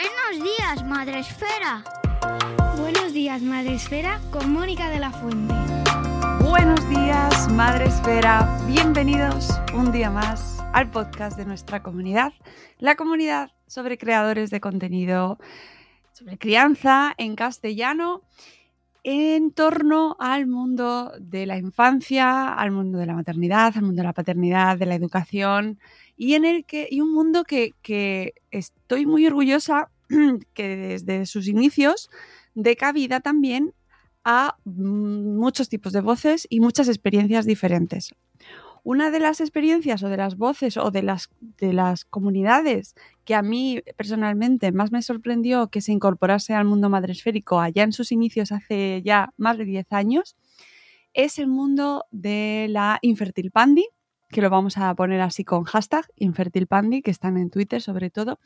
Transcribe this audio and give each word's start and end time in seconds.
Buenos 0.00 0.42
días, 0.42 0.82
Madre 0.86 1.18
Esfera. 1.18 1.84
Buenos 2.78 3.12
días, 3.12 3.42
Madre 3.42 3.74
Esfera, 3.74 4.18
con 4.30 4.50
Mónica 4.50 4.88
de 4.88 4.98
la 4.98 5.10
Fuente. 5.10 5.54
Buenos 6.40 6.88
días, 6.88 7.52
Madre 7.52 7.84
Esfera. 7.84 8.48
Bienvenidos 8.66 9.50
un 9.74 9.92
día 9.92 10.08
más 10.08 10.64
al 10.72 10.90
podcast 10.90 11.36
de 11.36 11.44
nuestra 11.44 11.82
comunidad, 11.82 12.32
la 12.78 12.96
comunidad 12.96 13.50
sobre 13.66 13.98
creadores 13.98 14.48
de 14.48 14.62
contenido 14.62 15.38
sobre 16.12 16.38
crianza 16.38 17.12
en 17.18 17.36
castellano 17.36 18.22
en 19.02 19.52
torno 19.52 20.16
al 20.18 20.46
mundo 20.46 21.12
de 21.20 21.44
la 21.44 21.58
infancia, 21.58 22.54
al 22.54 22.70
mundo 22.70 22.96
de 22.96 23.04
la 23.04 23.14
maternidad, 23.14 23.74
al 23.76 23.82
mundo 23.82 24.00
de 24.00 24.06
la 24.06 24.14
paternidad, 24.14 24.78
de 24.78 24.86
la 24.86 24.94
educación 24.94 25.78
y 26.20 26.34
en 26.34 26.44
el 26.44 26.66
que 26.66 26.86
y 26.90 27.00
un 27.00 27.14
mundo 27.14 27.44
que, 27.44 27.72
que 27.80 28.34
estoy 28.50 29.06
muy 29.06 29.26
orgullosa 29.26 29.90
que 30.52 30.76
desde 30.76 31.24
sus 31.24 31.48
inicios 31.48 32.10
dé 32.54 32.76
cabida 32.76 33.20
también 33.20 33.72
a 34.22 34.58
muchos 34.66 35.70
tipos 35.70 35.94
de 35.94 36.02
voces 36.02 36.46
y 36.50 36.60
muchas 36.60 36.88
experiencias 36.88 37.46
diferentes. 37.46 38.14
Una 38.84 39.10
de 39.10 39.18
las 39.18 39.40
experiencias 39.40 40.02
o 40.02 40.10
de 40.10 40.18
las 40.18 40.36
voces 40.36 40.76
o 40.76 40.90
de 40.90 41.02
las, 41.02 41.30
de 41.40 41.72
las 41.72 42.04
comunidades 42.04 42.94
que 43.24 43.34
a 43.34 43.40
mí 43.40 43.80
personalmente 43.96 44.72
más 44.72 44.92
me 44.92 45.00
sorprendió 45.00 45.68
que 45.68 45.80
se 45.80 45.92
incorporase 45.92 46.52
al 46.52 46.66
mundo 46.66 46.90
madresférico 46.90 47.60
allá 47.60 47.82
en 47.82 47.94
sus 47.94 48.12
inicios 48.12 48.52
hace 48.52 49.00
ya 49.02 49.32
más 49.38 49.56
de 49.56 49.64
10 49.64 49.86
años 49.92 50.36
es 51.14 51.38
el 51.38 51.48
mundo 51.48 52.04
de 52.10 52.66
la 52.68 52.98
infertil 53.02 53.50
pandi, 53.50 53.88
que 54.30 54.40
lo 54.40 54.50
vamos 54.50 54.78
a 54.78 54.94
poner 54.94 55.20
así 55.20 55.44
con 55.44 55.64
hashtag 55.64 56.06
infertil 56.16 56.66
pandi, 56.66 57.02
que 57.02 57.10
están 57.10 57.36
en 57.36 57.50
Twitter 57.50 57.82
sobre 57.82 58.10
todo, 58.10 58.38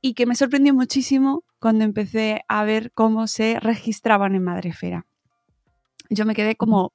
y 0.00 0.14
que 0.14 0.26
me 0.26 0.34
sorprendió 0.34 0.74
muchísimo 0.74 1.44
cuando 1.58 1.84
empecé 1.84 2.42
a 2.48 2.64
ver 2.64 2.92
cómo 2.92 3.26
se 3.26 3.60
registraban 3.60 4.34
en 4.34 4.44
Madrefera. 4.44 5.06
Yo 6.08 6.24
me 6.24 6.34
quedé 6.34 6.56
como, 6.56 6.92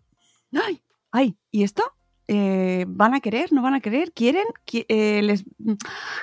¡ay! 0.54 0.82
¡ay! 1.12 1.38
¿Y 1.52 1.64
esto? 1.64 1.84
Eh, 2.28 2.86
¿Van 2.88 3.14
a 3.14 3.20
querer? 3.20 3.54
¿No 3.54 3.62
van 3.62 3.76
a 3.76 3.80
querer? 3.80 4.12
¿Quieren? 4.12 4.46
Eh, 4.74 5.22
les, 5.22 5.46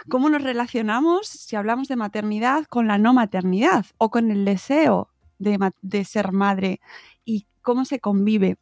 ¿Cómo 0.09 0.29
nos 0.29 0.43
relacionamos 0.43 1.29
si 1.29 1.57
hablamos 1.57 1.89
de 1.89 1.97
maternidad 1.97 2.65
con 2.67 2.89
la 2.89 2.99
no 2.99 3.13
maternidad 3.13 3.87
o 3.99 4.11
con 4.11 4.31
el 4.31 4.45
deseo 4.45 5.09
de, 5.39 6.05
ser 6.05 6.33
madre 6.33 6.81
y 7.25 7.47
cómo 7.63 7.85
se 7.85 8.01
convive? 8.01 8.57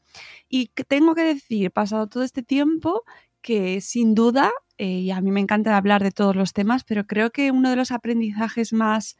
Y 0.48 0.68
tengo 0.88 1.14
que 1.14 1.22
decir, 1.22 1.70
pasado 1.70 2.08
todo 2.08 2.22
este 2.24 2.42
tiempo, 2.42 3.04
que 3.42 3.80
sin 3.80 4.14
duda, 4.14 4.50
eh, 4.78 4.86
y 5.00 5.10
a 5.10 5.20
mí 5.20 5.30
me 5.32 5.40
encanta 5.40 5.76
hablar 5.76 6.02
de 6.02 6.10
todos 6.12 6.36
los 6.36 6.52
temas, 6.52 6.84
pero 6.84 7.06
creo 7.06 7.30
que 7.30 7.50
uno 7.50 7.70
de 7.70 7.76
los 7.76 7.90
aprendizajes 7.92 8.72
más 8.72 9.16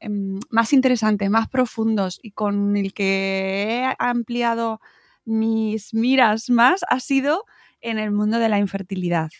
em, 0.00 0.40
más 0.50 0.72
interesantes, 0.72 1.30
más 1.30 1.48
profundos 1.48 2.20
y 2.22 2.32
con 2.32 2.76
el 2.76 2.94
que 2.94 3.82
he 3.84 3.96
ampliado 3.98 4.80
mis 5.24 5.94
miras 5.94 6.50
más 6.50 6.82
ha 6.88 7.00
sido 7.00 7.44
en 7.80 7.98
el 7.98 8.10
mundo 8.12 8.38
de 8.38 8.48
la 8.48 8.58
infertilidad. 8.58 9.30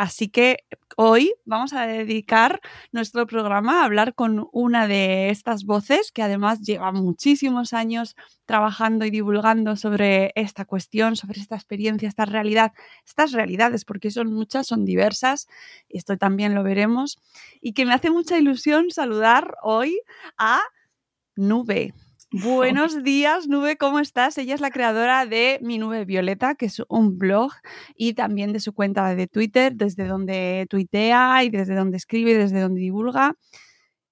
Así 0.00 0.30
que 0.30 0.64
hoy 0.96 1.34
vamos 1.44 1.74
a 1.74 1.86
dedicar 1.86 2.62
nuestro 2.90 3.26
programa 3.26 3.82
a 3.82 3.84
hablar 3.84 4.14
con 4.14 4.48
una 4.50 4.88
de 4.88 5.28
estas 5.28 5.66
voces 5.66 6.10
que 6.10 6.22
además 6.22 6.62
lleva 6.62 6.90
muchísimos 6.90 7.74
años 7.74 8.16
trabajando 8.46 9.04
y 9.04 9.10
divulgando 9.10 9.76
sobre 9.76 10.32
esta 10.36 10.64
cuestión, 10.64 11.16
sobre 11.16 11.38
esta 11.42 11.56
experiencia, 11.56 12.08
esta 12.08 12.24
realidad, 12.24 12.72
estas 13.04 13.32
realidades, 13.32 13.84
porque 13.84 14.10
son 14.10 14.32
muchas, 14.32 14.68
son 14.68 14.86
diversas, 14.86 15.48
esto 15.90 16.16
también 16.16 16.54
lo 16.54 16.62
veremos, 16.62 17.18
y 17.60 17.74
que 17.74 17.84
me 17.84 17.92
hace 17.92 18.10
mucha 18.10 18.38
ilusión 18.38 18.90
saludar 18.90 19.54
hoy 19.62 20.00
a 20.38 20.62
Nube. 21.36 21.92
Buenos 22.32 23.02
días, 23.02 23.48
Nube, 23.48 23.76
¿cómo 23.76 23.98
estás? 23.98 24.38
Ella 24.38 24.54
es 24.54 24.60
la 24.60 24.70
creadora 24.70 25.26
de 25.26 25.58
Mi 25.62 25.78
Nube 25.78 26.04
Violeta, 26.04 26.54
que 26.54 26.66
es 26.66 26.80
un 26.88 27.18
blog, 27.18 27.50
y 27.96 28.14
también 28.14 28.52
de 28.52 28.60
su 28.60 28.72
cuenta 28.72 29.16
de 29.16 29.26
Twitter, 29.26 29.74
desde 29.74 30.06
donde 30.06 30.64
tuitea 30.70 31.42
y 31.42 31.50
desde 31.50 31.74
donde 31.74 31.96
escribe 31.96 32.30
y 32.30 32.34
desde 32.34 32.60
donde 32.60 32.80
divulga. 32.80 33.34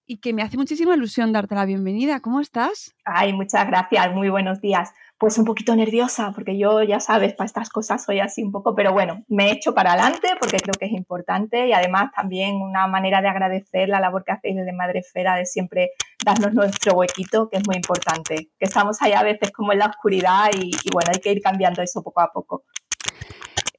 Y 0.05 0.19
que 0.19 0.33
me 0.33 0.43
hace 0.43 0.56
muchísima 0.56 0.97
ilusión 0.97 1.33
darte 1.33 1.55
la 1.55 1.65
bienvenida. 1.65 2.19
¿Cómo 2.19 2.41
estás? 2.41 2.93
Ay, 3.05 3.33
muchas 3.33 3.69
gracias. 3.69 4.12
Muy 4.12 4.31
buenos 4.31 4.61
días 4.61 4.93
pues 5.19 5.37
un 5.37 5.45
poquito 5.45 5.75
nerviosa, 5.75 6.31
porque 6.33 6.56
yo 6.56 6.83
ya 6.84 7.01
sabes, 7.01 7.34
para 7.34 7.47
estas 7.47 7.71
cosas 7.71 8.05
soy 8.05 8.21
así 8.21 8.43
un 8.43 8.53
poco, 8.53 8.77
pero 8.77 8.93
bueno, 8.93 9.25
me 9.27 9.49
he 9.49 9.53
hecho 9.53 9.75
para 9.75 9.93
adelante 9.93 10.29
porque 10.39 10.59
creo 10.59 10.75
que 10.79 10.87
es 10.87 10.93
importante 10.93 11.67
y 11.67 11.73
además 11.73 12.12
también 12.15 12.62
una 12.62 12.87
manera 12.87 13.21
de 13.21 13.29
agradecer 13.29 13.89
la 13.89 13.99
labor 13.99 14.25
que 14.25 14.33
hacéis 14.33 14.56
desde 14.56 14.73
Madrefera 14.73 15.34
de 15.34 15.45
siempre 15.45 15.91
darnos 16.25 16.55
nuestro 16.55 16.95
huequito, 16.95 17.49
que 17.51 17.59
es 17.59 17.67
muy 17.67 17.77
importante, 17.77 18.49
que 18.59 18.65
estamos 18.65 19.03
ahí 19.03 19.12
a 19.12 19.25
veces 19.25 19.51
como 19.51 19.73
en 19.73 19.81
la 19.81 19.87
oscuridad 19.87 20.51
y, 20.56 20.71
bueno, 20.93 21.11
hay 21.12 21.21
que 21.21 21.33
ir 21.33 21.43
cambiando 21.43 21.83
eso 21.83 22.03
poco 22.03 22.21
a 22.21 22.31
poco. 22.33 22.65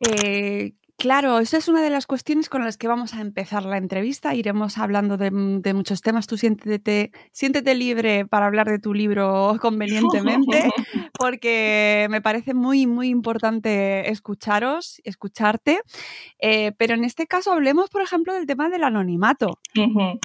Eh, 0.01 0.73
Claro, 0.99 1.39
esa 1.39 1.57
es 1.57 1.69
una 1.69 1.81
de 1.81 1.89
las 1.89 2.05
cuestiones 2.05 2.49
con 2.49 2.61
las 2.61 2.75
que 2.75 2.89
vamos 2.89 3.13
a 3.13 3.21
empezar 3.21 3.63
la 3.63 3.77
entrevista. 3.77 4.35
Iremos 4.35 4.77
hablando 4.77 5.15
de, 5.15 5.31
muchos 5.31 6.01
temas. 6.01 6.27
Tú 6.27 6.35
siéntete, 6.35 7.13
siéntete 7.31 7.73
libre 7.73 8.25
para 8.25 8.47
hablar 8.47 8.67
de 8.67 8.79
tu 8.79 8.93
libro 8.93 9.55
convenientemente, 9.61 10.69
porque 11.17 12.07
me 12.09 12.21
parece 12.21 12.53
muy, 12.53 12.85
muy 12.85 13.07
importante 13.07 14.09
escucharos, 14.11 14.99
escucharte. 15.05 15.79
Eh, 16.37 16.73
pero 16.77 16.95
en 16.95 17.05
este 17.05 17.27
caso 17.27 17.53
hablemos, 17.53 17.89
por 17.89 18.01
ejemplo, 18.01 18.33
del 18.33 18.45
tema 18.45 18.67
del 18.67 18.83
anonimato, 18.83 19.57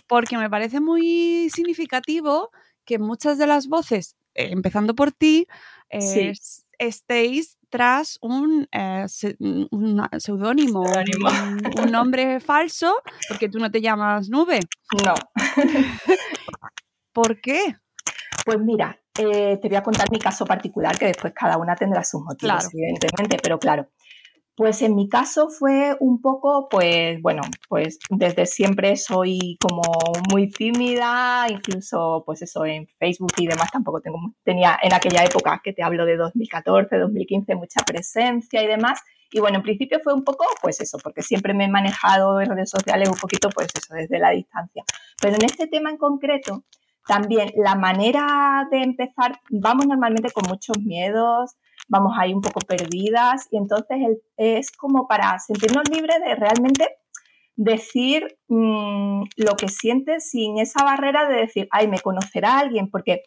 porque 0.08 0.36
me 0.38 0.50
parece 0.50 0.80
muy 0.80 1.50
significativo 1.54 2.50
que 2.84 2.98
muchas 2.98 3.38
de 3.38 3.46
las 3.46 3.68
voces, 3.68 4.16
eh, 4.34 4.48
empezando 4.50 4.96
por 4.96 5.12
ti, 5.12 5.46
eh, 5.88 6.32
estéis 6.78 7.58
tras 7.74 8.18
un, 8.22 8.68
eh, 8.70 9.06
seudónimo, 9.08 10.82
un, 10.82 11.90
nombre 11.90 12.38
falso, 12.38 12.94
porque 13.28 13.48
tú 13.48 13.58
no 13.58 13.68
te 13.68 13.80
llamas 13.80 14.28
Nube. 14.28 14.60
No. 15.04 15.14
¿Por 17.12 17.40
qué? 17.40 17.74
Pues 18.44 18.60
mira, 18.60 18.96
eh, 19.18 19.58
te 19.60 19.66
voy 19.66 19.76
a 19.76 19.82
contar 19.82 20.08
mi 20.12 20.20
caso 20.20 20.44
particular, 20.44 20.96
que 20.96 21.06
después 21.06 21.32
cada 21.34 21.58
una 21.58 21.74
tendrá 21.74 22.04
sus 22.04 22.22
motivos, 22.22 22.68
evidentemente, 22.72 23.38
pero 23.42 23.58
claro, 23.58 23.90
pues 24.56 24.82
en 24.82 24.94
mi 24.94 25.08
caso 25.08 25.48
fue 25.48 25.96
un 25.98 26.20
poco, 26.20 26.68
pues 26.68 27.20
bueno, 27.22 27.42
pues 27.68 27.98
desde 28.08 28.46
siempre 28.46 28.96
soy 28.96 29.56
como 29.60 29.82
muy 30.30 30.48
tímida, 30.48 31.46
incluso 31.48 32.22
pues 32.24 32.42
eso 32.42 32.64
en 32.64 32.86
Facebook 32.98 33.32
y 33.38 33.48
demás 33.48 33.70
tampoco 33.72 34.00
tengo, 34.00 34.18
tenía 34.44 34.78
en 34.80 34.94
aquella 34.94 35.24
época 35.24 35.60
que 35.62 35.72
te 35.72 35.82
hablo 35.82 36.06
de 36.06 36.16
2014, 36.16 36.96
2015 36.96 37.54
mucha 37.56 37.80
presencia 37.84 38.62
y 38.62 38.66
demás. 38.68 39.00
Y 39.32 39.40
bueno, 39.40 39.56
en 39.56 39.62
principio 39.62 39.98
fue 40.04 40.14
un 40.14 40.22
poco 40.22 40.44
pues 40.62 40.80
eso, 40.80 40.98
porque 41.02 41.22
siempre 41.22 41.52
me 41.52 41.64
he 41.64 41.68
manejado 41.68 42.40
en 42.40 42.50
redes 42.50 42.70
sociales 42.70 43.08
un 43.08 43.18
poquito 43.18 43.48
pues 43.50 43.68
eso, 43.74 43.92
desde 43.94 44.20
la 44.20 44.30
distancia. 44.30 44.84
Pero 45.20 45.34
en 45.34 45.44
este 45.44 45.66
tema 45.66 45.90
en 45.90 45.96
concreto, 45.96 46.64
también 47.08 47.50
la 47.56 47.74
manera 47.74 48.68
de 48.70 48.82
empezar, 48.82 49.40
vamos 49.50 49.86
normalmente 49.86 50.30
con 50.30 50.44
muchos 50.48 50.78
miedos, 50.78 51.56
vamos 51.88 52.14
ahí 52.18 52.32
un 52.32 52.40
poco 52.40 52.60
perdidas 52.60 53.46
y 53.50 53.56
entonces 53.56 53.98
es 54.36 54.72
como 54.72 55.06
para 55.06 55.38
sentirnos 55.38 55.88
libres 55.90 56.18
de 56.24 56.34
realmente 56.34 56.88
decir 57.56 58.38
mm, 58.48 59.22
lo 59.36 59.54
que 59.56 59.68
sientes 59.68 60.30
sin 60.30 60.58
esa 60.58 60.84
barrera 60.84 61.28
de 61.28 61.36
decir, 61.36 61.68
ay, 61.70 61.88
me 61.88 62.00
conocerá 62.00 62.58
alguien, 62.58 62.90
porque, 62.90 63.22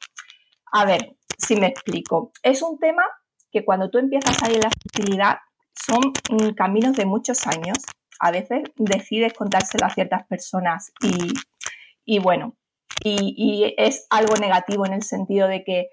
a 0.71 0.85
ver, 0.85 1.15
si 1.37 1.55
me 1.55 1.67
explico, 1.67 2.31
es 2.43 2.61
un 2.61 2.79
tema 2.79 3.03
que 3.51 3.63
cuando 3.63 3.89
tú 3.89 3.97
empiezas 3.97 4.41
ahí 4.43 4.55
en 4.55 4.61
la 4.61 4.69
fertilidad 4.69 5.37
son 5.73 6.13
mm, 6.29 6.53
caminos 6.55 6.95
de 6.95 7.05
muchos 7.05 7.45
años. 7.47 7.77
A 8.19 8.31
veces 8.31 8.63
decides 8.75 9.33
contárselo 9.33 9.85
a 9.85 9.91
ciertas 9.91 10.25
personas 10.27 10.91
y, 11.01 11.33
y 12.03 12.19
bueno, 12.19 12.55
y, 13.03 13.35
y, 13.37 13.75
es 13.77 14.07
algo 14.09 14.35
negativo 14.35 14.85
en 14.85 14.93
el 14.93 15.03
sentido 15.03 15.47
de 15.47 15.63
que 15.63 15.89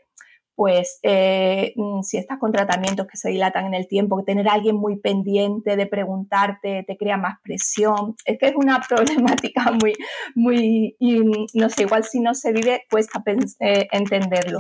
pues 0.57 1.01
eh, 1.03 1.73
mm, 1.77 2.03
si 2.03 2.17
estás 2.17 2.39
con 2.39 2.53
tratamientos 2.53 3.07
que 3.07 3.17
se 3.17 3.31
dilatan 3.31 3.67
en 3.67 3.75
el 3.75 3.89
tiempo, 3.89 4.23
tener 4.25 4.49
a 4.49 4.53
alguien 4.53 4.77
muy 4.77 4.97
pendiente 5.01 5.77
de 5.77 5.87
preguntarte 5.87 6.85
te 6.87 6.97
crea 6.97 7.17
más 7.17 7.39
presión. 7.43 8.15
Es 8.25 8.39
que 8.39 8.47
es 8.47 8.55
una 8.57 8.81
problemática 8.89 9.73
muy, 9.73 9.95
muy, 10.35 10.97
mm, 11.01 11.47
no 11.55 11.69
sé, 11.69 11.83
igual 11.83 12.05
si 12.05 12.21
no 12.21 12.35
se 12.35 12.53
vive 12.53 12.85
cuesta 12.91 13.23
eh, 13.61 13.89
entenderlo. 13.91 14.59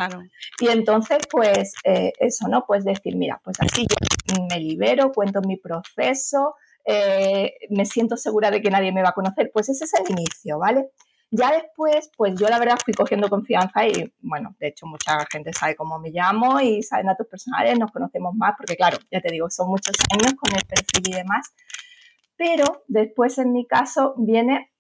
Y 0.61 0.69
entonces, 0.69 1.19
pues 1.31 1.75
eh, 1.85 2.13
eso, 2.19 2.49
¿no? 2.49 2.65
Pues 2.67 2.85
decir, 2.85 3.17
mira, 3.17 3.41
pues 3.45 3.57
así 3.61 3.87
yo 3.89 4.45
me 4.51 4.59
libero, 4.59 5.13
cuento 5.13 5.41
mi 5.43 5.57
proceso, 5.57 6.55
me 7.71 7.87
siento 7.87 8.17
segura 8.17 8.51
de 8.51 8.61
que 8.61 8.71
nadie 8.71 8.93
me 8.93 9.03
va 9.03 9.11
a 9.11 9.15
conocer, 9.15 9.51
pues 9.53 9.69
ese 9.69 9.85
es 9.85 9.95
el 9.95 10.11
inicio, 10.11 10.59
¿vale? 10.59 10.91
Ya 11.37 11.51
después, 11.51 12.13
pues 12.17 12.39
yo 12.39 12.49
la 12.49 12.61
verdad 12.61 12.79
fui 12.85 12.95
cogiendo 12.95 13.29
confianza 13.29 13.89
y, 13.89 14.13
bueno, 14.21 14.55
de 14.61 14.69
hecho 14.69 14.87
mucha 14.87 15.19
gente 15.33 15.53
sabe 15.53 15.75
cómo 15.75 15.99
me 15.99 16.11
llamo 16.11 16.61
y 16.61 16.81
saben 16.85 17.07
datos 17.07 17.27
personales, 17.27 17.77
nos 17.77 17.91
conocemos 17.91 18.37
más, 18.37 18.55
porque 18.57 18.77
claro, 18.77 18.99
ya 19.11 19.21
te 19.21 19.33
digo, 19.33 19.51
son 19.51 19.69
muchos 19.69 19.97
años 20.13 20.35
con 20.35 20.55
el 20.55 20.63
perfil 20.65 21.03
y 21.09 21.13
demás. 21.13 21.53
Pero 22.37 22.85
después, 22.87 23.37
en 23.39 23.53
mi 23.53 23.67
caso, 23.67 24.15
viene 24.17 24.71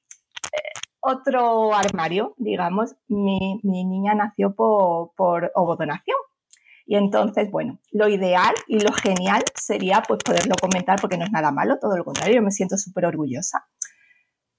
eh, 0.52 0.80
otro 1.00 1.74
armario, 1.74 2.34
digamos. 2.38 2.94
Mi, 3.08 3.58
niña 3.64 4.14
nació 4.14 4.54
por, 4.54 5.10
por 5.16 5.50
ovodonación. 5.56 6.18
Y 6.86 6.94
entonces, 6.94 7.50
bueno, 7.50 7.80
lo 7.90 8.08
ideal 8.08 8.54
y 8.68 8.78
lo 8.78 8.92
genial 8.92 9.42
sería 9.56 10.04
pues 10.06 10.20
poderlo 10.22 10.54
comentar 10.60 11.00
porque 11.00 11.16
no 11.16 11.24
es 11.24 11.32
nada 11.32 11.50
malo, 11.50 11.80
todo 11.80 11.96
lo 11.96 12.04
contrario, 12.04 12.36
yo 12.36 12.42
me 12.42 12.52
siento 12.52 12.76
súper 12.76 13.06
orgullosa. 13.06 13.66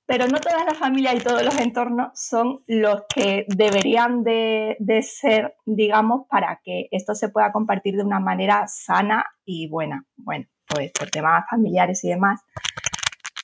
Pero 0.07 0.28
no 0.28 0.40
todas 0.40 0.66
las 0.66 0.78
familias 0.78 1.16
y 1.16 1.19
todos 1.19 1.44
los 1.44 1.57
entornos 1.57 2.10
son 2.13 2.63
los 2.68 3.04
que 3.13 3.46
deberían 3.48 4.24
de, 4.24 4.78
de 4.80 5.02
ser, 5.02 5.56
digamos, 5.66 6.28
para 6.30 6.62
que 6.63 6.88
esto 6.92 7.16
se 7.16 7.30
pueda 7.30 7.52
compartir 7.52 7.96
de 7.96 8.04
una 8.04 8.19
manera 8.19 8.68
sana 8.68 9.25
y 9.46 9.68
buena. 9.68 10.06
Bueno, 10.16 10.46
pues 10.68 10.92
por 10.92 11.10
temas 11.10 11.46
familiares 11.50 12.04
y 12.04 12.10
demás, 12.10 12.42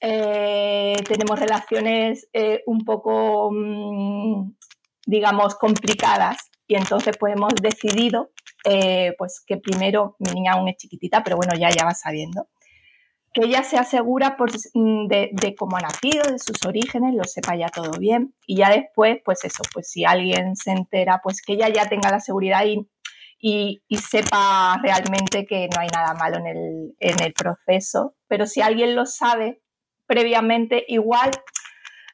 eh, 0.02 0.96
tenemos 1.08 1.40
relaciones 1.40 2.28
eh, 2.34 2.63
un 2.66 2.84
poco, 2.84 3.52
mm, 3.52 4.52
digamos, 5.06 5.56
complicadas 5.56 6.38
y 6.68 6.75
entonces 6.75 7.16
pues 7.19 7.36
hemos 7.36 7.54
decidido 7.56 8.31
eh, 8.66 9.13
pues 9.18 9.44
que 9.46 9.58
primero, 9.58 10.16
mi 10.19 10.31
niña 10.31 10.54
aún 10.54 10.69
es 10.69 10.78
chiquitita, 10.78 11.24
pero 11.24 11.36
bueno, 11.36 11.54
ya, 11.58 11.69
ya 11.69 11.86
va 11.86 11.94
sabiendo, 11.94 12.48
que 13.33 13.45
ella 13.45 13.63
sea 13.63 13.83
segura 13.83 14.36
mm, 14.74 15.07
de, 15.07 15.56
cómo 15.57 15.78
ha 15.78 15.81
nacido, 15.81 16.24
de 16.31 16.39
sus 16.39 16.66
orígenes, 16.66 17.16
lo 17.16 17.24
sepa 17.24 17.56
ya 17.56 17.69
todo 17.69 17.92
bien. 17.98 18.33
Y 18.45 18.57
ya 18.57 18.69
después, 18.69 19.19
pues 19.24 19.44
eso, 19.45 19.63
pues 19.74 19.89
si 19.89 20.06
alguien 20.06 20.56
se 20.56 20.72
entera, 20.72 21.22
pues 21.24 21.42
que 21.42 21.54
ella 21.54 21.69
ya 21.69 21.88
tenga 21.88 22.10
la 22.12 22.19
seguridad 22.19 22.66
y, 22.66 22.88
y, 23.39 23.98
sepa 23.98 24.80
realmente 24.83 25.45
que 25.45 25.69
no 25.74 25.80
hay 25.80 25.88
nada 25.88 26.13
malo 26.13 26.38
en 26.38 26.48
el, 26.48 26.95
en 27.00 27.24
el 27.24 27.33
proceso, 27.33 28.16
pero 28.28 28.45
si 28.45 28.62
alguien 28.62 28.95
lo 28.95 29.06
sabe, 29.06 29.62
previamente, 30.06 30.84
igual 30.88 31.31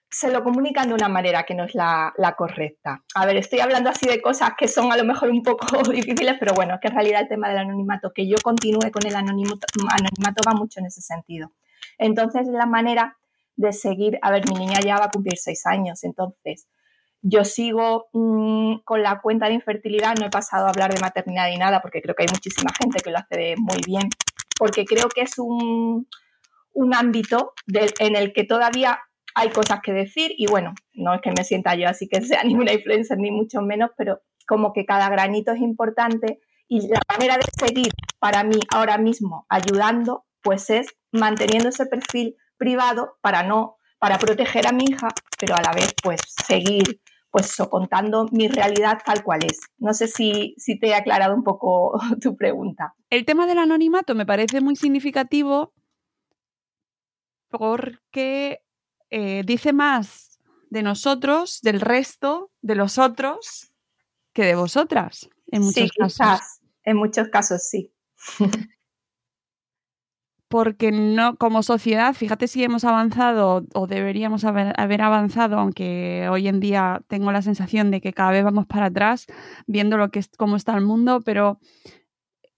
se 0.10 0.32
lo 0.32 0.44
comunican 0.44 0.88
de 0.88 0.94
una 0.94 1.10
manera 1.10 1.44
que 1.44 1.54
no 1.54 1.66
es 1.66 1.76
la, 1.76 2.14
correcta. 2.38 3.04
A 3.14 3.26
ver, 3.26 3.38
estoy 3.38 3.60
hablando 3.60 3.90
así 3.90 4.08
de 4.08 4.22
cosas 4.22 4.52
que 4.58 4.68
son 4.68 4.92
a 4.92 4.98
lo 4.98 5.04
mejor 5.04 5.30
un 5.30 5.44
poco 5.44 5.66
difíciles, 5.92 6.36
pero 6.40 6.54
bueno, 6.54 6.76
es 6.76 6.80
que 6.80 6.88
en 6.88 6.96
realidad 6.96 7.22
el 7.22 7.28
tema 7.28 7.50
del 7.50 7.58
anonimato, 7.58 8.12
que 8.14 8.28
yo 8.28 8.38
continúe 8.42 8.92
con 8.92 9.06
el 9.06 9.16
anonimato, 9.16 9.68
anonimato 9.90 10.42
va 10.48 10.54
mucho 10.54 10.80
en 10.80 10.86
ese 10.86 11.02
sentido. 11.02 11.52
Entonces, 11.98 12.48
la 12.48 12.66
manera 12.66 13.18
de 13.56 13.74
seguir, 13.74 14.18
a 14.22 14.32
ver, 14.32 14.44
mi 14.50 14.60
niña 14.60 14.80
ya 14.80 14.98
va 14.98 15.06
a 15.06 15.10
cumplir 15.10 15.38
seis 15.38 15.66
años, 15.66 16.04
entonces 16.04 16.68
yo 17.22 17.44
sigo 17.44 18.08
mm, 18.14 18.84
con 18.86 19.02
la 19.02 19.20
cuenta 19.22 19.48
de 19.48 19.56
infertilidad, 19.56 20.16
no 20.20 20.28
he 20.28 20.30
pasado 20.30 20.68
a 20.68 20.70
hablar 20.70 20.94
de 20.94 21.02
maternidad 21.02 21.50
ni 21.50 21.58
nada, 21.58 21.82
porque 21.82 22.02
creo 22.02 22.16
que 22.16 22.24
hay 22.24 22.30
muchísima 22.32 22.72
gente 22.80 23.02
que 23.02 23.10
lo 23.10 23.18
hace 23.18 23.56
muy 23.58 23.82
bien, 23.86 24.10
porque 24.58 24.86
creo 24.86 25.10
que 25.10 25.22
es 25.22 25.38
un, 25.38 26.08
un 26.74 26.94
ámbito 26.94 27.54
en 28.00 28.16
el 28.16 28.32
que 28.34 28.44
todavía 28.44 29.00
hay 29.38 29.50
cosas 29.52 29.82
que 29.84 29.94
decir 29.94 30.32
y 30.36 30.48
bueno, 30.48 30.74
no 30.94 31.14
es 31.14 31.22
que 31.22 31.32
me 31.32 31.44
sienta 31.44 31.76
yo 31.76 31.88
así 31.88 32.08
que 32.10 32.22
sea 32.22 32.44
ninguna 32.44 32.74
influencer 32.74 33.18
ni 33.20 33.32
mucho 33.32 33.62
menos, 33.62 33.92
pero 33.96 34.20
como 34.48 34.74
que 34.74 34.86
cada 34.86 35.10
granito 35.10 35.52
es 35.52 35.62
importante 35.62 36.40
y 36.68 36.88
la 36.88 37.00
manera 37.12 37.38
de 37.38 37.46
seguir 37.58 37.94
para 38.20 38.44
mí 38.44 38.60
ahora 38.74 38.98
mismo 38.98 39.46
ayudando 39.48 40.26
pues 40.42 40.70
es 40.70 40.88
manteniendo 41.12 41.70
ese 41.70 41.86
perfil 41.86 42.36
privado 42.58 43.18
para 43.22 43.44
no 43.44 43.78
para 44.00 44.20
proteger 44.20 44.68
a 44.68 44.72
mi 44.72 44.86
hija, 44.86 45.08
pero 45.40 45.56
a 45.56 45.62
la 45.62 45.72
vez 45.72 45.94
pues 46.04 46.22
seguir 46.46 47.02
pues 47.30 47.56
contando 47.70 48.28
mi 48.32 48.48
realidad 48.48 49.00
tal 49.06 49.24
cual 49.24 49.44
es. 49.44 49.60
No 49.78 49.94
sé 49.94 50.08
si, 50.08 50.56
si 50.58 50.80
te 50.80 50.88
he 50.88 50.96
aclarado 50.96 51.36
un 51.36 51.44
poco 51.44 52.00
tu 52.22 52.36
pregunta. 52.36 52.96
El 53.10 53.26
tema 53.26 53.46
del 53.46 53.60
anonimato 53.60 54.16
me 54.16 54.26
parece 54.26 54.62
muy 54.62 54.76
significativo 54.76 55.74
porque 57.50 58.60
eh, 59.10 59.44
dice 59.46 59.74
más 59.74 60.40
de 60.70 60.84
nosotros, 60.84 61.62
del 61.62 61.82
resto, 61.82 62.52
de 62.62 62.76
los 62.76 62.98
otros, 62.98 63.72
que 64.34 64.44
de 64.44 64.56
vosotras, 64.56 65.30
en 65.48 65.62
muchos 65.62 65.92
casos. 65.92 66.60
En 66.84 66.98
muchos 66.98 67.28
casos, 67.30 67.64
sí. 67.64 67.94
porque 70.48 70.92
no, 70.92 71.36
como 71.38 71.62
sociedad, 71.62 72.14
fíjate 72.14 72.48
si 72.48 72.64
hemos 72.64 72.86
avanzado 72.86 73.66
o 73.74 73.88
deberíamos 73.88 74.46
haber, 74.46 74.74
haber, 74.80 75.02
avanzado, 75.02 75.58
aunque 75.60 76.28
hoy 76.32 76.48
en 76.48 76.60
día 76.60 77.02
tengo 77.08 77.32
la 77.32 77.42
sensación 77.42 77.92
de 77.92 78.00
que 78.00 78.14
cada 78.14 78.32
vez 78.32 78.44
vamos 78.44 78.66
para 78.66 78.86
atrás, 78.86 79.26
viendo 79.66 79.98
lo 79.98 80.10
que 80.10 80.20
es, 80.20 80.30
cómo 80.38 80.56
está 80.56 80.76
el 80.76 80.86
mundo, 80.86 81.22
pero 81.22 81.60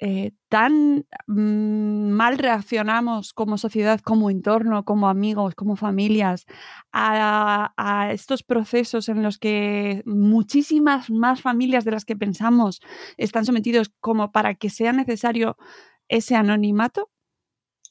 eh, 0.01 0.31
tan 0.47 1.05
mm, 1.27 2.11
mal 2.11 2.37
reaccionamos 2.37 3.33
como 3.33 3.57
sociedad, 3.57 3.99
como 3.99 4.29
entorno, 4.29 4.85
como 4.85 5.09
amigos, 5.09 5.55
como 5.55 5.75
familias 5.75 6.45
a, 6.93 8.09
estos 8.13 8.43
procesos 8.43 9.09
en 9.09 9.21
los 9.21 9.37
que 9.37 10.01
muchísimas 10.05 11.09
más 11.09 11.41
familias 11.41 11.83
de 11.83 11.91
las 11.91 12.05
que 12.05 12.15
pensamos 12.15 12.79
están 13.17 13.43
sometidos 13.45 13.91
como 13.99 14.31
para 14.31 14.55
que 14.55 14.69
sea 14.69 14.93
necesario 14.93 15.57
ese 16.07 16.35
anonimato? 16.35 17.09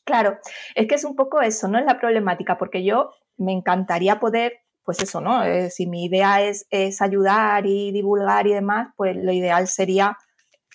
Claro, 0.04 0.38
es 0.74 0.88
que 0.88 0.94
es 0.94 1.04
un 1.04 1.14
poco 1.14 1.42
eso, 1.42 1.68
¿no? 1.68 1.78
Es 1.78 1.84
la 1.84 2.00
problemática, 2.00 2.56
porque 2.56 2.84
yo 2.84 3.10
me 3.36 3.52
encantaría 3.52 4.18
poder 4.18 4.60
pues 4.82 5.02
eso, 5.02 5.20
¿no? 5.20 5.44
Eh, 5.44 5.68
si 5.68 5.86
mi 5.86 6.06
idea 6.06 6.40
es, 6.40 6.66
es, 6.70 7.02
ayudar 7.02 7.66
y 7.66 7.92
divulgar 7.92 8.46
y 8.46 8.54
demás, 8.54 8.88
pues 8.96 9.14
lo 9.14 9.32
ideal 9.32 9.68
sería 9.68 10.16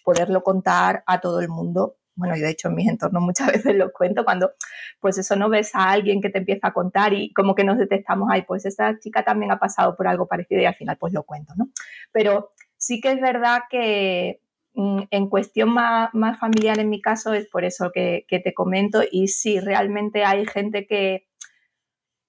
poderlo 0.04 0.44
contar 0.44 1.04
a 1.08 1.20
todo 1.20 1.40
el 1.40 1.50
mundo. 1.50 1.98
Bueno, 2.16 2.36
y 2.36 2.42
de 2.42 2.52
hecho 2.52 2.68
en 2.68 2.76
mis 2.76 2.88
entornos 2.88 3.24
muchas 3.24 3.48
veces 3.48 3.76
lo 3.76 3.92
cuento 3.92 4.24
cuando, 4.24 4.52
pues 5.00 5.18
eso, 5.18 5.36
no 5.36 5.50
ves 5.50 5.74
a 5.74 5.90
alguien 5.90 6.22
que 6.22 6.30
te 6.30 6.38
empieza 6.40 6.68
a 6.68 6.74
contar 6.74 7.14
y 7.14 7.34
como 7.34 7.56
que 7.56 7.64
nos 7.64 7.78
detectamos 7.78 8.30
ahí, 8.32 8.44
pues 8.44 8.66
esta 8.66 9.00
chica 9.00 9.24
también 9.24 9.52
ha 9.52 9.60
pasado 9.60 9.96
por 9.96 10.08
algo 10.08 10.28
parecido 10.28 10.62
y 10.62 10.66
al 10.66 10.76
final 10.76 10.98
pues 11.00 11.14
lo 11.14 11.24
cuento, 11.24 11.54
¿no? 11.56 11.70
Pero 12.12 12.52
sí 12.78 13.02
que 13.02 13.12
es 13.12 13.22
verdad 13.22 13.62
que 13.70 14.42
mm, 14.76 15.04
en 15.10 15.30
cuestión 15.30 15.70
más, 15.70 16.12
familiar 16.40 16.80
en 16.80 16.90
mi 16.90 17.02
caso 17.02 17.34
es 17.34 17.48
por 17.48 17.64
eso 17.64 17.92
que, 17.92 18.26
te 18.30 18.54
comento 18.54 19.02
y 19.10 19.30
sí, 19.30 19.60
realmente 19.60 20.24
hay 20.24 20.46
gente 20.46 20.86
que 20.86 21.28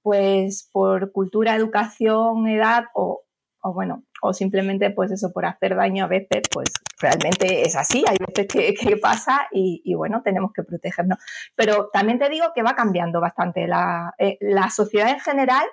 pues 0.02 0.68
por 0.70 1.12
cultura, 1.12 1.56
educación, 1.56 2.46
edad 2.46 2.84
o 2.94 3.24
bueno, 3.72 4.04
o 4.26 4.32
simplemente 4.32 4.90
pues 4.90 5.12
eso 5.12 5.32
por 5.32 5.44
hacer 5.44 5.76
daño 5.76 6.04
a 6.04 6.08
veces, 6.08 6.42
pues 6.50 6.70
realmente 6.98 7.60
es 7.60 7.76
así, 7.76 8.04
hay 8.08 8.16
veces 8.26 8.46
que, 8.48 8.96
pasa 8.96 9.48
y, 9.52 9.94
bueno, 9.94 10.22
tenemos 10.24 10.50
que 10.54 10.62
protegernos. 10.62 11.18
Pero 11.54 11.90
también 11.92 12.18
te 12.18 12.30
digo 12.30 12.46
que 12.54 12.62
va 12.62 12.74
cambiando 12.74 13.20
bastante. 13.20 13.66
La, 13.66 14.14
eh, 14.19 14.38
la 14.40 14.70
sociedad 14.70 15.10
en 15.10 15.20
general, 15.20 15.66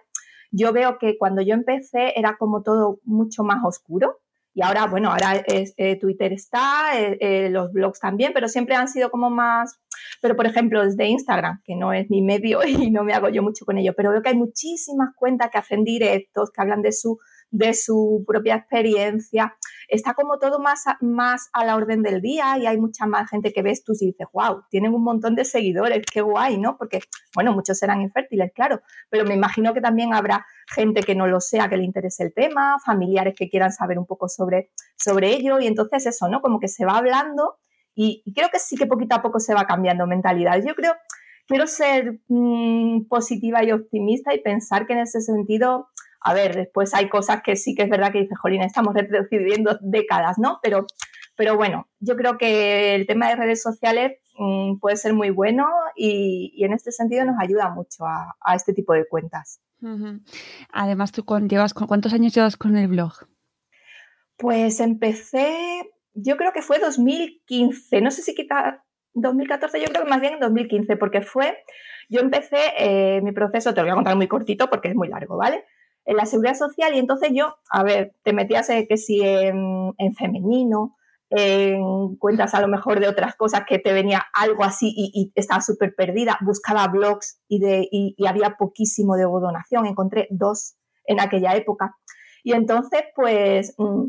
yo 0.51 0.73
veo 0.73 0.97
que 0.97 1.17
cuando 1.17 1.41
yo 1.41 1.53
empecé 1.53 2.19
era 2.19 2.35
como 2.37 2.61
todo 2.61 2.99
mucho 3.05 3.43
más 3.43 3.63
oscuro. 3.63 4.19
Y 4.53 4.63
ahora, 4.63 4.85
bueno, 4.87 5.11
ahora 5.11 5.37
es, 5.47 5.73
eh, 5.77 5.97
Twitter 5.97 6.33
está, 6.33 6.99
eh, 6.99 7.47
los 7.49 7.71
blogs 7.71 8.01
también, 8.01 8.33
pero 8.33 8.49
siempre 8.49 8.75
han 8.75 8.89
sido 8.89 9.09
como 9.09 9.29
más, 9.29 9.79
pero 10.21 10.35
por 10.35 10.45
ejemplo 10.45 10.83
desde 10.83 11.07
Instagram, 11.07 11.61
que 11.63 11.77
no 11.77 11.93
es 11.93 12.09
mi 12.09 12.21
medio 12.21 12.59
y 12.67 12.91
no 12.91 13.05
me 13.05 13.13
hago 13.13 13.29
yo 13.29 13.43
mucho 13.43 13.63
con 13.63 13.77
ello, 13.77 13.93
pero 13.95 14.11
veo 14.11 14.21
que 14.21 14.27
hay 14.27 14.35
muchísimas 14.35 15.15
cuentas 15.15 15.49
que 15.51 15.57
hacen 15.57 15.85
directos, 15.85 16.51
que 16.51 16.61
hablan 16.61 16.81
de 16.81 16.91
su 16.91 17.17
de 17.51 17.73
su 17.73 18.23
propia 18.25 18.55
experiencia. 18.55 19.55
Está 19.87 20.13
como 20.13 20.39
todo 20.39 20.59
más 20.59 20.85
más 21.01 21.49
a 21.53 21.65
la 21.65 21.75
orden 21.75 22.01
del 22.01 22.21
día 22.21 22.57
y 22.57 22.65
hay 22.65 22.77
mucha 22.77 23.05
más 23.05 23.29
gente 23.29 23.53
que 23.53 23.61
ves 23.61 23.83
tú 23.83 23.93
y 23.99 24.07
dices, 24.07 24.27
wow, 24.33 24.63
tienen 24.69 24.93
un 24.93 25.03
montón 25.03 25.35
de 25.35 25.45
seguidores, 25.45 26.03
qué 26.11 26.21
guay, 26.21 26.57
¿no? 26.57 26.77
Porque, 26.77 27.01
bueno, 27.35 27.53
muchos 27.53 27.77
serán 27.77 28.01
infértiles, 28.01 28.51
claro, 28.55 28.81
pero 29.09 29.25
me 29.25 29.35
imagino 29.35 29.73
que 29.73 29.81
también 29.81 30.13
habrá 30.13 30.45
gente 30.73 31.03
que 31.03 31.13
no 31.13 31.27
lo 31.27 31.41
sea, 31.41 31.69
que 31.69 31.77
le 31.77 31.83
interese 31.83 32.23
el 32.23 32.33
tema, 32.33 32.77
familiares 32.85 33.35
que 33.37 33.49
quieran 33.49 33.71
saber 33.71 33.99
un 33.99 34.05
poco 34.05 34.29
sobre, 34.29 34.71
sobre 34.95 35.33
ello 35.33 35.59
y 35.59 35.67
entonces 35.67 36.05
eso, 36.05 36.29
¿no? 36.29 36.41
Como 36.41 36.59
que 36.59 36.67
se 36.67 36.85
va 36.85 36.97
hablando 36.97 37.57
y, 37.95 38.23
creo 38.33 38.49
que 38.49 38.59
sí 38.59 38.75
que 38.77 38.85
poquito 38.85 39.15
a 39.15 39.21
poco 39.21 39.39
se 39.39 39.53
va 39.53 39.65
cambiando 39.65 40.07
mentalidad. 40.07 40.61
Yo 40.65 40.75
creo, 40.75 40.93
quiero 41.47 41.67
ser 41.67 42.19
mm, 42.27 43.07
positiva 43.07 43.63
y 43.63 43.71
optimista 43.71 44.33
y 44.33 44.41
pensar 44.41 44.87
que 44.87 44.93
en 44.93 44.99
ese 44.99 45.21
sentido 45.21 45.89
a 46.21 46.33
ver, 46.33 46.55
después 46.55 46.93
hay 46.93 47.09
cosas 47.09 47.41
que 47.41 47.55
sí 47.55 47.73
que 47.73 47.83
es 47.83 47.89
verdad 47.89 48.11
que 48.11 48.21
dice, 48.21 48.35
Jolín, 48.35 48.61
estamos 48.61 48.93
retrocediendo 48.93 49.77
décadas, 49.81 50.37
¿no? 50.37 50.59
Pero, 50.61 50.85
pero 51.35 51.57
bueno, 51.57 51.87
yo 51.99 52.15
creo 52.15 52.37
que 52.37 52.93
el 52.93 53.07
tema 53.07 53.29
de 53.29 53.35
redes 53.35 53.61
sociales 53.61 54.19
mm, 54.37 54.77
puede 54.77 54.97
ser 54.97 55.13
muy 55.13 55.31
bueno 55.31 55.67
y, 55.95 56.63
en 56.63 56.73
este 56.73 56.91
sentido 56.91 57.25
nos 57.25 57.39
ayuda 57.39 57.69
mucho 57.71 58.05
a, 58.05 58.55
este 58.55 58.73
tipo 58.73 58.93
de 58.93 59.07
cuentas. 59.07 59.61
Además, 60.71 61.11
¿tú 61.11 61.25
llevas, 61.49 61.73
cuántos 61.73 62.13
años 62.13 62.35
llevas 62.35 62.55
con 62.55 62.77
el 62.77 62.87
blog? 62.87 63.13
Pues 64.37 64.79
empecé, 64.79 65.91
yo 66.13 66.37
creo 66.37 66.53
que 66.53 66.61
fue 66.61 66.77
2015, 66.77 67.99
no 68.01 68.11
sé 68.11 68.21
si 68.21 68.35
quita 68.35 68.83
2014, 69.13 69.79
yo 69.79 69.87
creo 69.87 70.03
que 70.03 70.09
más 70.09 70.21
bien 70.21 70.33
en 70.33 70.39
2015, 70.39 70.97
porque 70.97 71.21
fue, 71.21 71.57
yo 72.09 72.21
empecé 72.21 72.59
eh, 72.77 73.21
mi 73.23 73.31
proceso, 73.31 73.73
te 73.73 73.81
lo 73.81 73.85
voy 73.85 73.91
a 73.91 73.95
contar 73.95 74.15
muy 74.15 74.27
cortito 74.27 74.69
porque 74.69 74.89
es 74.89 74.95
muy 74.95 75.07
largo, 75.07 75.37
¿vale? 75.37 75.65
En 76.05 76.17
la 76.17 76.25
seguridad 76.25 76.55
social 76.55 76.95
y 76.95 76.99
entonces 76.99 77.29
yo, 77.33 77.55
a 77.69 77.83
ver, 77.83 78.15
te 78.23 78.33
metías 78.33 78.67
que 78.67 78.97
si 78.97 79.21
en, 79.21 79.93
femenino, 80.17 80.95
en 81.29 82.15
cuentas 82.17 82.53
a 82.53 82.61
lo 82.61 82.67
mejor 82.67 82.99
de 82.99 83.07
otras 83.07 83.35
cosas 83.35 83.63
que 83.67 83.79
te 83.79 83.93
venía 83.93 84.25
algo 84.33 84.63
así 84.63 84.93
y, 84.95 85.31
estaba 85.35 85.61
súper 85.61 85.93
perdida, 85.95 86.37
buscaba 86.41 86.87
blogs 86.87 87.39
y, 87.47 87.59
de, 87.59 87.87
y, 87.91 88.15
había 88.27 88.55
poquísimo 88.57 89.15
de 89.15 89.23
donación, 89.23 89.85
encontré 89.85 90.27
dos 90.31 90.75
en 91.05 91.19
aquella 91.19 91.55
época. 91.55 91.95
Y 92.43 92.53
entonces, 92.53 93.03
pues, 93.15 93.75
mm, 93.77 94.05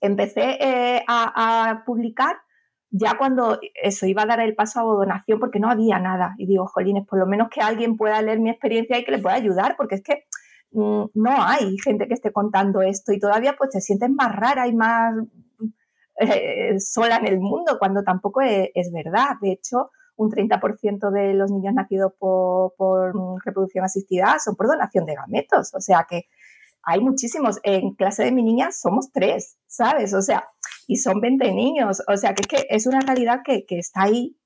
empecé 0.00 0.58
eh, 0.60 1.04
a, 1.08 1.82
publicar 1.84 2.36
ya 2.90 3.18
cuando 3.18 3.58
eso 3.74 4.06
iba 4.06 4.22
a 4.22 4.26
dar 4.26 4.40
el 4.40 4.54
paso 4.54 4.80
a 4.80 4.84
donación 4.84 5.40
porque 5.40 5.58
no 5.58 5.68
había 5.68 5.98
nada. 5.98 6.34
Y 6.38 6.46
digo, 6.46 6.66
jolines, 6.66 7.06
por 7.06 7.18
lo 7.18 7.26
menos 7.26 7.48
que 7.50 7.60
alguien 7.60 7.96
pueda 7.96 8.22
leer 8.22 8.38
mi 8.38 8.50
experiencia 8.50 8.98
y 8.98 9.04
que 9.04 9.10
le 9.10 9.18
pueda 9.18 9.34
ayudar, 9.34 9.74
porque 9.76 9.96
es 9.96 10.02
que 10.02 10.24
no 10.76 11.30
hay 11.42 11.76
gente 11.78 12.06
que 12.06 12.14
esté 12.14 12.32
contando 12.32 12.82
esto 12.82 13.12
y 13.12 13.18
todavía 13.18 13.54
pues 13.56 13.70
te 13.70 13.80
sientes 13.80 14.10
más 14.10 14.34
rara 14.34 14.68
y 14.68 14.74
más 14.74 15.14
eh, 16.18 16.78
sola 16.80 17.16
en 17.16 17.26
el 17.26 17.40
mundo, 17.40 17.78
cuando 17.78 18.02
tampoco 18.02 18.40
es, 18.40 18.92
verdad. 18.92 19.36
De 19.40 19.52
hecho, 19.52 19.90
un 20.16 20.30
30% 20.30 21.10
de 21.10 21.34
los 21.34 21.50
niños 21.50 21.74
nacidos 21.74 22.12
por, 22.18 22.74
por, 22.76 23.14
reproducción 23.44 23.84
asistida 23.84 24.38
son 24.38 24.56
por 24.56 24.66
donación 24.66 25.04
de 25.04 25.14
gametos. 25.14 25.74
O 25.74 25.80
sea 25.80 26.06
que 26.08 26.26
hay 26.82 27.00
muchísimos. 27.00 27.58
En 27.62 27.94
clase 27.94 28.24
de 28.24 28.32
mi 28.32 28.42
niña 28.42 28.70
somos 28.72 29.12
tres, 29.12 29.58
¿sabes? 29.66 30.14
O 30.14 30.22
sea, 30.22 30.48
y 30.86 30.96
son 30.96 31.20
20 31.20 31.52
niños. 31.52 32.02
O 32.08 32.16
sea 32.16 32.34
que 32.34 32.42
es, 32.42 32.46
que 32.48 32.66
es 32.74 32.86
una 32.86 33.00
realidad 33.00 33.40
que, 33.44 33.66
que 33.66 33.78
está 33.78 34.02
ahí. 34.02 34.36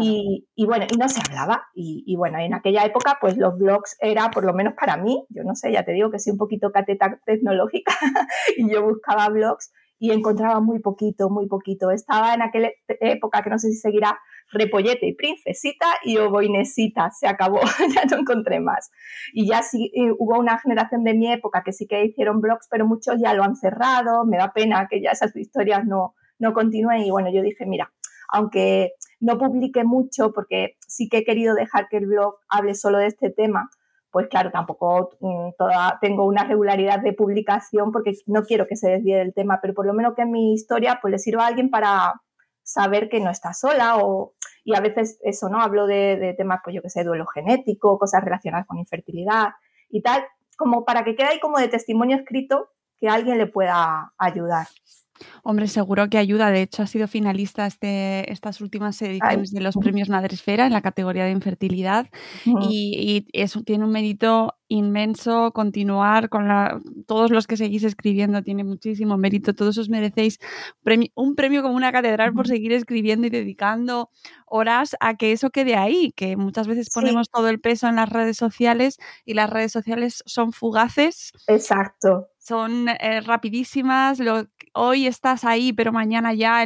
Y, 0.00 0.46
bueno, 0.66 0.86
y 0.90 0.96
no 0.96 1.08
se 1.08 1.20
hablaba. 1.20 1.66
Y, 1.74 2.04
y, 2.06 2.16
bueno, 2.16 2.38
en 2.38 2.54
aquella 2.54 2.84
época, 2.84 3.18
pues 3.20 3.36
los 3.36 3.56
blogs 3.56 3.96
era, 4.00 4.30
por 4.30 4.44
lo 4.44 4.52
menos 4.52 4.74
para 4.74 4.96
mí, 4.96 5.24
yo 5.30 5.44
no 5.44 5.54
sé, 5.54 5.72
ya 5.72 5.84
te 5.84 5.92
digo 5.92 6.10
que 6.10 6.18
soy 6.18 6.32
un 6.32 6.38
poquito 6.38 6.72
cateta 6.72 7.20
tecnológica 7.24 7.92
y 8.56 8.70
yo 8.70 8.82
buscaba 8.82 9.28
blogs 9.28 9.72
y 9.98 10.12
encontraba 10.12 10.60
muy 10.60 10.80
poquito, 10.80 11.30
muy 11.30 11.46
poquito. 11.46 11.90
Estaba 11.90 12.34
en 12.34 12.42
aquella 12.42 12.70
época 13.00 13.42
que 13.42 13.50
no 13.50 13.58
sé 13.58 13.70
si 13.70 13.76
seguirá 13.76 14.18
Repollete 14.52 15.06
y 15.06 15.14
Princesita 15.14 15.86
y 16.04 16.18
Oboinesita, 16.18 17.10
se 17.10 17.26
acabó, 17.26 17.60
ya 17.94 18.04
no 18.04 18.18
encontré 18.18 18.60
más. 18.60 18.90
Y 19.32 19.48
ya 19.48 19.62
sí 19.62 19.90
eh, 19.94 20.12
hubo 20.18 20.38
una 20.38 20.58
generación 20.58 21.04
de 21.04 21.14
mi 21.14 21.32
época 21.32 21.62
que 21.64 21.72
sí 21.72 21.86
que 21.86 22.04
hicieron 22.04 22.40
blogs, 22.40 22.68
pero 22.70 22.86
muchos 22.86 23.16
ya 23.20 23.34
lo 23.34 23.42
han 23.42 23.56
cerrado, 23.56 24.24
me 24.24 24.36
da 24.36 24.52
pena 24.52 24.86
que 24.88 25.00
ya 25.00 25.10
esas 25.10 25.34
historias 25.34 25.84
no, 25.84 26.14
no 26.38 26.52
continúen 26.52 27.02
y 27.02 27.10
bueno, 27.10 27.30
yo 27.32 27.42
dije, 27.42 27.66
mira, 27.66 27.92
aunque 28.28 28.92
no 29.20 29.38
publique 29.38 29.84
mucho 29.84 30.32
porque 30.32 30.76
sí 30.86 31.08
que 31.08 31.18
he 31.18 31.24
querido 31.24 31.54
dejar 31.54 31.88
que 31.88 31.98
el 31.98 32.06
blog 32.06 32.36
hable 32.48 32.74
solo 32.74 32.98
de 32.98 33.06
este 33.06 33.30
tema, 33.30 33.70
pues 34.10 34.28
claro, 34.28 34.50
tampoco 34.50 35.10
mm, 35.20 35.50
tengo 36.00 36.24
una 36.24 36.44
regularidad 36.44 37.00
de 37.00 37.12
publicación 37.12 37.92
porque 37.92 38.14
no 38.26 38.44
quiero 38.44 38.66
que 38.66 38.76
se 38.76 38.88
desvíe 38.88 39.16
del 39.16 39.34
tema, 39.34 39.58
pero 39.60 39.74
por 39.74 39.86
lo 39.86 39.92
menos 39.92 40.14
que 40.14 40.24
mi 40.24 40.54
historia 40.54 40.98
pues 41.02 41.12
le 41.12 41.18
sirva 41.18 41.44
a 41.44 41.48
alguien 41.48 41.70
para 41.70 42.14
saber 42.62 43.08
que 43.08 43.20
no 43.20 43.30
está 43.30 43.52
sola 43.52 43.98
o, 43.98 44.34
y 44.64 44.74
a 44.74 44.80
veces 44.80 45.18
eso, 45.22 45.48
¿no? 45.48 45.60
Hablo 45.60 45.86
de, 45.86 46.34
temas, 46.36 46.60
pues 46.64 46.74
yo 46.74 46.82
que 46.82 46.90
sé, 46.90 47.04
duelo 47.04 47.26
genético, 47.26 47.98
cosas 47.98 48.24
relacionadas 48.24 48.66
con 48.66 48.78
infertilidad 48.78 49.50
y 49.88 50.02
tal, 50.02 50.24
como 50.56 50.84
para 50.84 51.04
que 51.04 51.14
quede 51.14 51.28
ahí 51.28 51.40
como 51.40 51.58
de 51.58 51.68
testimonio 51.68 52.16
escrito 52.16 52.70
que 52.98 53.08
alguien 53.08 53.38
le 53.38 53.46
pueda 53.46 54.12
ayudar. 54.18 54.66
Hombre, 55.42 55.68
seguro 55.68 56.08
que 56.08 56.18
ayuda. 56.18 56.50
De 56.50 56.62
hecho, 56.62 56.82
ha 56.82 56.86
sido 56.86 57.08
finalista 57.08 57.66
este, 57.66 58.30
estas 58.32 58.60
últimas 58.60 59.00
ediciones 59.02 59.50
de 59.52 59.60
los 59.60 59.76
premios 59.76 60.08
Madresfera 60.08 60.66
en 60.66 60.72
la 60.72 60.82
categoría 60.82 61.24
de 61.24 61.30
infertilidad 61.30 62.08
y, 62.44 63.26
eso 63.32 63.62
tiene 63.62 63.84
un 63.84 63.90
mérito 63.90 64.54
inmenso. 64.68 65.52
Continuar 65.52 66.28
con 66.28 66.48
la, 66.48 66.80
todos 67.06 67.30
los 67.30 67.46
que 67.46 67.56
seguís 67.56 67.84
escribiendo 67.84 68.42
tiene 68.42 68.64
muchísimo 68.64 69.16
mérito. 69.16 69.54
Todos 69.54 69.78
os 69.78 69.88
merecéis 69.88 70.38
un 71.14 71.34
premio 71.34 71.62
como 71.62 71.76
una 71.76 71.92
catedral 71.92 72.32
por 72.32 72.46
seguir 72.46 72.72
escribiendo 72.72 73.26
y 73.26 73.30
dedicando 73.30 74.10
horas 74.46 74.96
a 75.00 75.16
que 75.16 75.32
eso 75.32 75.50
quede 75.50 75.76
ahí, 75.76 76.12
que 76.16 76.36
muchas 76.36 76.66
veces 76.66 76.88
ponemos 76.92 77.30
todo 77.30 77.48
el 77.48 77.60
peso 77.60 77.88
en 77.88 77.96
las 77.96 78.08
redes 78.08 78.36
sociales 78.36 78.98
y 79.24 79.34
las 79.34 79.50
redes 79.50 79.72
sociales 79.72 80.22
son 80.26 80.52
fugaces. 80.52 81.32
Exacto 81.46 82.28
son 82.46 82.88
eh, 82.88 83.20
rapidísimas, 83.22 84.20
lo, 84.20 84.46
hoy 84.76 85.06
estás 85.06 85.44
ahí, 85.44 85.72
pero 85.72 85.92
mañana 85.92 86.34
ya 86.34 86.64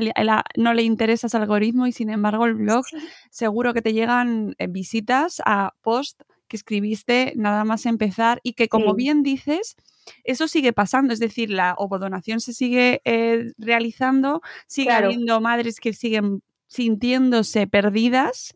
no 0.57 0.75
le 0.75 0.83
interesa 0.83 1.29
ese 1.29 1.37
algoritmo 1.37 1.87
y 1.87 1.93
sin 1.93 2.11
embargo 2.11 2.47
el 2.47 2.55
blog 2.55 2.85
seguro 3.31 3.73
que 3.73 3.83
te 3.83 3.93
llegan 3.93 4.55
eh, 4.59 4.67
visitas 4.67 5.41
a 5.47 5.75
post 5.81 6.23
que 6.49 6.57
escribiste 6.57 7.33
nada 7.37 7.65
más 7.65 7.87
empezar 7.87 8.41
y 8.43 8.55
que 8.55 8.69
como 8.69 8.95
bien 8.95 9.23
dices, 9.23 9.77
eso 10.25 10.49
sigue 10.49 10.73
pasando, 10.73 11.15
es 11.15 11.21
decir, 11.21 11.49
la 11.51 11.75
ovodonación 11.79 12.41
se 12.41 12.53
sigue 12.53 13.01
eh, 13.05 13.53
realizando, 13.57 14.43
sigue 14.67 14.91
habiendo 14.91 15.41
madres 15.41 15.79
que 15.79 15.93
siguen 15.93 16.43
sintiéndose 16.67 17.69
perdidas 17.69 18.55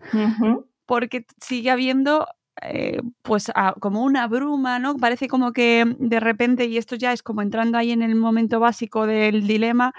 porque 0.87 1.25
sigue 1.40 1.70
habiendo 1.70 2.26
eh, 2.62 3.00
pues 3.23 3.50
como 3.80 4.02
una 4.02 4.28
bruma, 4.28 4.78
¿no? 4.78 4.96
Parece 4.96 5.28
como 5.28 5.52
que 5.52 5.84
de 5.99 6.20
repente, 6.20 6.66
y 6.66 6.78
esto 6.78 6.94
ya 6.96 7.12
es 7.12 7.23
como 7.23 7.42
entrando 7.42 7.78
ahí 7.78 7.90
en 7.90 8.02
el 8.02 8.14
momento 8.14 8.61
básico 8.61 9.06
del 9.06 9.46
dilema, 9.46 9.92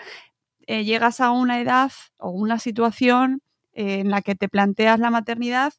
eh, 0.67 0.83
llegas 0.83 1.19
a 1.19 1.31
una 1.31 1.59
edad 1.59 1.91
o 2.17 2.29
una 2.29 2.59
situación 2.59 3.41
eh, 3.73 3.99
en 3.99 4.09
la 4.09 4.21
que 4.21 4.35
te 4.35 4.47
planteas 4.47 4.99
la 4.99 5.11
maternidad 5.11 5.73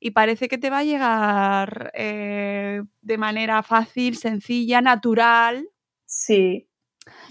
y 0.00 0.12
parece 0.12 0.48
que 0.48 0.58
te 0.58 0.70
va 0.70 0.78
a 0.78 0.84
llegar 0.84 1.90
de 1.92 3.18
manera 3.18 3.64
fácil, 3.64 4.16
sencilla, 4.16 4.80
natural. 4.80 5.68
Sí. 6.06 6.68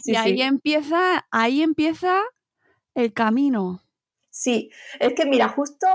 y 0.03 0.15
ahí 0.15 0.41
empieza, 0.41 1.25
ahí 1.31 1.61
empieza 1.61 2.21
el 2.93 3.13
camino. 3.13 3.81
Sí, 4.29 4.69
es 4.99 5.13
que 5.13 5.25
mira, 5.25 5.47
justo 5.47 5.87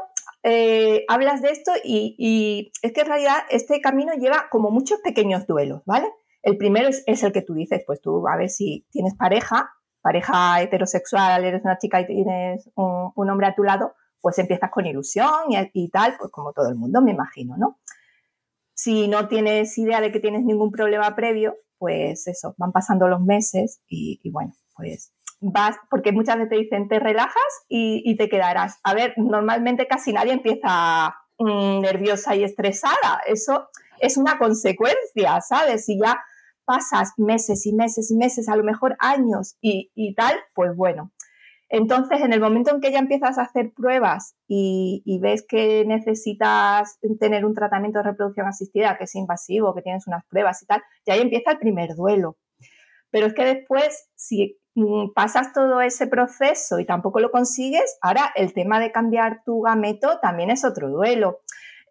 eh, 0.42 1.04
hablas 1.08 1.40
de 1.40 1.50
esto 1.50 1.70
y, 1.84 2.72
es 2.82 2.92
que 2.92 3.02
en 3.02 3.06
realidad 3.06 3.38
este 3.50 3.80
camino 3.80 4.12
lleva 4.14 4.48
como 4.50 4.70
muchos 4.70 5.00
pequeños 5.00 5.46
duelos, 5.46 5.82
¿vale? 5.86 6.08
El 6.42 6.56
primero 6.56 6.88
es, 6.88 7.22
el 7.22 7.32
que 7.32 7.42
tú 7.42 7.54
dices, 7.54 7.82
pues 7.86 8.00
tú 8.00 8.26
a 8.26 8.36
ver 8.36 8.50
si 8.50 8.86
tienes 8.90 9.14
pareja, 9.14 9.72
pareja 10.00 10.60
heterosexual, 10.60 11.44
eres 11.44 11.62
una 11.64 11.78
chica 11.78 12.00
y 12.00 12.06
tienes 12.06 12.68
un, 12.74 13.30
hombre 13.30 13.46
a 13.46 13.54
tu 13.54 13.62
lado, 13.62 13.94
pues 14.20 14.38
empiezas 14.38 14.70
con 14.70 14.86
ilusión 14.86 15.30
y, 15.72 15.88
tal, 15.90 16.16
pues 16.18 16.32
como 16.32 16.52
todo 16.52 16.68
el 16.68 16.74
mundo, 16.74 17.00
me 17.02 17.12
imagino, 17.12 17.56
¿no? 17.56 17.78
Si 18.74 19.06
no 19.06 19.28
tienes 19.28 19.78
idea 19.78 20.00
de 20.00 20.10
que 20.10 20.18
tienes 20.18 20.42
ningún 20.42 20.72
problema 20.72 21.14
previo, 21.14 21.56
pues 21.78 22.26
eso, 22.26 22.54
van 22.58 22.72
pasando 22.72 23.06
los 23.06 23.20
meses 23.20 23.80
y, 23.86 24.20
y 24.24 24.30
bueno, 24.30 24.54
pues 24.74 25.12
vas, 25.42 25.76
porque 25.90 26.12
muchas 26.12 26.36
veces 26.36 26.50
te 26.50 26.56
dicen, 26.56 26.88
te 26.88 26.98
relajas 26.98 27.36
y, 27.68 28.16
te 28.16 28.28
quedarás. 28.28 28.78
A 28.84 28.94
ver, 28.94 29.12
normalmente 29.16 29.86
casi 29.86 30.12
nadie 30.12 30.32
empieza 30.32 31.14
mm, 31.38 31.80
nerviosa 31.80 32.34
y 32.36 32.44
estresada. 32.44 33.20
Eso 33.26 33.68
es 33.98 34.16
una 34.16 34.38
consecuencia, 34.38 35.40
¿sabes? 35.40 35.84
Si 35.84 35.98
ya 35.98 36.22
pasas 36.64 37.12
meses 37.18 37.66
y 37.66 37.74
meses 37.74 38.10
y 38.10 38.16
meses, 38.16 38.48
a 38.48 38.56
lo 38.56 38.62
mejor 38.62 38.96
años 39.00 39.56
y, 39.60 40.14
tal, 40.14 40.36
pues 40.54 40.74
bueno. 40.76 41.10
Entonces, 41.68 42.20
en 42.20 42.32
el 42.32 42.40
momento 42.40 42.70
en 42.70 42.80
que 42.80 42.92
ya 42.92 42.98
empiezas 42.98 43.38
a 43.38 43.42
hacer 43.42 43.72
pruebas 43.72 44.36
y, 44.46 45.02
y, 45.04 45.18
ves 45.18 45.44
que 45.46 45.84
necesitas 45.86 46.98
tener 47.18 47.44
un 47.44 47.54
tratamiento 47.54 47.98
de 47.98 48.10
reproducción 48.10 48.46
asistida, 48.46 48.96
que 48.96 49.04
es 49.04 49.14
invasivo, 49.14 49.74
que 49.74 49.82
tienes 49.82 50.06
unas 50.06 50.24
pruebas 50.26 50.62
y 50.62 50.66
tal, 50.66 50.82
ya 51.06 51.14
ahí 51.14 51.20
empieza 51.20 51.52
el 51.52 51.58
primer 51.58 51.96
duelo. 51.96 52.36
Pero 53.10 53.26
es 53.26 53.34
que 53.34 53.44
después, 53.44 54.08
si 54.14 54.58
pasas 55.14 55.52
todo 55.52 55.80
ese 55.80 56.06
proceso 56.06 56.78
y 56.78 56.86
tampoco 56.86 57.20
lo 57.20 57.30
consigues, 57.30 57.98
ahora 58.00 58.32
el 58.34 58.54
tema 58.54 58.80
de 58.80 58.92
cambiar 58.92 59.42
tu 59.44 59.60
gameto 59.60 60.18
también 60.20 60.50
es 60.50 60.64
otro 60.64 60.88
duelo. 60.88 61.40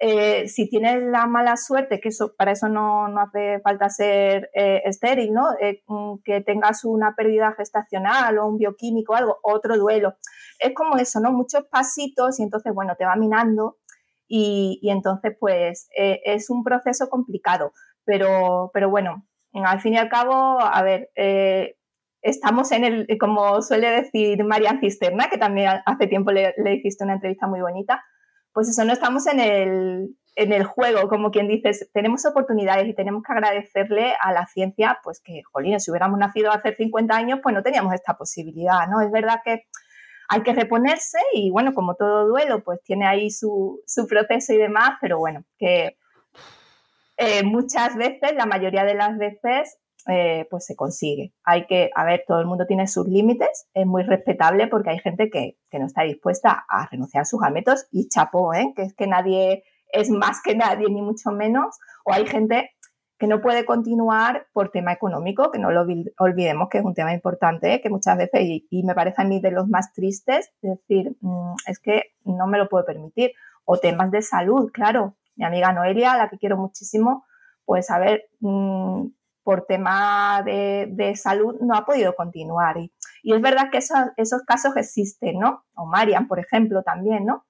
Eh, 0.04 0.48
si 0.48 0.68
tienes 0.68 1.04
la 1.04 1.28
mala 1.28 1.56
suerte, 1.58 2.00
que 2.00 2.10
eso, 2.10 2.34
para 2.36 2.54
eso 2.54 2.68
no, 2.68 3.06
hace 3.20 3.60
falta 3.60 3.88
ser 3.88 4.50
eh, 4.56 4.82
estéril, 4.86 5.32
¿no? 5.32 5.52
Eh, 5.60 5.84
mm, 5.86 6.16
que 6.26 6.42
tengas 6.42 6.84
una 6.86 7.14
pérdida 7.16 7.54
gestacional 7.56 8.40
o 8.40 8.48
un 8.48 8.58
bioquímico 8.58 9.14
o 9.14 9.16
algo, 9.16 9.38
otro 9.44 9.78
duelo. 9.78 10.16
Es 10.58 10.74
como 10.74 10.98
eso, 10.98 11.20
¿no? 11.20 11.32
Muchos 11.32 11.66
pasitos 11.66 12.40
y 12.40 12.44
entonces, 12.44 12.74
bueno, 12.74 12.96
te 12.98 13.06
va 13.06 13.16
minando 13.16 13.78
y, 14.28 14.80
y 14.82 14.90
entonces, 14.90 15.38
pues, 15.40 15.88
es 15.92 16.50
un 16.50 16.64
proceso 16.64 17.08
complicado. 17.08 17.72
Pero, 18.04 18.72
pero 18.74 18.90
bueno, 18.90 19.28
al 19.54 19.82
fin 19.82 19.94
y 19.94 19.98
al 19.98 20.10
cabo, 20.10 20.60
a 20.60 20.82
ver, 20.82 21.12
estamos 22.22 22.72
en 22.72 22.84
el, 22.84 23.08
como 23.20 23.62
suele 23.62 23.90
decir 23.90 24.44
Marian 24.44 24.80
Cisterna, 24.80 25.30
que 25.30 25.38
también 25.38 25.82
hace 25.86 26.08
tiempo 26.08 26.32
le, 26.32 26.54
le 26.58 26.76
hiciste 26.76 27.04
una 27.04 27.14
entrevista 27.14 27.48
muy 27.48 27.62
bonita, 27.62 28.04
pues 28.54 28.70
eso, 28.70 28.84
no 28.84 28.94
estamos 28.94 29.28
en 29.28 29.40
el, 29.40 30.16
en 30.36 30.54
el 30.54 30.64
juego, 30.64 31.08
como 31.10 31.32
quien 31.32 31.48
dice, 31.48 31.72
tenemos 31.94 32.26
oportunidades 32.26 32.88
y 32.88 32.94
tenemos 32.94 33.24
que 33.24 33.34
agradecerle 33.34 34.14
a 34.20 34.32
la 34.32 34.46
ciencia, 34.48 35.00
pues 35.04 35.22
que, 35.22 35.42
jolín, 35.52 35.80
si 35.80 35.92
hubiéramos 35.92 36.20
nacido 36.20 36.52
hace 36.52 36.76
50 36.76 37.16
años, 37.16 37.40
pues 37.44 37.54
no 37.54 37.64
teníamos 37.64 37.94
esta 37.94 38.16
posibilidad, 38.16 38.88
¿no? 38.90 39.02
Es 39.02 39.12
verdad 39.12 39.42
que 39.44 39.66
hay 40.30 40.44
que 40.44 40.54
reponerse 40.54 41.20
y, 41.34 41.52
bueno, 41.52 41.74
como 41.74 41.96
todo 41.96 42.28
duelo, 42.28 42.64
pues 42.64 42.82
tiene 42.84 43.06
ahí 43.06 43.30
su, 43.30 43.82
su 43.86 44.08
proceso 44.08 44.54
y 44.54 44.58
demás, 44.58 44.92
pero 45.02 45.20
bueno, 45.20 45.44
que 45.58 45.98
eh, 47.18 47.44
muchas 47.44 47.96
veces, 47.98 48.34
la 48.36 48.46
mayoría 48.46 48.86
de 48.86 48.96
las 48.96 49.18
veces, 49.18 49.78
eh, 50.08 50.48
pues 50.50 50.66
se 50.66 50.76
consigue. 50.76 51.34
Hay 51.44 51.66
que, 51.66 51.92
a 51.96 52.04
ver, 52.04 52.24
todo 52.28 52.40
el 52.40 52.48
mundo 52.48 52.66
tiene 52.66 52.88
sus 52.88 53.08
límites, 53.08 53.68
es 53.74 53.86
muy 53.86 54.04
respetable 54.04 54.68
porque 54.68 54.92
hay 54.92 55.00
gente 55.00 55.30
que, 55.30 55.58
no 55.78 55.86
está 55.86 56.04
dispuesta 56.04 56.66
a 56.70 56.88
renunciar 56.92 57.22
a 57.22 57.26
sus 57.26 57.40
gametos 57.40 57.88
y 57.92 58.08
chapó, 58.08 58.54
¿eh? 58.54 58.74
que 58.76 58.84
es 58.84 58.94
que 58.94 59.08
nadie 59.08 59.64
es 59.92 60.10
más 60.10 60.42
que 60.44 60.56
nadie, 60.56 60.88
ni 60.90 61.02
mucho 61.02 61.32
menos, 61.32 61.78
o 62.06 62.14
hay 62.14 62.26
gente 62.26 62.72
que 63.22 63.28
no 63.28 63.40
puede 63.40 63.66
continuar 63.66 64.48
por 64.52 64.72
tema 64.72 64.92
económico, 64.92 65.52
que 65.52 65.60
no 65.60 65.70
lo 65.70 65.86
olvidemos 66.18 66.70
que 66.70 66.80
es 66.80 66.84
un 66.84 66.96
tema 66.96 67.14
importante, 67.14 67.76
¿eh? 67.76 67.82
que 67.82 67.92
muchas 67.92 68.18
veces, 68.18 68.42
y, 68.44 68.84
me 68.84 68.96
parece 68.96 69.22
a 69.22 69.26
mí 69.26 69.40
de 69.40 69.52
los 69.52 69.68
más 69.68 69.94
tristes, 69.94 70.52
decir, 70.64 71.16
mm, 71.22 71.54
es 71.68 71.78
que 71.78 72.16
no 72.26 72.48
me 72.48 72.58
lo 72.58 72.68
puedo 72.68 72.84
permitir. 72.84 73.32
O 73.64 73.78
temas 73.78 74.10
de 74.10 74.24
salud, 74.24 74.72
claro. 74.74 75.18
Mi 75.36 75.46
amiga 75.46 75.72
Noelia, 75.72 76.14
a 76.14 76.18
la 76.18 76.30
que 76.30 76.40
quiero 76.40 76.58
muchísimo, 76.58 77.26
pues 77.64 77.92
a 77.92 78.00
ver, 78.00 78.28
mm, 78.40 79.06
por 79.44 79.66
tema 79.66 80.44
de, 80.44 81.14
salud 81.16 81.56
no 81.62 81.76
ha 81.76 81.86
podido 81.86 82.16
continuar. 82.16 82.78
Y, 82.78 82.92
es 83.24 83.42
verdad 83.42 83.70
que 83.72 83.78
esos 83.78 84.42
casos 84.46 84.76
existen, 84.76 85.40
¿no? 85.40 85.64
O 85.76 85.86
Marian, 85.86 86.28
por 86.28 86.40
ejemplo, 86.40 86.84
también, 86.84 87.26
¿no? 87.26 87.46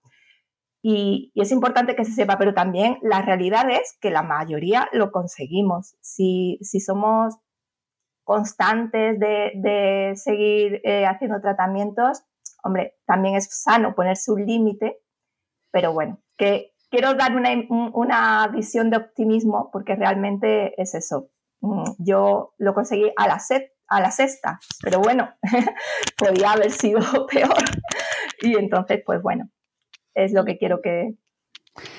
Y, 0.81 1.31
es 1.35 1.51
importante 1.51 1.95
que 1.95 2.05
se 2.05 2.13
sepa, 2.13 2.37
pero 2.37 2.53
también 2.53 2.97
la 3.01 3.21
realidad 3.21 3.69
es 3.69 3.97
que 4.01 4.09
la 4.09 4.23
mayoría 4.23 4.89
lo 4.93 5.11
conseguimos. 5.11 5.95
Si, 6.01 6.59
somos 6.85 7.35
constantes 8.23 9.19
de, 9.19 10.13
seguir 10.15 10.81
eh, 10.83 11.05
haciendo 11.05 11.41
tratamientos, 11.41 12.23
hombre, 12.63 12.95
también 13.05 13.35
es 13.35 13.49
sano 13.51 13.95
ponerse 13.95 14.31
un 14.31 14.45
límite, 14.45 14.97
pero 15.71 15.93
bueno, 15.93 16.19
que 16.37 16.73
quiero 16.89 17.13
dar 17.13 17.35
una, 17.35 17.49
una, 17.93 18.47
visión 18.47 18.89
de 18.89 18.97
optimismo 18.97 19.69
porque 19.71 19.95
realmente 19.95 20.79
es 20.81 20.93
eso. 20.93 21.29
Mm, 21.61 21.83
yo 21.99 22.53
lo 22.57 22.73
conseguí 22.73 23.11
a 23.15 23.27
la, 23.27 23.41
a 23.87 24.01
la 24.01 24.11
sexta, 24.11 24.59
pero 24.81 24.99
bueno, 24.99 25.29
podía 26.17 26.51
haber 26.51 26.71
sido 26.71 26.99
peor. 27.31 27.63
Y 28.41 28.57
entonces, 28.57 29.01
pues 29.05 29.21
bueno, 29.21 29.49
es 30.13 30.33
lo 30.33 30.43
que 30.45 30.57
quiero 30.57 30.81
que, 30.81 31.15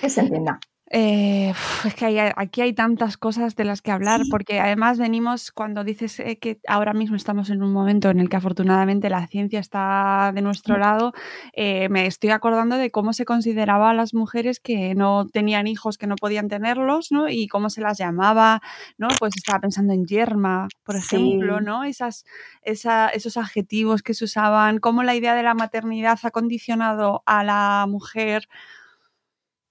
se 0.08 0.20
entienda. 0.20 0.60
Eh, 0.94 1.54
es 1.86 1.94
que 1.94 2.32
aquí 2.36 2.60
hay 2.60 2.74
tantas 2.74 3.16
cosas 3.16 3.56
de 3.56 3.64
las 3.64 3.80
que 3.80 3.90
hablar, 3.90 4.20
porque 4.30 4.60
además 4.60 4.98
venimos, 4.98 5.50
cuando 5.50 5.84
dices 5.84 6.20
eh, 6.20 6.36
que 6.36 6.60
ahora 6.68 6.92
mismo 6.92 7.16
estamos 7.16 7.48
en 7.48 7.62
un 7.62 7.72
momento 7.72 8.10
en 8.10 8.20
el 8.20 8.28
que 8.28 8.36
afortunadamente 8.36 9.08
la 9.08 9.26
ciencia 9.26 9.58
está 9.58 10.32
de 10.34 10.42
nuestro 10.42 10.76
lado, 10.76 11.14
eh, 11.54 11.88
me 11.88 12.04
estoy 12.04 12.28
acordando 12.28 12.76
de 12.76 12.90
cómo 12.90 13.14
se 13.14 13.24
consideraba 13.24 13.88
a 13.88 13.94
las 13.94 14.12
mujeres 14.12 14.60
que 14.60 14.94
no 14.94 15.26
tenían 15.32 15.66
hijos, 15.66 15.96
que 15.96 16.06
no 16.06 16.14
podían 16.16 16.48
tenerlos, 16.48 17.10
¿no? 17.10 17.26
Y 17.30 17.48
cómo 17.48 17.70
se 17.70 17.80
las 17.80 17.96
llamaba, 17.96 18.60
¿no? 18.98 19.08
Pues 19.18 19.32
estaba 19.34 19.60
pensando 19.60 19.94
en 19.94 20.04
yerma, 20.04 20.68
por 20.84 20.96
ejemplo, 20.96 21.62
¿no? 21.62 21.84
Esas, 21.84 22.26
esos 22.64 23.38
adjetivos 23.38 24.02
que 24.02 24.12
se 24.12 24.26
usaban, 24.26 24.78
cómo 24.78 25.02
la 25.04 25.14
idea 25.14 25.34
de 25.34 25.42
la 25.42 25.54
maternidad 25.54 26.18
ha 26.22 26.30
condicionado 26.30 27.22
a 27.24 27.44
la 27.44 27.86
mujer 27.88 28.46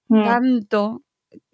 mm. 0.08 0.24
tanto 0.24 1.04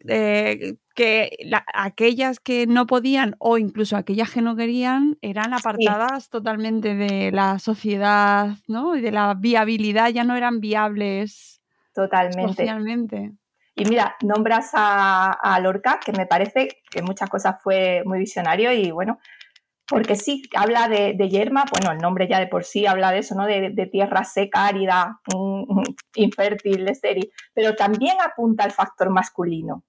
eh, 0.08 0.76
que 0.96 1.38
aquellas 1.74 2.40
que 2.40 2.66
no 2.66 2.88
podían 2.88 3.36
o 3.40 3.58
incluso 3.58 3.98
aquellas 3.98 4.32
que 4.32 4.42
no 4.42 4.56
querían 4.56 5.18
eran 5.22 5.54
apartadas 5.54 6.30
totalmente 6.30 6.96
de 6.96 7.32
la 7.32 7.60
sociedad, 7.60 8.50
¿no? 8.68 8.96
Y 8.96 9.02
de 9.02 9.12
la 9.12 9.34
viabilidad, 9.36 10.10
ya 10.10 10.24
no 10.24 10.36
eran 10.36 10.60
viables 10.60 11.62
totalmente. 11.94 12.48
socialmente. 12.48 13.34
Y 13.76 13.86
mira, 13.86 14.16
nombras 14.22 14.72
a, 14.74 15.60
Lorca, 15.62 16.00
que 16.04 16.12
me 16.12 16.26
parece 16.26 16.82
que 16.90 17.04
muchas 17.04 17.30
cosas 17.30 17.62
fue 17.62 18.02
muy 18.06 18.18
visionario 18.18 18.72
y 18.72 18.90
bueno, 18.90 19.20
porque 19.88 20.16
sí, 20.16 20.44
habla 20.56 20.90
de, 20.90 21.16
yerma, 21.30 21.66
bueno, 21.72 21.92
el 21.92 22.00
nombre 22.00 22.28
ya 22.28 22.40
de 22.40 22.48
por 22.48 22.64
sí 22.64 22.86
habla 22.86 23.12
de 23.12 23.20
eso, 23.20 23.36
¿no? 23.36 23.46
De, 23.46 23.90
tierra 23.92 24.24
seca, 24.24 24.68
árida, 24.68 25.20
infértil, 26.16 26.88
estéril, 26.88 27.32
pero 27.54 27.76
también 27.76 28.18
apunta 28.24 28.64
al 28.64 28.72
factor 28.72 29.10
masculino 29.10 29.84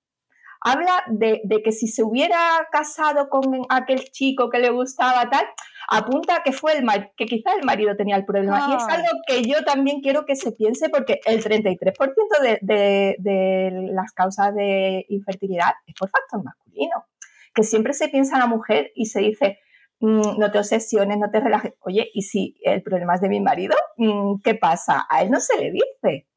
habla 0.60 1.04
de, 1.08 1.40
que 1.62 1.72
si 1.72 1.88
se 1.88 2.02
hubiera 2.02 2.38
casado 2.70 3.28
con 3.28 3.44
aquel 3.68 4.04
chico 4.10 4.50
que 4.50 4.58
le 4.58 4.70
gustaba 4.70 5.28
tal, 5.30 5.46
apunta 5.88 6.42
que 6.44 6.52
fue 6.52 6.72
el 6.76 6.84
que 7.16 7.26
quizá 7.26 7.54
el 7.54 7.64
marido 7.64 7.96
tenía 7.96 8.16
el 8.16 8.24
problema. 8.24 8.68
Y 8.70 8.74
es 8.74 8.82
ah. 8.88 8.94
algo 8.94 9.08
que 9.26 9.42
yo 9.42 9.64
también 9.64 10.00
quiero 10.00 10.26
que 10.26 10.36
se 10.36 10.52
piense 10.52 10.88
porque 10.88 11.20
el 11.24 11.42
33% 11.42 11.94
de, 12.42 13.16
de, 13.18 13.90
las 13.92 14.12
causas 14.12 14.54
de 14.54 15.06
infertilidad 15.08 15.74
es 15.86 15.94
por 15.94 16.10
factor 16.10 16.42
masculino. 16.42 17.06
Que 17.54 17.62
siempre 17.62 17.92
se 17.92 18.08
piensa 18.08 18.36
en 18.36 18.40
la 18.40 18.46
mujer 18.46 18.92
y 18.94 19.06
se 19.06 19.20
dice, 19.20 19.58
mm, 19.58 19.67
no 20.00 20.50
te 20.50 20.58
obsesiones, 20.58 21.18
no 21.18 21.30
te 21.30 21.40
relajes. 21.40 21.74
Oye, 21.80 22.08
¿y 22.14 22.22
si 22.22 22.56
el 22.62 22.82
problema 22.82 23.14
es 23.14 23.20
de 23.20 23.28
mi 23.28 23.40
marido? 23.40 23.76
Mm, 23.96 24.40
¿Qué 24.42 24.54
pasa? 24.54 25.06
A 25.08 25.22
él 25.22 25.30
no 25.30 25.40
se 25.40 25.58
le 25.58 25.72
dice. 25.72 26.28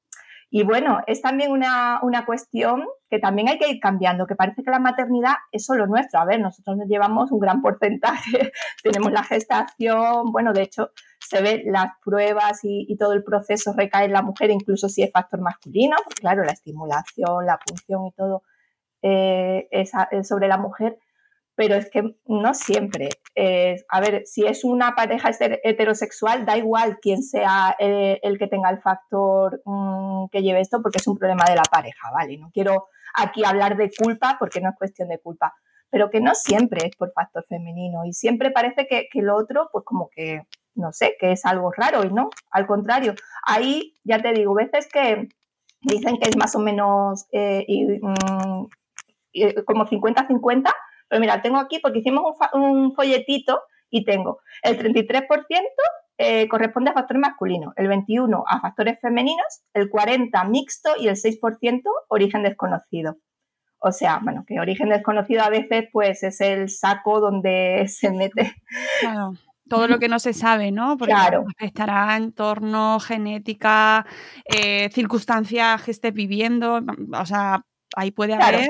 Y 0.54 0.63
bueno, 0.63 1.00
es 1.08 1.21
también 1.21 1.50
una, 1.50 2.02
cuestión 2.26 2.84
que 3.10 3.19
también 3.19 3.47
hay 3.47 3.58
que 3.58 3.69
ir 3.69 3.80
cambiando, 3.80 4.28
que 4.28 4.36
parece 4.36 4.63
que 4.63 4.69
la 4.69 4.80
maternidad 4.80 5.36
es 5.54 5.65
solo 5.65 5.88
nuestra. 5.88 6.21
A 6.21 6.26
ver, 6.26 6.41
nosotros 6.41 6.76
nos 6.76 6.89
llevamos 6.89 7.32
un 7.32 7.39
gran 7.39 7.62
porcentaje, 7.62 8.52
tenemos 8.84 9.13
la 9.13 9.24
gestación, 9.24 10.34
bueno, 10.34 10.52
de 10.52 10.63
hecho 10.63 10.91
se 11.19 11.41
ven 11.41 11.62
las 11.71 11.91
pruebas 12.04 12.60
y, 12.63 12.97
todo 12.97 13.13
el 13.13 13.24
proceso 13.24 13.74
recae 13.78 14.06
en 14.06 14.12
la 14.12 14.24
mujer, 14.24 14.52
incluso 14.52 14.89
si 14.89 15.04
es 15.04 15.12
factor 15.13 15.39
masculino, 15.39 15.95
porque 16.04 16.19
claro, 16.21 16.43
la 16.43 16.52
estimulación, 16.52 17.45
la 17.45 17.58
función 17.65 18.08
y 18.08 18.12
todo 18.12 18.43
eh, 19.02 19.69
es 19.71 19.91
sobre 20.28 20.50
la 20.50 20.58
mujer, 20.58 21.00
pero 21.62 21.76
es 21.76 21.91
que 21.91 22.15
no 22.26 22.56
siempre. 22.56 23.10
a 23.88 24.00
ver, 24.00 24.24
si 24.26 24.47
es 24.47 24.63
una 24.63 24.95
pareja 24.95 25.30
heterosexual, 25.39 26.43
da 26.43 26.58
igual 26.58 26.97
quién 27.00 27.21
sea 27.21 27.76
eh, 27.78 28.19
el, 28.24 28.39
que 28.39 28.47
tenga 28.47 28.71
el 28.71 28.82
factor 28.82 29.62
mm, 29.63 30.30
que 30.32 30.41
lleve 30.41 30.60
esto, 30.60 30.82
porque 30.82 30.97
es 30.97 31.06
un 31.06 31.19
problema 31.19 31.43
de 31.47 31.56
la 31.56 31.62
pareja, 31.62 32.10
¿vale? 32.12 32.39
No 32.39 32.50
quiero 32.52 32.88
aquí 33.13 33.45
hablar 33.45 33.78
de 33.78 33.91
culpa, 33.95 34.38
porque 34.39 34.60
no 34.60 34.69
es 34.69 34.76
cuestión 34.76 35.10
de 35.10 35.19
culpa, 35.19 35.54
pero 35.91 36.10
que 36.10 36.19
no 36.19 36.34
siempre 36.34 36.88
es 36.88 36.95
por 36.95 37.12
factor 37.13 37.45
femenino 37.47 38.06
y 38.06 38.13
siempre 38.13 38.50
parece 38.50 38.88
que, 38.88 39.08
que 39.12 39.21
lo 39.21 39.36
otro, 39.36 39.69
pues 39.71 39.86
como 39.86 40.10
que, 40.10 40.41
no 40.74 40.91
sé, 40.91 41.15
que 41.19 41.34
es 41.34 41.45
algo 41.45 41.71
raro 41.71 42.04
y 42.04 42.12
no, 42.12 42.32
al 42.50 42.65
contrario. 42.65 43.13
Ahí, 43.45 43.93
ya 44.04 44.19
te 44.19 44.34
digo, 44.34 44.56
veces 44.56 44.88
que 44.91 45.30
dicen 45.82 46.17
que 46.17 46.28
es 46.28 46.38
más 46.38 46.56
o 46.56 46.60
menos 46.60 47.28
eh, 47.32 47.67
mm, 48.02 48.65
como 49.65 49.86
50-50, 49.86 50.74
pero 51.12 51.19
mira, 51.19 51.41
tengo 51.41 51.58
aquí 51.58 51.80
porque 51.80 52.00
hicimos 52.00 52.24
un, 52.54 52.95
folletito 52.95 53.60
y 53.89 54.06
tengo 54.06 54.39
el 54.63 54.80
33% 54.80 55.28
eh, 56.17 56.47
corresponde 56.47 56.91
a 56.91 56.93
factores 56.93 57.19
masculinos, 57.19 57.74
el 57.76 57.89
21% 57.89 58.43
a 58.47 58.62
factores 58.62 58.97
femeninos, 59.02 59.62
el 59.74 59.91
40% 59.91 60.47
mixto 60.47 60.91
y 60.97 61.10
el 61.10 61.15
6% 61.15 61.82
origen 62.08 62.43
desconocido. 62.43 63.17
O 63.80 63.91
sea, 63.91 64.21
bueno, 64.24 64.45
que 64.47 64.62
origen 64.62 64.88
desconocido 64.88 65.43
a 65.43 65.50
veces 65.50 65.89
pues 65.91 66.24
es 66.24 66.39
el 66.39 66.69
saco 66.69 67.19
donde 67.19 67.86
se 67.89 68.10
mete. 68.12 68.56
Claro 69.02 69.34
todo 69.69 69.88
lo 69.88 70.00
que 70.00 70.10
no 70.10 70.19
se 70.19 70.34
sabe, 70.34 70.69
¿no? 70.69 70.97
Porque 70.97 71.13
claro. 71.13 71.45
afectará 71.58 72.17
entorno, 72.17 73.00
genética, 73.00 74.06
eh, 74.43 74.89
circunstancias 74.91 75.84
que 75.84 75.91
esté 75.91 76.12
viviendo, 76.12 76.82
o 77.17 77.26
sea, 77.26 77.63
ahí 77.95 78.12
puede 78.12 78.34
haber 78.34 78.69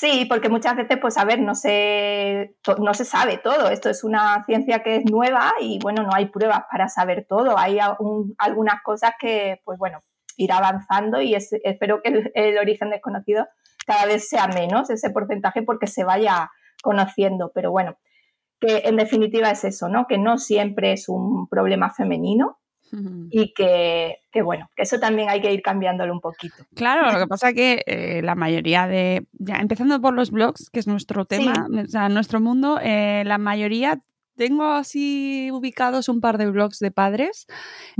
Sí, 0.00 0.24
porque 0.28 0.48
muchas 0.48 0.74
veces, 0.74 0.98
pues 1.00 1.16
a 1.16 1.24
ver, 1.24 1.40
no 1.40 1.54
se, 1.54 2.56
no 2.78 2.94
se 2.94 3.04
sabe 3.04 3.38
todo. 3.38 3.68
Esto 3.70 3.90
es 3.90 4.02
una 4.02 4.42
ciencia 4.44 4.82
que 4.82 4.96
es 4.96 5.04
nueva 5.10 5.52
y 5.60 5.78
bueno, 5.80 6.02
no 6.02 6.10
hay 6.12 6.26
pruebas 6.26 6.64
para 6.70 6.88
saber 6.88 7.26
todo. 7.28 7.56
Hay 7.56 7.78
algunas 8.38 8.82
cosas 8.82 9.12
que, 9.20 9.60
pues 9.64 9.78
bueno, 9.78 10.02
irá 10.36 10.58
avanzando 10.58 11.20
y 11.22 11.34
espero 11.34 12.02
que 12.02 12.32
el, 12.34 12.58
origen 12.58 12.90
desconocido 12.90 13.46
cada 13.86 14.06
vez 14.06 14.28
sea 14.28 14.48
menos 14.48 14.90
ese 14.90 15.10
porcentaje 15.10 15.62
porque 15.62 15.86
se 15.86 16.02
vaya 16.02 16.50
conociendo. 16.82 17.52
Pero 17.54 17.70
bueno, 17.70 17.96
que 18.60 18.82
en 18.86 18.96
definitiva 18.96 19.50
es 19.50 19.62
eso, 19.62 19.88
¿no? 19.88 20.08
Que 20.08 20.18
no 20.18 20.38
siempre 20.38 20.92
es 20.92 21.08
un 21.08 21.48
problema 21.48 21.94
femenino, 21.94 22.58
y 23.30 23.52
que, 23.54 24.18
bueno, 24.42 24.70
que 24.76 24.82
eso 24.82 24.98
también 24.98 25.28
hay 25.28 25.40
que 25.40 25.52
ir 25.52 25.62
cambiándolo 25.62 26.12
un 26.12 26.20
poquito. 26.20 26.56
Claro, 26.74 27.10
lo 27.12 27.18
que 27.18 27.26
pasa 27.26 27.50
es 27.50 27.54
que 27.54 27.82
eh, 27.86 28.22
la 28.22 28.34
mayoría 28.34 28.86
de, 28.86 29.26
ya 29.32 29.56
empezando 29.56 30.00
por 30.00 30.14
los 30.14 30.30
blogs, 30.30 30.70
que 30.70 30.80
es 30.80 30.86
nuestro 30.86 31.24
tema, 31.24 31.66
o 31.70 31.86
sea, 31.86 32.08
nuestro 32.08 32.40
mundo, 32.40 32.78
eh, 32.82 33.22
la 33.24 33.38
mayoría, 33.38 34.02
tengo 34.36 34.64
así 34.64 35.50
ubicados 35.52 36.08
un 36.08 36.20
par 36.20 36.38
de 36.38 36.50
blogs 36.50 36.78
de 36.78 36.90
padres. 36.90 37.46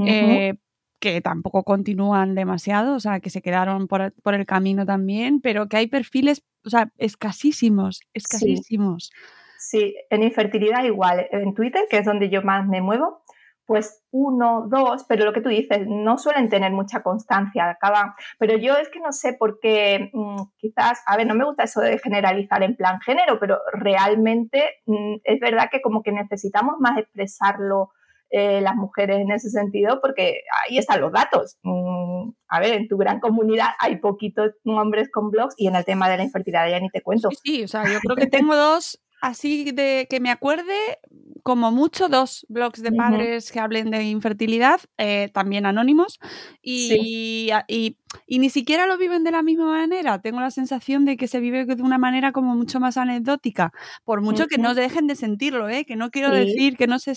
Eh, 0.05 0.55
que 1.01 1.21
tampoco 1.21 1.65
continúan 1.65 2.35
demasiado, 2.35 2.95
o 2.95 3.01
sea, 3.01 3.21
que 3.21 3.29
se 3.29 3.43
quedaron 3.43 3.89
por, 3.89 4.15
por, 4.23 4.33
el 4.33 4.47
camino 4.47 4.87
también, 4.87 5.43
pero 5.43 5.69
que 5.69 5.77
hay 5.77 5.87
perfiles, 5.87 6.43
o 6.65 6.71
sea, 6.71 6.91
escasísimos, 6.97 8.01
escasísimos. 8.15 9.11
sí, 9.59 9.95
en 10.09 10.23
infertilidad 10.23 10.83
igual. 10.85 11.27
En 11.31 11.53
Twitter, 11.53 11.83
que 11.91 11.99
es 11.99 12.07
donde 12.07 12.31
yo 12.31 12.41
más 12.41 12.67
me 12.67 12.81
muevo, 12.81 13.23
pues 13.67 14.03
uno, 14.11 14.67
dos, 14.69 15.05
pero 15.09 15.25
lo 15.25 15.33
que 15.33 15.41
tú 15.41 15.49
dices, 15.49 15.87
no 15.87 16.19
suelen 16.19 16.49
tener 16.49 16.73
mucha 16.73 17.03
constancia, 17.03 17.71
acaban, 17.71 18.13
pero 18.39 18.57
yo 18.57 18.77
es 18.77 18.89
que 18.91 19.01
no 19.01 19.13
sé 19.13 19.35
por 19.35 19.59
qué, 19.61 20.11
mm, 20.13 20.43
quizás, 20.59 21.01
a 21.07 21.17
ver, 21.17 21.27
no 21.27 21.35
me 21.35 21.45
gusta 21.45 21.65
eso 21.65 21.81
de 21.81 21.99
generalizar 21.99 22.63
en 22.63 22.77
plan 22.77 23.01
género, 23.01 23.39
pero 23.41 23.59
realmente 23.73 24.71
mm, 24.87 25.17
es 25.25 25.41
verdad 25.41 25.69
que 25.71 25.81
como 25.81 26.03
que 26.03 26.13
necesitamos 26.13 26.75
más 26.79 26.99
expresarlo 26.99 27.91
eh, 28.37 28.61
las 28.61 28.75
mujeres 28.75 29.21
en 29.21 29.31
ese 29.31 29.49
sentido, 29.49 30.01
porque 30.01 30.43
ahí 30.65 30.79
están 30.79 31.01
los 31.01 31.13
datos. 31.13 31.57
Mm, 31.63 32.31
a 32.49 32.59
ver, 32.59 32.73
en 32.73 32.89
tu 32.89 32.97
gran 32.97 33.21
comunidad 33.21 33.69
hay 33.79 33.97
poquitos 33.97 34.53
hombres 34.65 35.09
con 35.13 35.31
blogs 35.31 35.55
y 35.57 35.69
en 35.69 35.77
el 35.77 35.85
tema 35.85 36.09
de 36.09 36.17
la 36.17 36.25
infertilidad 36.25 36.69
ya 36.69 36.81
ni 36.81 36.91
te 36.91 37.01
cuento. 37.01 37.29
Sí, 37.31 37.37
sí 37.45 37.63
o 37.63 37.69
sea, 37.69 37.85
yo 37.85 38.01
creo 38.01 38.17
que 38.17 38.27
tengo 38.27 38.57
dos 38.57 39.01
así 39.25 39.73
de 39.73 40.07
que 40.11 40.21
me 40.21 40.31
acuerde, 40.31 40.75
como 41.43 41.73
mucho, 41.73 42.09
dos 42.09 42.45
blogs 42.51 42.83
de 42.83 42.93
padres 42.93 43.51
que 43.51 43.59
hablen 43.59 43.91
de 43.91 44.05
infertilidad, 44.05 44.81
eh, 44.99 45.31
también 45.33 45.65
anónimos, 45.65 46.21
y, 46.61 47.51
y, 47.67 47.97
ni 48.39 48.51
siquiera 48.51 48.87
lo 48.87 48.99
viven 48.99 49.25
de 49.25 49.31
la 49.31 49.43
misma 49.43 49.65
manera. 49.65 50.21
Tengo 50.21 50.41
la 50.41 50.51
sensación 50.51 51.07
de 51.07 51.17
que 51.17 51.27
se 51.27 51.41
vive 51.41 51.65
de 51.65 51.83
una 51.83 51.97
manera 51.97 52.33
como 52.33 52.55
mucho 52.55 52.81
más 52.81 52.99
anecdótica, 52.99 53.73
por 54.05 54.21
mucho 54.21 54.47
que 54.47 54.59
no 54.59 54.75
dejen 54.75 55.07
de 55.07 55.17
sentirlo, 55.17 55.71
¿eh? 55.71 55.87
que 55.87 55.97
no 55.97 56.11
quiero 56.11 56.31
decir 56.31 56.77
que 56.77 56.87
no 56.87 56.99
se... 56.99 57.15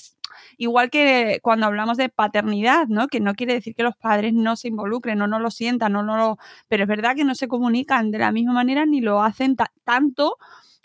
Igual 0.57 0.89
que 0.89 1.39
cuando 1.41 1.65
hablamos 1.65 1.97
de 1.97 2.09
paternidad, 2.09 2.87
¿no? 2.87 3.07
Que 3.07 3.19
no 3.19 3.33
quiere 3.33 3.53
decir 3.53 3.75
que 3.75 3.83
los 3.83 3.97
padres 3.97 4.33
no 4.33 4.55
se 4.55 4.69
involucren 4.69 5.21
o 5.21 5.27
no 5.27 5.39
lo 5.39 5.51
sientan, 5.51 5.95
o 5.95 6.03
no 6.03 6.15
lo... 6.15 6.37
Pero 6.69 6.83
es 6.83 6.87
verdad 6.87 7.15
que 7.15 7.25
no 7.25 7.35
se 7.35 7.47
comunican 7.47 8.11
de 8.11 8.19
la 8.19 8.31
misma 8.31 8.53
manera 8.53 8.85
ni 8.85 9.01
lo 9.01 9.21
hacen 9.21 9.57
tanto 9.83 10.37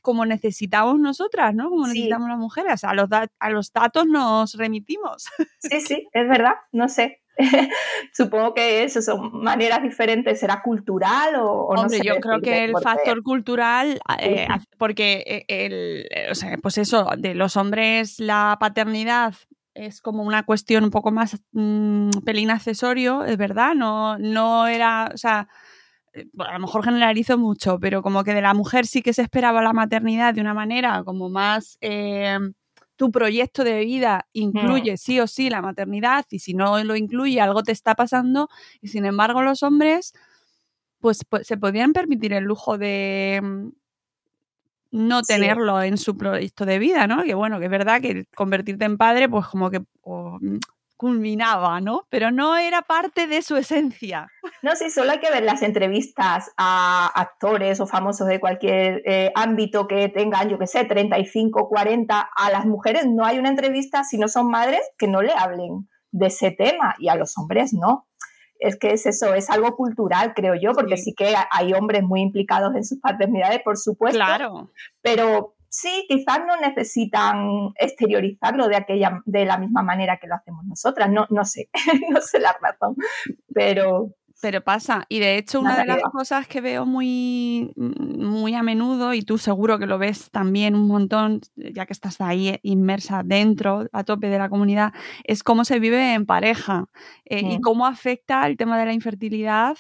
como 0.03 0.27
necesitamos 0.27 0.99
nosotras, 0.99 1.55
¿no? 1.55 1.71
Como 1.71 1.87
necesitamos 1.87 2.29
las 2.29 2.39
mujeres. 2.39 2.85
A 2.85 2.93
los, 2.93 3.09
a 3.11 3.51
los 3.51 3.73
datos 3.73 4.07
nos 4.07 4.55
remitimos. 4.55 5.29
Sí, 5.59 5.81
sí, 5.81 6.09
es 6.13 6.29
verdad, 6.29 6.55
no 6.73 6.89
sé. 6.89 7.23
Supongo 8.13 8.53
que 8.55 8.85
eso 8.85 9.01
son 9.01 9.43
maneras 9.43 9.83
diferentes, 9.83 10.41
será 10.41 10.63
cultural 10.63 11.37
o, 11.37 11.75
no 11.75 11.89
sé. 11.89 12.01
Yo 12.05 12.17
creo 12.17 12.41
que 12.41 12.65
el 12.65 12.73
factor 12.83 13.23
cultural, 13.23 14.01
eh, 14.19 14.47
porque 14.77 15.25
eh, 15.27 15.45
el, 15.49 16.31
o 16.31 16.35
sea, 16.35 16.57
pues 16.59 16.79
eso, 16.79 17.09
de 17.17 17.35
los 17.35 17.57
hombres 17.57 18.19
la 18.21 18.57
paternidad 18.61 19.35
es 19.75 20.03
como 20.03 20.23
una 20.23 20.43
cuestión 20.45 20.85
un 20.85 20.91
poco 20.91 21.11
más 21.11 21.41
mmm, 21.53 22.11
pelín 22.25 22.51
accesorio, 22.51 23.25
es 23.25 23.39
verdad, 23.39 23.75
no, 23.75 24.19
no 24.19 24.67
era, 24.67 25.11
o 25.15 25.17
sea, 25.17 25.49
eh, 25.49 25.49
a 26.39 26.53
lo 26.53 26.59
mejor 26.61 26.85
generalizo 26.85 27.39
mucho, 27.39 27.79
pero 27.81 28.03
como 28.03 28.25
que 28.25 28.35
de 28.35 28.43
la 28.43 28.55
mujer 28.55 28.87
sí 28.87 29.03
que 29.03 29.13
se 29.13 29.23
esperaba 29.23 29.63
la 29.63 29.73
maternidad 29.73 30.35
de 30.35 30.41
una 30.41 30.55
manera 30.55 31.03
como 31.05 31.29
más... 31.29 31.79
Eh, 31.81 32.39
tu 32.95 33.11
proyecto 33.11 33.65
de 33.65 33.81
vida 33.81 34.29
incluye 34.33 34.93
mm. 34.93 34.97
sí 34.97 35.19
o 35.19 35.27
sí 35.27 35.51
la 35.51 35.61
maternidad 35.61 36.25
y 36.31 36.39
si 36.39 36.55
no 36.55 36.85
lo 36.85 36.95
incluye 36.95 37.41
algo 37.41 37.65
te 37.65 37.73
está 37.73 37.97
pasando 37.97 38.49
y 38.81 38.89
sin 38.89 39.07
embargo 39.07 39.43
los 39.43 39.65
hombres 39.65 40.13
pues, 41.01 41.25
pues 41.29 41.47
se 41.47 41.57
podían 41.57 41.93
permitir 41.93 42.33
el 42.33 42.45
lujo 42.45 42.79
de 42.79 43.41
mm, 43.43 43.69
no 44.93 45.23
tenerlo 45.23 45.83
en 45.83 45.99
su 45.99 46.17
proyecto 46.17 46.65
de 46.65 46.79
vida, 46.79 47.07
¿no? 47.07 47.25
Que 47.25 47.35
bueno, 47.35 47.59
que 47.59 47.65
es 47.65 47.71
verdad 47.71 48.01
que 48.01 48.27
convertirte 48.37 48.85
en 48.85 48.99
padre 48.99 49.29
pues 49.29 49.47
como 49.47 49.71
que 49.71 49.81
mm, 49.81 50.59
culminaba, 51.03 51.81
¿no? 51.81 52.07
Pero 52.11 52.31
no 52.31 52.57
era 52.57 52.83
parte 52.83 53.27
de 53.27 53.43
su 53.43 53.57
esencia. 53.57 54.31
No, 54.63 54.77
sí, 54.77 54.89
solo 54.89 55.11
hay 55.11 55.19
que 55.19 55.33
ver 55.33 55.43
las 55.43 55.61
entrevistas 55.63 56.53
a 56.57 57.11
actores 57.21 57.81
o 57.81 57.89
famosos 57.89 58.29
de 58.29 58.39
cualquier 58.39 59.03
eh, 59.05 59.33
ámbito 59.35 59.89
que 59.89 60.09
tengan, 60.11 60.49
yo 60.49 60.61
qué 60.61 60.69
sé, 60.69 60.85
35, 60.85 61.69
40. 61.69 62.21
A 62.21 62.51
las 62.53 62.67
mujeres 62.67 63.05
no 63.09 63.25
hay 63.25 63.41
una 63.41 63.49
entrevista, 63.49 64.05
si 64.05 64.17
no 64.17 64.29
son 64.29 64.49
madres, 64.49 64.83
que 64.97 65.09
no 65.09 65.23
le 65.23 65.33
hablen 65.37 65.89
de 66.13 66.29
ese 66.29 66.53
tema 66.53 66.95
y 67.01 67.09
a 67.09 67.17
los 67.17 67.37
hombres 67.37 67.73
no. 67.73 68.07
Es 68.61 68.79
que 68.79 68.93
es 68.93 69.05
eso, 69.05 69.35
es 69.35 69.51
algo 69.51 69.75
cultural, 69.75 70.35
creo 70.37 70.55
yo, 70.55 70.71
porque 70.71 70.97
sí, 70.97 71.07
sí 71.07 71.15
que 71.17 71.35
hay 71.51 71.73
hombres 71.73 72.05
muy 72.05 72.21
implicados 72.21 72.77
en 72.77 72.85
sus 72.85 73.01
paternidades, 73.01 73.61
por 73.65 73.77
supuesto. 73.77 74.17
Claro. 74.21 74.71
Pero 75.01 75.57
sí, 75.73 76.05
quizás 76.07 76.41
no 76.47 76.57
necesitan 76.59 77.73
exteriorizarlo 77.77 78.69
de 78.69 78.77
aquella, 78.77 79.23
de 79.25 79.47
la 79.47 79.59
misma 79.59 79.83
manera 79.83 80.19
que 80.19 80.29
lo 80.29 80.35
hacemos 80.35 80.65
nosotras. 80.67 81.11
No, 81.11 81.27
no 81.31 81.45
sé, 81.45 81.71
no 82.11 82.21
sé 82.21 82.39
la 82.39 82.55
razón, 82.61 82.95
pero. 83.53 84.11
Pero 84.41 84.61
pasa, 84.61 85.05
y 85.09 85.21
de 85.21 85.37
hecho 85.39 85.61
una 85.61 85.77
de 85.77 85.87
las 85.87 86.03
cosas 86.03 86.49
que 86.49 86.61
veo 86.61 86.85
muy, 86.85 87.73
muy 87.77 88.57
a 88.57 88.65
menudo, 88.65 89.15
y 89.15 89.23
tú 89.23 89.39
seguro 89.39 89.79
que 89.79 89.87
lo 89.87 89.99
ves 89.99 90.33
también 90.33 90.75
un 90.75 90.89
montón, 90.89 91.43
ya 91.55 91.87
que 91.87 91.93
estás 91.93 92.21
ahí 92.21 92.59
inmersa 92.65 93.23
dentro, 93.25 93.87
a 93.93 94.03
tope 94.03 94.29
de 94.29 94.39
la 94.39 94.49
comunidad, 94.49 94.93
es 95.23 95.45
cómo 95.45 95.65
se 95.65 95.79
vive 95.79 96.15
en 96.15 96.27
pareja 96.27 96.87
eh, 97.25 97.43
y 97.43 97.59
mm. 97.59 97.61
cómo 97.61 97.87
afecta 97.87 98.45
el 98.49 98.57
tema 98.57 98.77
de 98.81 98.87
la 98.87 98.93
infertilidad 98.93 99.77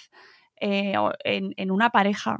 eh, 0.60 0.94
en, 1.24 1.54
en 1.56 1.70
una 1.72 1.90
pareja. 1.90 2.38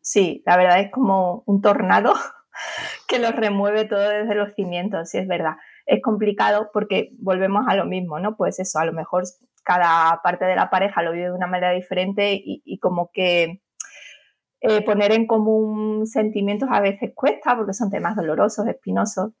Sí, 0.00 0.44
la 0.46 0.56
verdad 0.56 0.78
es 0.78 0.92
como 0.92 1.42
un 1.46 1.62
tornado 1.62 2.14
que 3.08 3.18
los 3.18 3.34
remueve 3.34 3.84
todo 3.84 4.08
desde 4.08 4.34
los 4.34 4.54
cimientos, 4.54 5.10
si 5.10 5.18
es 5.18 5.28
verdad. 5.28 5.56
Es 5.86 6.02
complicado 6.02 6.70
porque 6.72 7.10
volvemos 7.18 7.66
a 7.68 7.76
lo 7.76 7.84
mismo, 7.84 8.18
¿no? 8.18 8.36
Pues 8.36 8.58
eso, 8.58 8.78
a 8.78 8.84
lo 8.84 8.92
mejor 8.92 9.24
cada 9.62 10.20
parte 10.22 10.44
de 10.44 10.56
la 10.56 10.70
pareja 10.70 11.02
lo 11.02 11.12
vive 11.12 11.26
de 11.26 11.32
una 11.32 11.46
manera 11.46 11.72
diferente 11.72 12.40
y, 12.42 12.78
como 12.78 13.10
que 13.12 13.62
eh, 14.60 14.82
poner 14.82 15.12
en 15.12 15.26
común 15.26 16.06
sentimientos 16.06 16.68
a 16.70 16.80
veces 16.80 17.12
cuesta 17.14 17.56
porque 17.56 17.74
son 17.74 17.90
temas 17.90 18.16
dolorosos, 18.16 18.66
espinosos. 18.68 19.32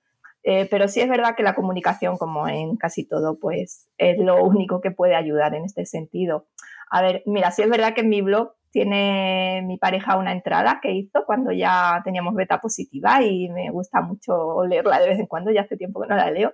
Eh, 0.42 0.68
pero 0.70 0.86
sí 0.86 1.00
es 1.00 1.08
verdad 1.08 1.34
que 1.36 1.42
la 1.42 1.56
comunicación, 1.56 2.16
como 2.18 2.46
en 2.46 2.76
casi 2.76 3.04
todo, 3.04 3.38
pues 3.38 3.88
es 3.98 4.16
lo 4.18 4.44
único 4.44 4.80
que 4.80 4.92
puede 4.92 5.16
ayudar 5.16 5.54
en 5.54 5.64
este 5.64 5.86
sentido. 5.86 6.46
A 6.90 7.02
ver, 7.02 7.22
mira, 7.26 7.50
sí 7.50 7.62
es 7.62 7.70
verdad 7.70 7.94
que 7.94 8.02
en 8.02 8.08
mi 8.08 8.22
blog 8.22 8.52
tiene 8.70 9.62
mi 9.64 9.78
pareja 9.78 10.18
una 10.18 10.32
entrada 10.32 10.80
que 10.82 10.92
hizo 10.92 11.24
cuando 11.24 11.50
ya 11.50 12.02
teníamos 12.04 12.34
beta 12.34 12.60
positiva 12.60 13.22
y 13.22 13.48
me 13.48 13.70
gusta 13.70 14.02
mucho 14.02 14.64
leerla 14.66 15.00
de 15.00 15.08
vez 15.08 15.18
en 15.18 15.26
cuando, 15.26 15.50
ya 15.50 15.62
hace 15.62 15.76
tiempo 15.76 16.00
que 16.02 16.08
no 16.08 16.16
la 16.16 16.30
leo, 16.30 16.52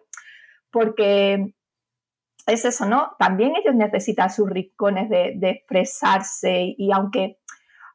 porque 0.70 1.52
es 2.46 2.64
eso, 2.64 2.86
¿no? 2.86 3.16
También 3.18 3.54
ellos 3.56 3.74
necesitan 3.74 4.30
sus 4.30 4.48
rincones 4.48 5.08
de, 5.08 5.36
expresarse 5.50 6.74
y 6.76 6.92
aunque 6.92 7.38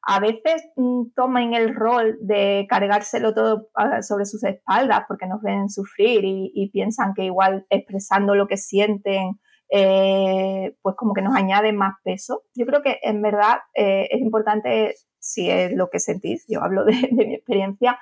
a 0.01 0.19
veces 0.19 0.61
mm, 0.75 1.11
toman 1.15 1.53
el 1.53 1.73
rol 1.73 2.17
de 2.21 2.65
cargárselo 2.69 3.33
todo 3.33 3.69
sobre 4.01 4.25
sus 4.25 4.43
espaldas 4.43 5.03
porque 5.07 5.27
nos 5.27 5.41
ven 5.41 5.69
sufrir 5.69 6.21
y 6.23 6.69
piensan 6.71 7.13
que 7.13 7.23
igual 7.23 7.65
expresando 7.69 8.35
lo 8.35 8.47
que 8.47 8.57
sienten 8.57 9.39
eh, 9.69 10.75
pues 10.81 10.95
como 10.95 11.13
que 11.13 11.21
nos 11.21 11.35
añade 11.35 11.73
más 11.73 11.95
peso. 12.03 12.43
Yo 12.55 12.65
creo 12.65 12.81
que 12.81 12.99
en 13.03 13.21
verdad 13.21 13.59
eh, 13.73 14.07
es 14.11 14.21
importante, 14.21 14.95
si 15.19 15.49
es 15.49 15.73
lo 15.73 15.89
que 15.89 15.99
sentís, 15.99 16.45
yo 16.47 16.63
hablo 16.63 16.85
de, 16.85 17.09
mi 17.11 17.35
experiencia, 17.35 17.99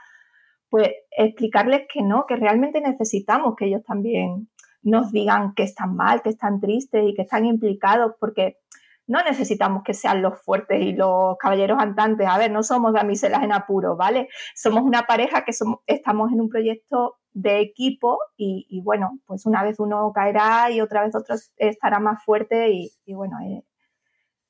pues 0.69 0.89
explicarles 1.12 1.84
que 1.91 2.01
no, 2.01 2.25
que 2.28 2.36
realmente 2.36 2.82
necesitamos 2.82 3.56
que 3.56 3.65
ellos 3.65 3.84
también 3.84 4.49
nos 4.82 5.12
digan 5.12 5.54
que 5.56 5.63
están 5.63 5.95
mal, 5.95 6.21
que 6.21 6.30
están 6.30 6.60
tristes 6.60 7.04
y 7.08 7.15
que 7.15 7.23
están 7.23 7.45
implicados, 7.45 8.13
porque 8.19 8.58
no 9.08 9.23
necesitamos 9.23 9.84
que 9.84 9.93
sean 9.93 10.21
los 10.21 10.41
fuertes 10.41 10.82
y 10.82 10.93
los 10.93 11.38
caballeros 11.38 11.80
andantes. 11.80 12.28
A 12.28 12.38
ver, 12.38 12.51
no 12.51 12.63
somos 12.63 12.93
damiselas 12.93 13.43
en 13.43 13.54
apuro, 13.54 13.95
¿vale? 13.95 14.30
Somos 14.56 14.84
una 14.84 15.04
pareja 15.04 15.43
que 15.43 15.54
somos, 15.54 15.80
estamos 15.86 16.32
en 16.32 16.41
un 16.41 16.49
proyecto 16.49 17.17
de 17.36 17.60
equipo 17.60 18.17
y, 18.38 18.82
bueno, 18.82 19.19
pues 19.28 19.45
una 19.45 19.62
vez 19.62 19.80
uno 19.80 20.12
caerá 20.15 20.71
y 20.71 20.80
otra 20.80 21.04
vez 21.04 21.13
otro 21.15 21.36
estará 21.58 22.00
más 22.00 22.24
fuerte 22.24 22.71
y, 22.71 23.13
bueno, 23.13 23.38
eh, 23.45 23.63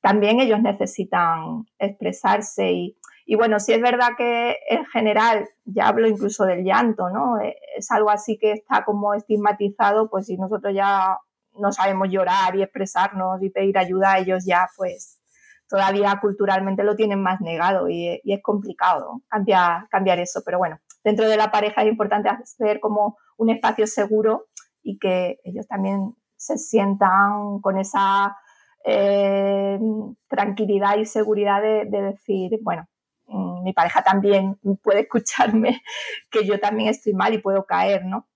también 0.00 0.38
ellos 0.38 0.62
necesitan 0.62 1.66
expresarse 1.78 2.70
y, 2.70 2.96
y, 3.26 3.34
bueno, 3.34 3.58
si 3.58 3.72
es 3.72 3.82
verdad 3.82 4.10
que 4.16 4.56
en 4.70 4.86
general, 4.86 5.48
ya 5.64 5.88
hablo 5.88 6.06
incluso 6.06 6.44
del 6.44 6.62
llanto, 6.62 7.10
¿no? 7.10 7.40
Eh, 7.40 7.56
es 7.76 7.90
algo 7.90 8.08
así 8.10 8.38
que 8.38 8.52
está 8.52 8.84
como 8.84 9.14
estigmatizado, 9.14 10.08
pues 10.08 10.26
si 10.26 10.36
nosotros 10.36 10.72
ya 10.72 11.18
no 11.54 11.72
sabemos 11.72 12.08
llorar 12.08 12.54
y 12.54 12.62
expresarnos 12.62 13.42
y 13.42 13.50
pedir 13.50 13.78
ayuda, 13.78 14.18
ellos 14.18 14.44
ya 14.46 14.68
pues 14.76 15.20
todavía 15.68 16.16
culturalmente 16.20 16.84
lo 16.84 16.94
tienen 16.94 17.20
más 17.20 17.40
negado 17.40 17.88
y, 17.88 18.20
es 18.24 18.42
complicado 18.42 19.22
cambiar, 19.28 19.88
cambiar 19.88 20.20
eso, 20.20 20.42
pero 20.44 20.58
bueno, 20.58 20.78
dentro 21.06 21.28
de 21.28 21.36
la 21.36 21.52
pareja 21.52 21.82
es 21.82 21.88
importante 21.88 22.28
hacer 22.28 22.80
como 22.80 23.16
un 23.36 23.50
espacio 23.50 23.86
seguro 23.86 24.46
y 24.82 24.98
que 24.98 25.38
ellos 25.44 25.68
también 25.68 26.16
se 26.34 26.58
sientan 26.58 27.60
con 27.60 27.78
esa 27.78 28.36
eh, 28.84 29.78
tranquilidad 30.26 30.98
y 30.98 31.06
seguridad 31.06 31.62
de, 31.62 31.84
decir, 31.84 32.58
bueno, 32.60 32.88
mm, 33.28 33.62
mi 33.62 33.72
pareja 33.72 34.02
también 34.02 34.58
puede 34.82 35.02
escucharme, 35.02 35.80
que 36.30 36.44
yo 36.44 36.58
también 36.58 36.88
estoy 36.88 37.12
mal 37.12 37.32
y 37.32 37.38
puedo 37.38 37.64
caer, 37.66 38.04
¿no? 38.04 38.26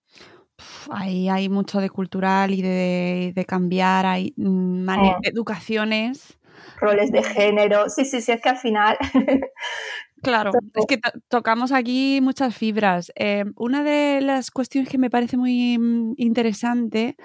Ahí 0.92 1.28
hay 1.28 1.48
mucho 1.48 1.80
de 1.80 1.90
cultural 1.90 2.54
y 2.54 2.62
de, 2.62 3.44
cambiar, 3.48 4.06
hay 4.06 4.32
mm, 4.36 4.88
oh. 4.88 5.18
educaciones. 5.22 6.38
Roles 6.80 7.10
de 7.10 7.24
género. 7.24 7.88
Sí, 7.88 8.04
sí, 8.04 8.20
sí, 8.20 8.30
es 8.30 8.40
que 8.40 8.48
al 8.48 8.58
final 8.58 8.96
Claro, 10.22 10.52
es 10.74 10.86
que 10.86 11.00
tocamos 11.28 11.72
aquí 11.72 12.20
muchas 12.22 12.54
fibras. 12.56 13.12
Eh, 13.14 13.44
una 13.56 13.82
de 13.82 14.20
las 14.20 14.50
cuestiones 14.50 14.90
que 14.90 14.98
me 14.98 15.10
parece 15.10 15.36
muy 15.36 15.78
mm, 15.78 16.14
interesante 16.16 17.16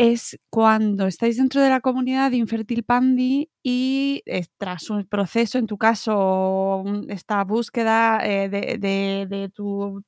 es 0.00 0.40
cuando 0.48 1.06
estáis 1.06 1.36
dentro 1.36 1.60
de 1.60 1.68
la 1.68 1.80
comunidad 1.80 2.30
de 2.30 2.38
Infertil 2.38 2.84
Pandi 2.84 3.50
y 3.62 4.22
eh, 4.24 4.46
tras 4.56 4.88
un 4.88 5.04
proceso, 5.06 5.58
en 5.58 5.66
tu 5.66 5.76
caso, 5.76 6.84
esta 7.08 7.44
búsqueda 7.44 8.18
eh, 8.24 8.48
de, 8.48 9.50
tu, 9.54 10.02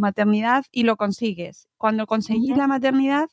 maternidad 0.00 0.64
y 0.72 0.82
lo 0.82 0.96
consigues. 0.96 1.68
Cuando 1.78 2.06
conseguís 2.06 2.56
la 2.56 2.66
maternidad, 2.66 3.28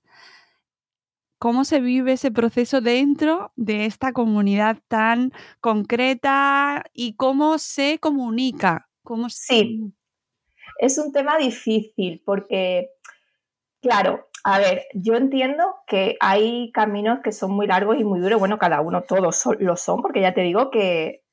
cómo 1.44 1.66
se 1.66 1.82
vive 1.82 2.14
ese 2.14 2.32
proceso 2.32 2.80
dentro 2.80 3.52
de 3.58 3.86
esta 3.86 4.14
comunidad 4.14 4.78
tan 4.88 5.34
concreta 5.60 6.86
y 6.94 7.18
cómo 7.18 7.58
se 7.58 8.00
comunica. 8.00 8.88
Sí, 9.28 9.94
es 10.80 10.98
un 10.98 11.12
tema 11.12 11.38
difícil 11.38 12.24
porque, 12.26 12.92
claro, 13.82 14.30
a 14.46 14.58
ver, 14.58 14.84
yo 14.94 15.16
entiendo 15.16 15.66
que 15.86 16.16
hay 16.22 16.72
caminos 16.72 17.20
que 17.22 17.34
son 17.34 17.52
muy 17.52 17.68
largos 17.68 17.98
y 18.00 18.06
muy 18.06 18.22
duros. 18.22 18.40
Bueno, 18.40 18.58
cada 18.58 18.80
uno, 18.80 19.02
todos 19.02 19.46
lo 19.60 19.76
son, 19.76 20.02
porque 20.02 20.22
ya 20.22 20.34
te 20.34 20.44
digo 20.44 20.72
que 20.72 21.26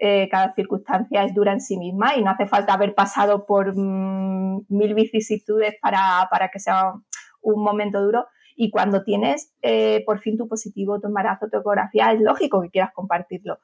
eh, 0.00 0.30
cada 0.30 0.54
circunstancia 0.54 1.24
es 1.24 1.34
dura 1.34 1.52
en 1.52 1.60
sí 1.60 1.76
misma 1.76 2.16
y 2.16 2.24
no 2.24 2.30
hace 2.30 2.46
falta 2.46 2.72
haber 2.72 2.94
pasado 2.94 3.44
por 3.44 3.76
mm, 3.76 4.64
mil 4.70 4.94
vicisitudes 4.94 5.74
para, 5.82 6.50
que 6.50 6.58
sea 6.58 6.94
un 7.42 7.62
momento 7.62 8.00
duro. 8.00 8.24
Y 8.60 8.70
cuando 8.70 9.04
tienes 9.04 9.54
eh, 9.62 10.02
por 10.04 10.18
fin 10.18 10.36
tu 10.36 10.48
positivo, 10.48 10.98
tu 10.98 11.06
embarazo, 11.06 11.48
tu 11.48 11.58
ecografía, 11.58 12.10
es 12.12 12.20
lógico 12.20 12.60
que 12.60 12.70
quieras 12.70 12.90
compartirlo. 12.92 13.60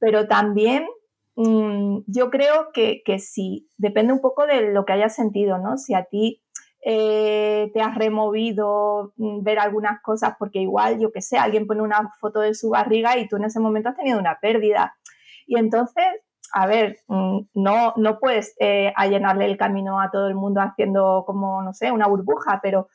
Pero 0.00 0.26
también 0.26 0.84
mm, 1.36 1.98
yo 2.08 2.28
creo 2.28 2.72
que, 2.74 3.04
sí, 3.20 3.70
depende 3.76 4.12
un 4.12 4.20
poco 4.20 4.44
de 4.44 4.72
lo 4.72 4.84
que 4.84 4.94
hayas 4.94 5.14
sentido, 5.14 5.58
¿no? 5.58 5.78
Si 5.78 5.94
a 5.94 6.06
ti 6.06 6.42
eh, 6.84 7.70
te 7.72 7.80
has 7.82 7.94
removido 7.94 9.12
mm, 9.16 9.44
ver 9.44 9.60
algunas 9.60 10.02
cosas 10.02 10.34
porque 10.40 10.58
igual, 10.58 10.98
yo 10.98 11.12
que 11.12 11.22
sé, 11.22 11.38
alguien 11.38 11.68
pone 11.68 11.80
una 11.80 12.10
foto 12.18 12.40
de 12.40 12.54
su 12.54 12.70
barriga 12.70 13.16
y 13.18 13.28
tú 13.28 13.36
en 13.36 13.44
ese 13.44 13.60
momento 13.60 13.90
has 13.90 13.96
tenido 13.96 14.18
una 14.18 14.40
pérdida. 14.40 14.96
Y 15.46 15.56
entonces, 15.56 16.04
a 16.52 16.66
ver, 16.66 16.96
mm, 17.06 17.42
no, 17.54 17.92
no 17.94 18.18
puedes 18.18 18.56
eh, 18.58 18.92
allanarle 18.96 19.44
el 19.44 19.56
camino 19.56 20.00
a 20.00 20.10
todo 20.10 20.26
el 20.26 20.34
mundo 20.34 20.60
haciendo 20.60 21.22
como, 21.28 21.62
no 21.62 21.72
sé, 21.74 21.92
una 21.92 22.08
burbuja, 22.08 22.58
pero 22.60 22.88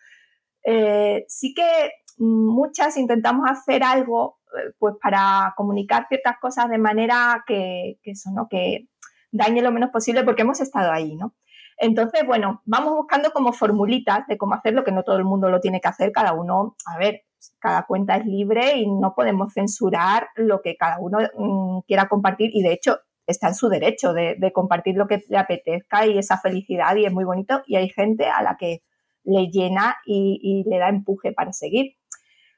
eh, 0.70 1.24
sí 1.30 1.54
que 1.54 1.92
muchas 2.18 2.98
intentamos 2.98 3.50
hacer 3.50 3.84
algo 3.84 4.40
eh, 4.54 4.74
pues 4.78 4.96
para 5.02 5.54
comunicar 5.56 6.08
ciertas 6.10 6.36
cosas 6.42 6.68
de 6.70 6.78
manera 6.78 7.46
que, 7.48 8.00
eso, 8.04 8.32
¿no? 8.34 8.50
Que 8.50 8.90
dañe 9.32 9.62
lo 9.62 9.72
menos 9.72 9.92
posible 9.92 10.26
porque 10.26 10.42
hemos 10.42 10.60
estado 10.60 10.92
ahí, 10.92 11.16
¿no? 11.16 11.34
Entonces, 11.78 12.26
bueno, 12.26 12.62
vamos 12.66 12.96
buscando 12.96 13.32
como 13.32 13.54
formulitas 13.54 14.28
de 14.28 14.38
cómo 14.38 14.56
hacerlo, 14.56 14.84
que 14.84 14.92
no 14.92 15.04
todo 15.04 15.16
el 15.16 15.24
mundo 15.24 15.50
lo 15.50 15.62
tiene 15.62 15.80
que 15.80 15.88
hacer, 15.88 16.12
cada 16.12 16.34
uno, 16.34 16.76
a 16.86 16.98
ver, 16.98 17.22
cada 17.60 17.86
cuenta 17.86 18.18
es 18.18 18.26
libre 18.26 18.76
y 18.76 18.90
no 18.90 19.14
podemos 19.16 19.54
censurar 19.54 20.28
lo 20.36 20.62
que 20.62 20.76
cada 20.76 21.00
uno 21.00 21.20
mm, 21.38 21.80
quiera 21.88 22.10
compartir 22.10 22.50
y 22.54 22.62
de 22.62 22.74
hecho 22.74 23.00
está 23.26 23.48
en 23.48 23.56
su 23.56 23.70
derecho 23.70 24.12
de, 24.12 24.52
compartir 24.54 24.96
lo 24.96 25.08
que 25.08 25.24
le 25.30 25.38
apetezca 25.38 26.06
y 26.08 26.18
esa 26.18 26.40
felicidad 26.40 26.94
y 26.98 27.06
es 27.06 27.14
muy 27.14 27.24
bonito 27.24 27.62
y 27.68 27.78
hay 27.78 27.88
gente 27.90 28.26
a 28.26 28.42
la 28.42 28.58
que 28.58 28.82
le 29.28 29.50
llena 29.52 29.98
y, 30.06 30.64
le 30.68 30.80
da 30.80 30.90
empuje 30.90 31.34
para 31.34 31.54
seguir. 31.54 31.96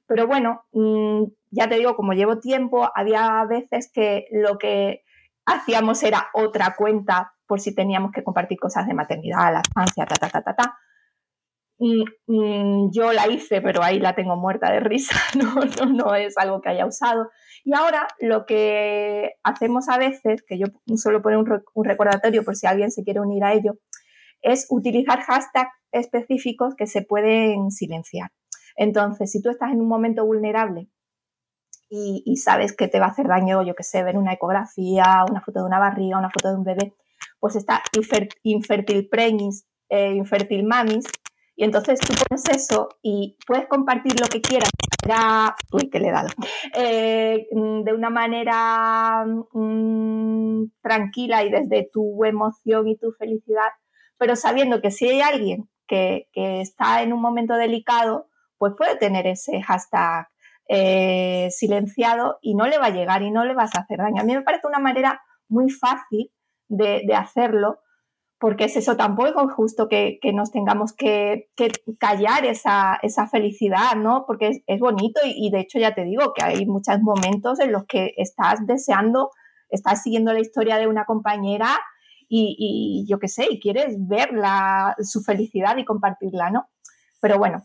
Pero 0.08 0.28
bueno, 0.28 0.64
mm, 0.72 1.24
ya 1.52 1.68
te 1.68 1.76
digo, 1.76 1.96
como 1.96 2.14
llevo 2.14 2.40
tiempo, 2.40 2.90
había 2.96 3.44
veces 3.46 3.92
que 3.94 4.28
lo 4.32 4.58
que 4.58 5.04
hacíamos 5.46 6.02
era 6.04 6.30
otra 6.34 6.76
cuenta 6.78 7.34
por 7.48 7.60
si 7.60 7.74
teníamos 7.74 8.12
que 8.12 8.24
compartir 8.24 8.60
cosas 8.60 8.88
de 8.88 8.94
maternidad, 8.94 9.52
lactancia, 9.52 10.06
ta, 10.06 10.16
ta, 10.16 10.30
ta, 10.30 10.42
ta, 10.42 10.56
ta. 10.56 10.78
Mm, 11.80 12.04
mm, 12.28 12.92
yo 12.92 13.14
la 13.14 13.28
hice, 13.28 13.62
pero 13.62 13.82
ahí 13.82 14.00
la 14.00 14.14
tengo 14.14 14.36
muerta 14.36 14.72
de 14.72 14.82
risa, 14.82 15.16
no, 15.38 15.86
no, 15.86 16.14
es 16.14 16.38
algo 16.38 16.62
que 16.62 16.70
haya 16.70 16.86
usado. 16.86 17.30
Y 17.64 17.74
ahora 17.74 18.08
lo 18.20 18.46
que 18.46 19.32
hacemos 19.44 19.90
a 19.90 19.98
veces, 19.98 20.44
que 20.44 20.60
yo 20.60 20.68
suelo 20.98 21.22
poner 21.22 21.40
un, 21.40 21.64
un 21.74 21.86
recordatorio 21.86 22.44
por 22.44 22.56
si 22.56 22.68
alguien 22.68 22.92
se 22.92 23.04
quiere 23.04 23.22
unir 23.22 23.44
a 23.44 23.54
ello, 23.54 23.80
es 24.42 24.68
utilizar 24.70 25.22
hashtags 25.22 25.72
específicos 25.92 26.76
que 26.76 26.88
se 26.88 27.02
pueden 27.02 27.72
silenciar. 27.72 28.32
Entonces, 28.76 29.32
si 29.32 29.42
tú 29.42 29.50
estás 29.50 29.72
en 29.72 29.82
un 29.82 29.88
momento 29.88 30.26
vulnerable 30.26 30.88
y, 31.90 32.38
sabes 32.38 32.76
que 32.76 32.88
te 32.88 33.00
va 33.00 33.08
a 33.08 33.10
hacer 33.10 33.28
daño, 33.28 33.64
yo 33.64 33.74
que 33.74 33.84
sé, 33.84 34.04
ver 34.04 34.18
una 34.18 34.34
ecografía, 34.34 35.26
una 35.30 35.42
foto 35.42 35.60
de 35.60 35.66
una 35.66 35.80
barriga, 35.80 36.20
una 36.20 36.30
foto 36.30 36.50
de 36.50 36.56
un 36.56 36.64
bebé, 36.64 36.96
pues 37.40 37.56
está 37.56 37.82
infértil 38.44 39.10
preñis, 39.10 39.66
eh, 39.90 40.14
infértil 40.14 40.64
mamis, 40.66 41.06
y 41.56 41.66
entonces 41.66 42.00
tú 42.00 42.14
pones 42.14 42.48
eso 42.50 42.88
y 43.02 43.36
puedes 43.46 43.68
compartir 43.68 44.14
lo 44.20 44.28
que 44.28 44.40
quieras 44.40 44.70
le 45.74 46.14
eh, 46.76 47.48
de 47.52 47.94
una 47.94 48.10
manera 48.10 49.26
mm, 49.54 50.66
tranquila 50.82 51.44
y 51.44 51.50
desde 51.50 51.90
tu 51.92 52.24
emoción 52.26 52.88
y 52.88 52.98
tu 52.98 53.12
felicidad, 53.12 53.70
pero 54.20 54.36
sabiendo 54.36 54.82
que 54.82 54.92
si 54.92 55.08
hay 55.08 55.22
alguien 55.22 55.70
que, 55.88 56.28
está 56.36 57.02
en 57.02 57.14
un 57.14 57.22
momento 57.22 57.56
delicado, 57.56 58.28
pues 58.60 58.74
puede 58.78 58.98
tener 58.98 59.26
ese 59.26 59.62
hashtag 59.64 60.28
eh, 60.68 61.48
silenciado 61.50 62.38
y 62.42 62.54
no 62.54 62.68
le 62.68 62.78
va 62.78 62.88
a 62.88 62.92
llegar 62.92 63.24
y 63.24 63.32
no 63.32 63.46
le 63.46 63.56
vas 63.56 63.76
a 63.76 63.82
hacer 63.82 63.98
daño. 63.98 64.22
A 64.22 64.26
mí 64.26 64.36
me 64.36 64.44
parece 64.44 64.68
una 64.68 64.78
manera 64.78 65.22
muy 65.48 65.72
fácil 65.72 66.32
de, 66.68 67.04
hacerlo, 67.16 67.80
porque 68.40 68.66
es 68.66 68.76
eso, 68.76 68.96
tampoco 68.96 69.48
es 69.48 69.54
justo 69.56 69.88
que, 69.88 70.20
nos 70.34 70.52
tengamos 70.52 70.94
que, 70.94 71.50
callar 71.98 72.46
esa, 72.46 73.00
felicidad, 73.32 73.96
¿no? 73.96 74.26
Porque 74.28 74.62
es, 74.68 74.80
bonito 74.80 75.22
y, 75.24 75.50
de 75.50 75.62
hecho 75.62 75.80
ya 75.80 75.96
te 75.96 76.04
digo 76.04 76.34
que 76.34 76.44
hay 76.44 76.66
muchos 76.66 77.02
momentos 77.02 77.60
en 77.60 77.72
los 77.72 77.86
que 77.86 78.14
estás 78.18 78.68
deseando, 78.68 79.32
estás 79.70 80.04
siguiendo 80.04 80.34
la 80.34 80.42
historia 80.42 80.78
de 80.78 80.88
una 80.88 81.06
compañera 81.06 81.70
y, 82.30 83.06
yo 83.10 83.20
qué 83.20 83.28
sé, 83.28 83.48
y 83.50 83.60
quieres 83.60 83.96
ver 84.08 84.32
su 85.00 85.22
felicidad 85.22 85.78
y 85.78 85.86
compartirla, 85.86 86.52
¿no? 86.52 86.70
Pero 87.22 87.38
bueno, 87.38 87.64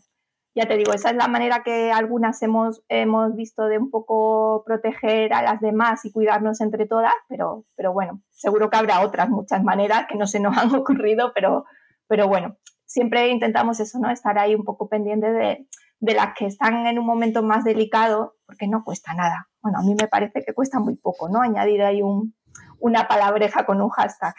ya 0.55 0.67
te 0.67 0.77
digo, 0.77 0.93
esa 0.93 1.11
es 1.11 1.15
la 1.15 1.27
manera 1.27 1.63
que 1.63 1.91
algunas 1.91 2.41
hemos, 2.41 2.83
hemos 2.87 3.35
visto 3.35 3.65
de 3.67 3.77
un 3.77 3.91
poco 3.91 4.63
proteger 4.65 5.33
a 5.33 5.41
las 5.41 5.59
demás 5.61 6.05
y 6.05 6.11
cuidarnos 6.11 6.61
entre 6.61 6.87
todas, 6.87 7.13
pero, 7.27 7.65
pero 7.75 7.93
bueno, 7.93 8.21
seguro 8.31 8.69
que 8.69 8.77
habrá 8.77 9.01
otras 9.01 9.29
muchas 9.29 9.63
maneras 9.63 10.07
que 10.09 10.17
no 10.17 10.27
se 10.27 10.39
nos 10.39 10.57
han 10.57 10.73
ocurrido, 10.73 11.31
pero, 11.35 11.65
pero 12.07 12.27
bueno, 12.27 12.57
siempre 12.85 13.29
intentamos 13.29 13.79
eso, 13.79 13.99
¿no? 13.99 14.09
Estar 14.09 14.39
ahí 14.39 14.55
un 14.55 14.63
poco 14.63 14.87
pendiente 14.87 15.31
de, 15.31 15.67
de 15.99 16.13
las 16.13 16.33
que 16.37 16.45
están 16.45 16.87
en 16.87 16.99
un 16.99 17.05
momento 17.05 17.43
más 17.43 17.63
delicado, 17.63 18.35
porque 18.45 18.67
no 18.67 18.83
cuesta 18.83 19.13
nada. 19.13 19.49
Bueno, 19.61 19.79
a 19.79 19.81
mí 19.81 19.95
me 19.99 20.07
parece 20.07 20.43
que 20.45 20.53
cuesta 20.53 20.79
muy 20.79 20.95
poco, 20.95 21.29
¿no? 21.29 21.41
Añadir 21.41 21.81
ahí 21.81 22.01
un, 22.01 22.33
una 22.79 23.07
palabreja 23.07 23.65
con 23.65 23.81
un 23.81 23.89
hashtag. 23.89 24.35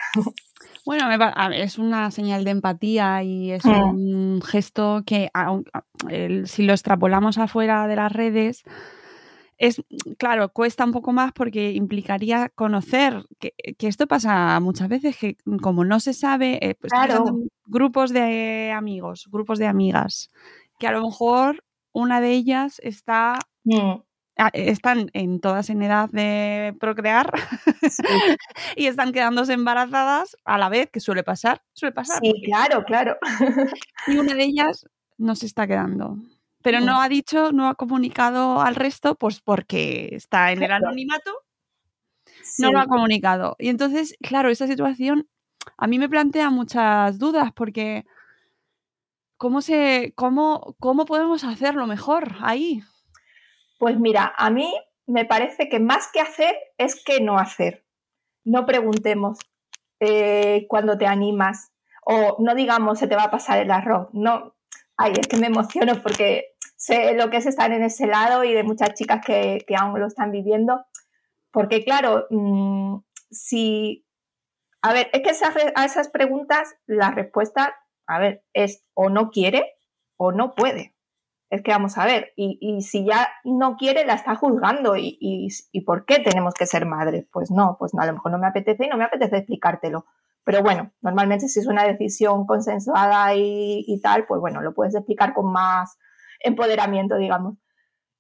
Bueno, 0.84 1.08
es 1.52 1.78
una 1.78 2.10
señal 2.12 2.44
de 2.44 2.52
empatía 2.52 3.22
y 3.22 3.50
es 3.50 3.64
mm. 3.64 3.70
un 3.70 4.42
gesto 4.42 5.02
que, 5.04 5.30
si 6.44 6.62
lo 6.64 6.72
extrapolamos 6.72 7.38
afuera 7.38 7.88
de 7.88 7.96
las 7.96 8.12
redes, 8.12 8.62
es 9.58 9.82
claro, 10.18 10.50
cuesta 10.52 10.84
un 10.84 10.92
poco 10.92 11.12
más 11.12 11.32
porque 11.32 11.72
implicaría 11.72 12.50
conocer 12.50 13.24
que, 13.40 13.54
esto 13.80 14.06
pasa 14.06 14.60
muchas 14.60 14.88
veces, 14.88 15.16
que 15.16 15.36
como 15.62 15.84
no 15.84 15.98
se 15.98 16.12
sabe, 16.12 16.58
eh, 16.62 16.74
pues 16.74 16.92
grupos 17.66 18.12
de 18.12 18.70
amigos, 18.72 19.28
grupos 19.30 19.58
de 19.58 19.66
amigas, 19.66 20.30
que 20.78 20.86
a 20.86 20.92
lo 20.92 21.02
mejor 21.02 21.64
una 21.92 22.20
de 22.20 22.32
ellas 22.32 22.80
está 22.82 23.38
mm. 23.64 24.05
Ah, 24.38 24.50
están 24.52 25.10
en 25.14 25.40
todas 25.40 25.70
en 25.70 25.80
edad 25.80 26.10
de 26.10 26.76
procrear 26.78 27.32
y 28.76 28.86
están 28.86 29.12
quedándose 29.12 29.54
embarazadas 29.54 30.36
a 30.44 30.58
la 30.58 30.68
vez, 30.68 30.90
que 30.90 31.00
suele 31.00 31.22
pasar, 31.22 31.62
suele 31.72 31.94
pasar. 31.94 32.20
Sí, 32.22 32.34
claro, 32.44 32.84
claro. 32.84 33.16
y 34.06 34.18
una 34.18 34.34
de 34.34 34.44
ellas 34.44 34.86
no 35.16 35.34
se 35.36 35.46
está 35.46 35.66
quedando. 35.66 36.18
Pero 36.62 36.80
no 36.80 37.00
ha 37.00 37.08
dicho, 37.08 37.52
no 37.52 37.68
ha 37.68 37.76
comunicado 37.76 38.60
al 38.60 38.74
resto, 38.74 39.14
pues 39.14 39.40
porque 39.40 40.08
está 40.12 40.52
en 40.52 40.62
el 40.62 40.72
anonimato, 40.72 41.44
no 42.58 42.72
lo 42.72 42.80
ha 42.80 42.86
comunicado. 42.86 43.56
Y 43.58 43.68
entonces, 43.68 44.16
claro, 44.20 44.50
esa 44.50 44.66
situación 44.66 45.28
a 45.78 45.86
mí 45.86 45.98
me 45.98 46.08
plantea 46.08 46.50
muchas 46.50 47.18
dudas 47.18 47.52
porque 47.54 48.04
¿cómo, 49.36 49.62
se, 49.62 50.12
cómo, 50.14 50.76
cómo 50.78 51.06
podemos 51.06 51.44
hacerlo 51.44 51.86
mejor 51.86 52.34
ahí? 52.40 52.82
Pues 53.78 53.98
mira, 53.98 54.32
a 54.36 54.50
mí 54.50 54.74
me 55.06 55.24
parece 55.24 55.68
que 55.68 55.80
más 55.80 56.10
que 56.12 56.20
hacer 56.20 56.56
es 56.78 57.02
que 57.04 57.20
no 57.20 57.38
hacer. 57.38 57.84
No 58.44 58.66
preguntemos 58.66 59.38
eh, 60.00 60.66
cuando 60.68 60.96
te 60.96 61.06
animas 61.06 61.72
o 62.04 62.36
no 62.38 62.54
digamos 62.54 62.98
se 62.98 63.08
te 63.08 63.16
va 63.16 63.24
a 63.24 63.30
pasar 63.30 63.58
el 63.58 63.70
arroz. 63.70 64.08
No, 64.12 64.54
ay, 64.96 65.12
es 65.18 65.26
que 65.26 65.36
me 65.36 65.48
emociono 65.48 66.02
porque 66.02 66.54
sé 66.76 67.14
lo 67.14 67.30
que 67.30 67.38
es 67.38 67.46
estar 67.46 67.70
en 67.72 67.82
ese 67.82 68.06
lado 68.06 68.44
y 68.44 68.52
de 68.52 68.62
muchas 68.62 68.94
chicas 68.94 69.24
que, 69.24 69.64
aún 69.78 69.98
lo 70.00 70.06
están 70.06 70.30
viviendo. 70.30 70.84
Porque 71.50 71.84
claro, 71.84 72.26
mm, 72.30 72.98
si, 73.30 74.06
a 74.82 74.92
ver, 74.92 75.10
es 75.12 75.22
que 75.22 75.72
a 75.74 75.84
esas 75.84 76.08
preguntas 76.08 76.74
la 76.86 77.10
respuesta, 77.10 77.76
a 78.06 78.18
ver, 78.18 78.44
es 78.54 78.84
o 78.94 79.10
no 79.10 79.30
quiere 79.30 79.74
o 80.16 80.32
no 80.32 80.54
puede 80.54 80.95
es 81.48 81.62
que 81.62 81.70
vamos 81.70 81.96
a 81.96 82.04
ver, 82.04 82.32
y, 82.36 82.80
si 82.82 83.04
ya 83.04 83.28
no 83.44 83.76
quiere, 83.76 84.04
la 84.04 84.14
está 84.14 84.34
juzgando. 84.34 84.96
Y, 84.96 85.16
y, 85.20 85.80
por 85.82 86.04
qué 86.04 86.18
tenemos 86.18 86.54
que 86.54 86.66
ser 86.66 86.86
madres? 86.86 87.26
Pues 87.32 87.50
no, 87.50 87.76
pues 87.78 87.92
a 87.96 88.06
lo 88.06 88.14
mejor 88.14 88.32
no 88.32 88.38
me 88.38 88.48
apetece 88.48 88.86
y 88.86 88.88
no 88.88 88.96
me 88.96 89.04
apetece 89.04 89.36
explicártelo. 89.36 90.06
Pero 90.44 90.62
bueno, 90.62 90.92
normalmente 91.02 91.48
si 91.48 91.60
es 91.60 91.66
una 91.66 91.84
decisión 91.84 92.46
consensuada 92.46 93.34
y, 93.34 94.00
tal, 94.02 94.26
pues 94.26 94.40
bueno, 94.40 94.60
lo 94.60 94.74
puedes 94.74 94.94
explicar 94.94 95.34
con 95.34 95.52
más 95.52 95.98
empoderamiento, 96.40 97.16
digamos. 97.16 97.56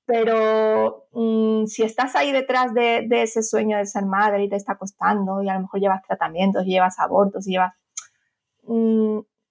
pero 0.06 1.08
mm, 1.12 1.66
si 1.66 1.82
estás 1.82 2.14
ahí 2.16 2.32
detrás 2.32 2.74
de, 2.74 3.06
ese 3.10 3.42
sueño 3.42 3.76
de 3.78 3.86
ser 3.86 4.06
madre 4.06 4.44
y 4.44 4.48
te 4.48 4.56
está 4.56 4.76
costando 4.76 5.42
y 5.42 5.48
a 5.48 5.54
lo 5.54 5.60
mejor 5.62 5.80
llevas 5.80 6.02
tratamientos, 6.06 6.64
llevas 6.64 6.98
abortos, 6.98 7.44
llevas... 7.44 7.74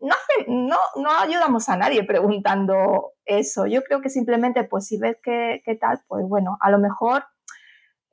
No, 0.06 0.16
no, 0.48 0.78
no, 0.98 1.10
ayudamos 1.20 1.68
a 1.70 1.78
nadie 1.78 2.04
preguntando 2.04 3.14
eso. 3.26 3.66
Yo 3.66 3.84
creo 3.84 4.02
que 4.02 4.10
simplemente, 4.10 4.64
pues 4.64 4.86
si 4.86 4.98
ves 4.98 5.18
qué 5.24 5.78
tal, 5.80 6.02
pues 6.08 6.26
bueno, 6.28 6.58
a 6.62 6.70
lo 6.70 6.80
mejor 6.80 7.24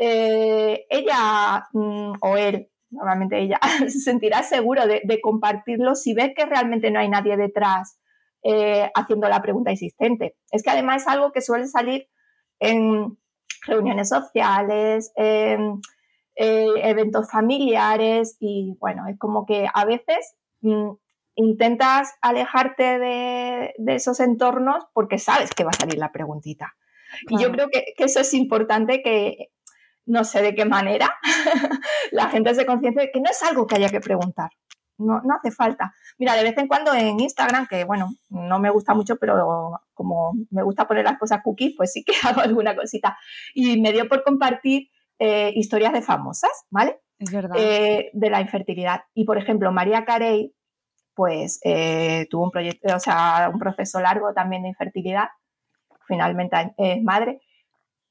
eh, 0.05 0.85
ella 0.91 1.69
mm, 1.73 2.15
o 2.23 2.37
él, 2.37 2.69
normalmente 2.91 3.39
ella, 3.39 3.61
se 3.89 4.01
sentirá 4.01 4.43
seguro 4.43 4.87
de, 4.87 5.21
compartirlo 5.23 5.95
si 5.95 6.13
ves 6.13 6.33
que 6.37 6.45
realmente 6.45 6.91
no 6.91 6.99
hay 6.99 7.09
nadie 7.09 7.37
detrás 7.37 8.01
eh, 8.43 8.91
haciendo 8.97 9.29
la 9.29 9.41
pregunta 9.43 9.71
insistente. 9.71 10.35
Es 10.51 10.65
que 10.65 10.71
además 10.71 11.03
es 11.03 11.09
algo 11.09 11.31
que 11.31 11.41
suele 11.41 11.69
salir 11.69 12.09
en 12.59 13.17
reuniones 13.65 14.09
sociales, 14.09 15.13
en 15.15 15.81
eh, 16.35 16.67
eventos 16.83 17.31
familiares 17.31 18.37
y 18.41 18.77
bueno, 18.81 19.07
es 19.07 19.17
como 19.21 19.47
que 19.47 19.69
a 19.73 19.85
veces 19.85 20.35
mm, 20.63 20.91
intentas 21.35 22.15
alejarte 22.21 22.99
de, 22.99 23.75
esos 23.87 24.21
entornos 24.21 24.85
porque 24.93 25.19
sabes 25.19 25.51
que 25.51 25.65
va 25.65 25.71
a 25.71 25.81
salir 25.81 25.99
la 25.99 26.13
preguntita. 26.13 26.75
Y 27.29 27.41
yo 27.41 27.51
creo 27.51 27.69
que, 27.69 27.95
eso 27.99 28.21
es 28.21 28.35
importante 28.35 29.03
que 29.03 29.49
no 30.05 30.25
sé 30.25 30.43
de 30.43 30.55
qué 30.55 30.65
manera 30.65 31.15
la 32.13 32.29
gente 32.29 32.55
se 32.55 32.67
conciente 32.67 33.03
de 33.03 33.11
que 33.11 33.21
no 33.21 33.31
es 33.31 33.43
algo 33.43 33.67
que 33.67 33.77
haya 33.77 33.89
que 33.89 34.01
preguntar. 34.01 34.51
No, 34.99 35.21
no 35.23 35.35
hace 35.35 35.51
falta. 35.51 35.95
Mira, 36.19 36.35
de 36.35 36.45
vez 36.45 36.57
en 36.59 36.69
cuando 36.69 36.95
en 36.95 37.19
Instagram, 37.19 37.67
que 37.67 37.85
bueno, 37.85 38.11
no 38.29 38.59
me 38.59 38.71
gusta 38.71 38.95
mucho, 38.95 39.17
pero 39.17 39.73
como 39.95 40.33
me 40.51 40.63
gusta 40.63 40.87
poner 40.87 41.05
las 41.05 41.19
cosas 41.19 41.41
cookies, 41.43 41.75
pues 41.77 41.93
sí 41.93 42.05
que 42.05 42.13
hago 42.29 42.41
alguna 42.41 42.77
cosita. 42.77 43.17
Y 43.55 43.81
me 43.81 43.93
dio 43.93 44.09
por 44.09 44.23
compartir 44.23 44.89
eh, 45.19 45.53
historias 45.55 45.93
de 45.93 46.03
famosas, 46.03 46.67
¿vale? 46.71 47.01
Es 47.19 47.31
verdad. 47.31 47.57
Eh, 47.57 48.11
de 48.13 48.31
la 48.31 48.41
infertilidad. 48.41 49.03
Y 49.15 49.25
por 49.25 49.39
ejemplo, 49.39 49.71
María 49.73 50.05
Carey, 50.05 50.53
pues 51.15 51.61
eh, 51.65 52.27
tuvo 52.31 52.45
un 52.45 52.51
proyecto, 52.51 52.95
o 52.95 53.01
sea, 53.01 53.51
un 53.53 53.59
proceso 53.59 54.01
largo 54.01 54.33
también 54.33 54.63
de 54.63 54.69
infertilidad. 54.69 55.29
Finalmente 56.07 56.75
es 56.77 57.03
madre. 57.03 57.41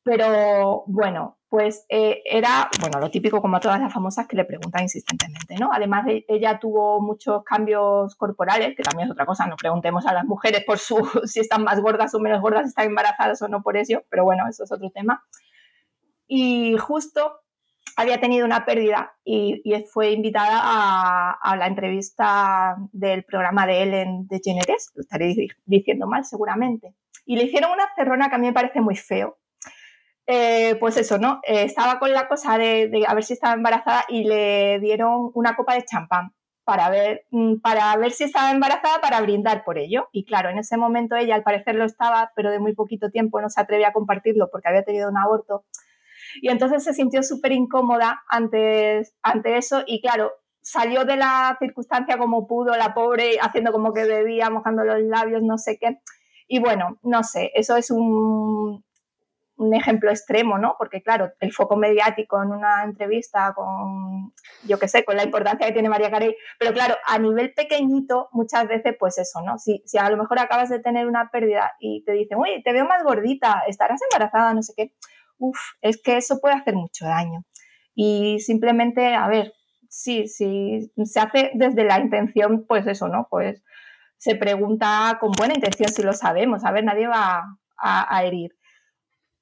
Pero 0.03 0.83
bueno, 0.87 1.37
pues 1.47 1.85
eh, 1.89 2.23
era, 2.25 2.69
bueno, 2.79 2.99
lo 2.99 3.11
típico 3.11 3.41
como 3.41 3.59
todas 3.59 3.79
las 3.79 3.93
famosas 3.93 4.25
que 4.25 4.35
le 4.37 4.45
preguntan 4.45 4.83
insistentemente, 4.83 5.57
¿no? 5.59 5.69
Además, 5.71 6.05
de, 6.05 6.25
ella 6.27 6.59
tuvo 6.59 7.01
muchos 7.01 7.43
cambios 7.43 8.15
corporales, 8.15 8.75
que 8.75 8.83
también 8.83 9.07
es 9.07 9.11
otra 9.11 9.25
cosa, 9.25 9.45
no 9.45 9.57
preguntemos 9.57 10.07
a 10.07 10.13
las 10.13 10.25
mujeres 10.25 10.63
por 10.65 10.79
su, 10.79 10.95
si 11.25 11.41
están 11.41 11.63
más 11.63 11.81
gordas 11.81 12.15
o 12.15 12.19
menos 12.19 12.41
gordas, 12.41 12.63
si 12.63 12.69
están 12.69 12.85
embarazadas 12.85 13.41
o 13.41 13.47
no 13.47 13.61
por 13.61 13.77
eso, 13.77 14.01
pero 14.09 14.23
bueno, 14.23 14.47
eso 14.49 14.63
es 14.63 14.71
otro 14.71 14.89
tema. 14.91 15.23
Y 16.25 16.77
justo 16.77 17.41
había 17.95 18.19
tenido 18.19 18.45
una 18.45 18.65
pérdida 18.65 19.13
y, 19.23 19.61
fue 19.91 20.11
invitada 20.11 20.59
a, 21.41 21.55
la 21.55 21.67
entrevista 21.67 22.75
del 22.91 23.23
programa 23.23 23.65
de 23.67 23.83
Ellen 23.83 24.27
DeGeneres, 24.27 24.91
lo 24.95 25.01
estaré 25.01 25.35
diciendo 25.65 26.07
mal 26.07 26.25
seguramente. 26.25 26.95
Y 27.25 27.35
le 27.35 27.43
hicieron 27.43 27.71
una 27.71 27.87
cerrona 27.95 28.29
que 28.29 28.35
a 28.35 28.37
mí 28.37 28.47
me 28.47 28.53
parece 28.53 28.81
muy 28.81 28.95
feo, 28.95 29.37
eh, 30.27 30.75
pues 30.79 30.97
eso, 30.97 31.17
¿no? 31.17 31.41
Eh, 31.43 31.63
estaba 31.63 31.99
con 31.99 32.11
la 32.13 32.27
cosa 32.27 32.57
de, 32.57 33.03
a 33.07 33.13
ver 33.13 33.23
si 33.23 33.33
estaba 33.33 33.53
embarazada 33.53 34.05
y 34.07 34.23
le 34.23 34.79
dieron 34.79 35.31
una 35.33 35.55
copa 35.55 35.75
de 35.75 35.83
champán 35.83 36.33
para 36.63 36.89
ver, 36.89 37.25
mm, 37.31 37.55
para 37.57 37.95
ver 37.97 38.11
si 38.11 38.23
estaba 38.23 38.51
embarazada, 38.51 39.01
para 39.01 39.19
brindar 39.21 39.63
por 39.63 39.77
ello. 39.77 40.07
Y 40.11 40.25
claro, 40.25 40.49
en 40.49 40.59
ese 40.59 40.77
momento 40.77 41.15
ella 41.15 41.35
al 41.35 41.43
parecer 41.43 41.75
lo 41.75 41.85
estaba, 41.85 42.31
pero 42.35 42.51
de 42.51 42.59
muy 42.59 42.73
poquito 42.73 43.09
tiempo 43.09 43.41
no 43.41 43.49
se 43.49 43.59
atrevía 43.61 43.89
a 43.89 43.93
compartirlo 43.93 44.49
porque 44.51 44.69
había 44.69 44.83
tenido 44.83 45.09
un 45.09 45.17
aborto. 45.17 45.65
Y 46.41 46.49
entonces 46.49 46.83
se 46.83 46.93
sintió 46.93 47.23
súper 47.23 47.51
incómoda 47.51 48.23
ante, 48.29 49.01
eso 49.43 49.83
y 49.85 50.01
claro, 50.01 50.31
salió 50.61 51.05
de 51.05 51.17
la 51.17 51.55
circunstancia 51.59 52.17
como 52.17 52.47
pudo, 52.47 52.75
la 52.75 52.93
pobre, 52.93 53.37
haciendo 53.41 53.71
como 53.71 53.93
que 53.93 54.05
bebía, 54.05 54.49
mojando 54.49 54.83
los 54.83 55.01
labios, 55.01 55.41
no 55.41 55.57
sé 55.57 55.77
qué. 55.79 55.99
Y 56.47 56.59
bueno, 56.59 56.99
no 57.03 57.23
sé, 57.23 57.51
eso 57.55 57.77
es 57.77 57.91
un, 57.91 58.83
un 59.61 59.73
ejemplo 59.75 60.09
extremo, 60.09 60.57
¿no? 60.57 60.75
Porque 60.77 61.01
claro, 61.01 61.31
el 61.39 61.53
foco 61.53 61.75
mediático 61.75 62.41
en 62.41 62.49
una 62.49 62.83
entrevista 62.83 63.53
con, 63.53 64.33
yo 64.67 64.79
qué 64.79 64.87
sé, 64.87 65.05
con 65.05 65.15
la 65.15 65.23
importancia 65.23 65.67
que 65.67 65.73
tiene 65.73 65.87
María 65.87 66.09
Carey, 66.09 66.35
pero 66.59 66.73
claro, 66.73 66.95
a 67.05 67.19
nivel 67.19 67.53
pequeñito, 67.53 68.29
muchas 68.31 68.67
veces, 68.67 68.95
pues 68.99 69.19
eso, 69.19 69.41
¿no? 69.41 69.59
Si, 69.59 69.83
si 69.85 69.99
a 69.99 70.09
lo 70.09 70.17
mejor 70.17 70.39
acabas 70.39 70.69
de 70.69 70.79
tener 70.79 71.07
una 71.07 71.29
pérdida 71.29 71.73
y 71.79 72.03
te 72.03 72.13
dicen, 72.13 72.39
uy, 72.39 72.63
te 72.63 72.73
veo 72.73 72.85
más 72.85 73.03
gordita, 73.03 73.63
estarás 73.67 74.01
embarazada, 74.01 74.53
no 74.53 74.63
sé 74.63 74.73
qué, 74.75 74.93
uff, 75.41 75.59
es 75.81 76.01
que 76.01 76.17
eso 76.17 76.39
puede 76.39 76.55
hacer 76.55 76.75
mucho 76.75 77.05
daño. 77.05 77.43
Y 77.95 78.39
simplemente, 78.39 79.15
a 79.15 79.27
ver, 79.27 79.53
sí, 79.89 80.27
sí, 80.27 80.91
se 81.03 81.19
hace 81.19 81.51
desde 81.55 81.83
la 81.83 81.99
intención, 81.99 82.65
pues 82.67 82.87
eso, 82.87 83.07
¿no? 83.09 83.27
Pues 83.29 83.63
se 84.17 84.35
pregunta 84.35 85.17
con 85.19 85.31
buena 85.31 85.55
intención 85.55 85.89
si 85.89 86.03
lo 86.03 86.13
sabemos, 86.13 86.63
a 86.63 86.71
ver, 86.71 86.83
nadie 86.83 87.07
va 87.07 87.57
a 87.77 88.23
herir 88.23 88.51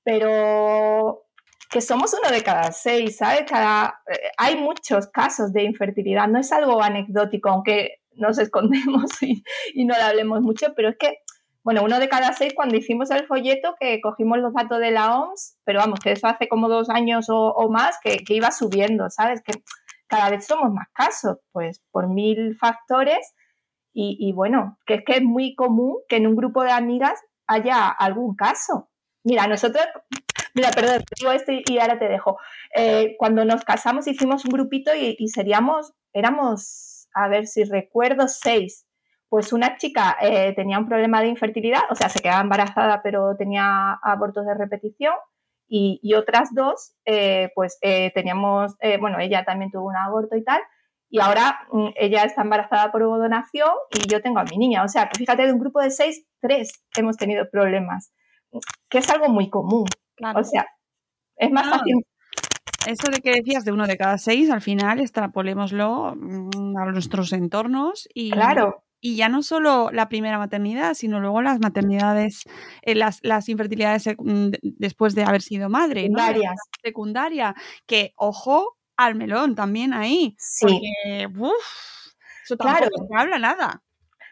pero 0.09 1.25
que 1.69 1.81
somos 1.81 2.15
uno 2.19 2.31
de 2.31 2.41
cada 2.41 2.71
seis, 2.71 3.17
¿sabes? 3.17 3.43
Cada, 3.47 4.01
eh, 4.07 4.31
hay 4.37 4.55
muchos 4.55 5.07
casos 5.07 5.53
de 5.53 5.63
infertilidad, 5.63 6.27
no 6.27 6.39
es 6.39 6.51
algo 6.51 6.81
anecdótico, 6.81 7.49
aunque 7.49 7.99
nos 8.13 8.39
escondemos 8.39 9.11
y, 9.21 9.85
no 9.85 9.95
le 9.95 10.01
hablemos 10.01 10.41
mucho, 10.41 10.73
pero 10.75 10.89
es 10.89 10.97
que, 10.97 11.19
bueno, 11.63 11.83
uno 11.83 11.99
de 11.99 12.09
cada 12.09 12.33
seis 12.33 12.53
cuando 12.55 12.77
hicimos 12.77 13.11
el 13.11 13.27
folleto, 13.27 13.75
que 13.79 13.99
cogimos 14.01 14.39
los 14.39 14.53
datos 14.53 14.79
de 14.79 14.91
la 14.91 15.19
OMS, 15.19 15.57
pero 15.65 15.79
vamos, 15.79 15.99
que 15.99 16.13
eso 16.13 16.27
hace 16.27 16.47
como 16.47 16.69
dos 16.69 16.89
años 16.89 17.27
o, 17.29 17.69
más, 17.69 17.97
que, 18.01 18.23
iba 18.29 18.51
subiendo, 18.51 19.09
¿sabes? 19.09 19.41
Que 19.43 19.53
cada 20.07 20.29
vez 20.29 20.45
somos 20.45 20.71
más 20.73 20.87
casos, 20.93 21.37
pues 21.51 21.81
por 21.91 22.07
mil 22.07 22.57
factores. 22.57 23.33
Y, 24.01 24.31
bueno, 24.31 24.77
que 24.85 24.93
es 24.95 25.03
que 25.05 25.17
es 25.17 25.21
muy 25.21 25.55
común 25.55 25.97
que 26.07 26.15
en 26.15 26.27
un 26.27 26.37
grupo 26.37 26.63
de 26.63 26.71
amigas 26.71 27.19
haya 27.47 27.89
algún 27.89 28.33
caso. 28.33 28.89
Mira, 29.25 29.45
nosotros, 29.45 29.83
mira, 30.55 30.71
perdón, 30.71 31.03
digo 31.19 31.33
esto 31.33 31.51
y 31.51 31.79
ahora 31.79 31.99
te 31.99 32.07
dejo. 32.07 32.37
Eh, 32.73 33.15
cuando 33.19 33.43
nos 33.43 33.65
casamos 33.65 34.07
hicimos 34.07 34.45
un 34.45 34.51
grupito 34.51 34.91
y, 34.95 35.27
seríamos, 35.27 35.91
éramos, 36.13 37.09
a 37.13 37.27
ver 37.27 37.45
si 37.45 37.65
recuerdo, 37.65 38.29
seis. 38.29 38.85
Pues 39.29 39.53
una 39.53 39.77
chica 39.77 40.17
eh, 40.21 40.53
tenía 40.55 40.79
un 40.79 40.87
problema 40.87 41.21
de 41.21 41.27
infertilidad, 41.27 41.81
o 41.89 41.95
sea, 41.95 42.09
se 42.09 42.19
quedaba 42.19 42.41
embarazada 42.41 43.01
pero 43.03 43.35
tenía 43.37 43.93
abortos 44.03 44.45
de 44.45 44.55
repetición 44.55 45.13
y, 45.71 46.13
otras 46.15 46.49
dos, 46.55 46.95
eh, 47.05 47.51
pues 47.53 47.77
teníamos, 48.15 48.75
bueno, 48.99 49.19
ella 49.19 49.45
también 49.45 49.69
tuvo 49.69 49.87
un 49.87 49.95
aborto 49.95 50.35
y 50.35 50.43
tal, 50.43 50.59
y 51.09 51.19
ahora 51.19 51.59
mm, 51.71 51.89
ella 51.95 52.23
está 52.23 52.43
embarazada 52.43 52.91
por 52.91 53.01
donación 53.01 53.69
y 53.91 54.07
yo 54.07 54.21
tengo 54.21 54.39
a 54.39 54.43
mi 54.43 54.57
niña. 54.57 54.83
O 54.83 54.87
sea, 54.87 55.09
que 55.09 55.17
fíjate, 55.17 55.45
de 55.45 55.53
un 55.53 55.59
grupo 55.59 55.81
de 55.81 55.89
seis, 55.89 56.25
tres 56.39 56.71
hemos 56.95 57.17
tenido 57.17 57.49
problemas 57.51 58.11
que 58.89 58.99
es 58.99 59.09
algo 59.09 59.29
muy 59.29 59.49
común. 59.49 59.85
O 60.35 60.43
sea, 60.43 60.67
es 61.35 61.51
más 61.51 61.69
fácil. 61.69 62.05
Eso 62.87 63.11
de 63.11 63.19
que 63.21 63.31
decías 63.31 63.65
de 63.65 63.71
uno 63.71 63.87
de 63.87 63.97
cada 63.97 64.17
seis, 64.17 64.49
al 64.49 64.61
final 64.61 64.99
extrapolémoslo 64.99 66.15
mm, 66.15 66.77
a 66.77 66.85
nuestros 66.85 67.33
entornos 67.33 68.07
y, 68.13 68.31
claro. 68.31 68.83
Y 69.01 69.15
ya 69.15 69.29
no 69.29 69.43
solo 69.43 69.89
la 69.91 70.09
primera 70.09 70.37
maternidad, 70.37 70.93
sino 70.93 71.19
luego 71.19 71.41
las 71.41 71.59
maternidades, 71.59 72.43
eh, 72.81 72.95
las, 72.95 73.19
las, 73.23 73.49
infertilidades 73.49 74.07
mm, 74.17 74.49
después 74.61 75.15
de 75.15 75.23
haber 75.23 75.41
sido 75.41 75.69
madre. 75.69 76.01
Secundarias. 76.01 76.55
Secundaria, 76.83 77.55
que 77.85 78.13
ojo 78.15 78.77
al 78.97 79.15
melón 79.15 79.55
también 79.55 79.93
ahí. 79.93 80.35
Sí. 80.37 80.65
Porque, 80.65 81.27
eso 82.43 82.57
tampoco 82.57 82.89
claro. 82.89 83.07
se 83.09 83.15
habla 83.17 83.39
nada. 83.39 83.83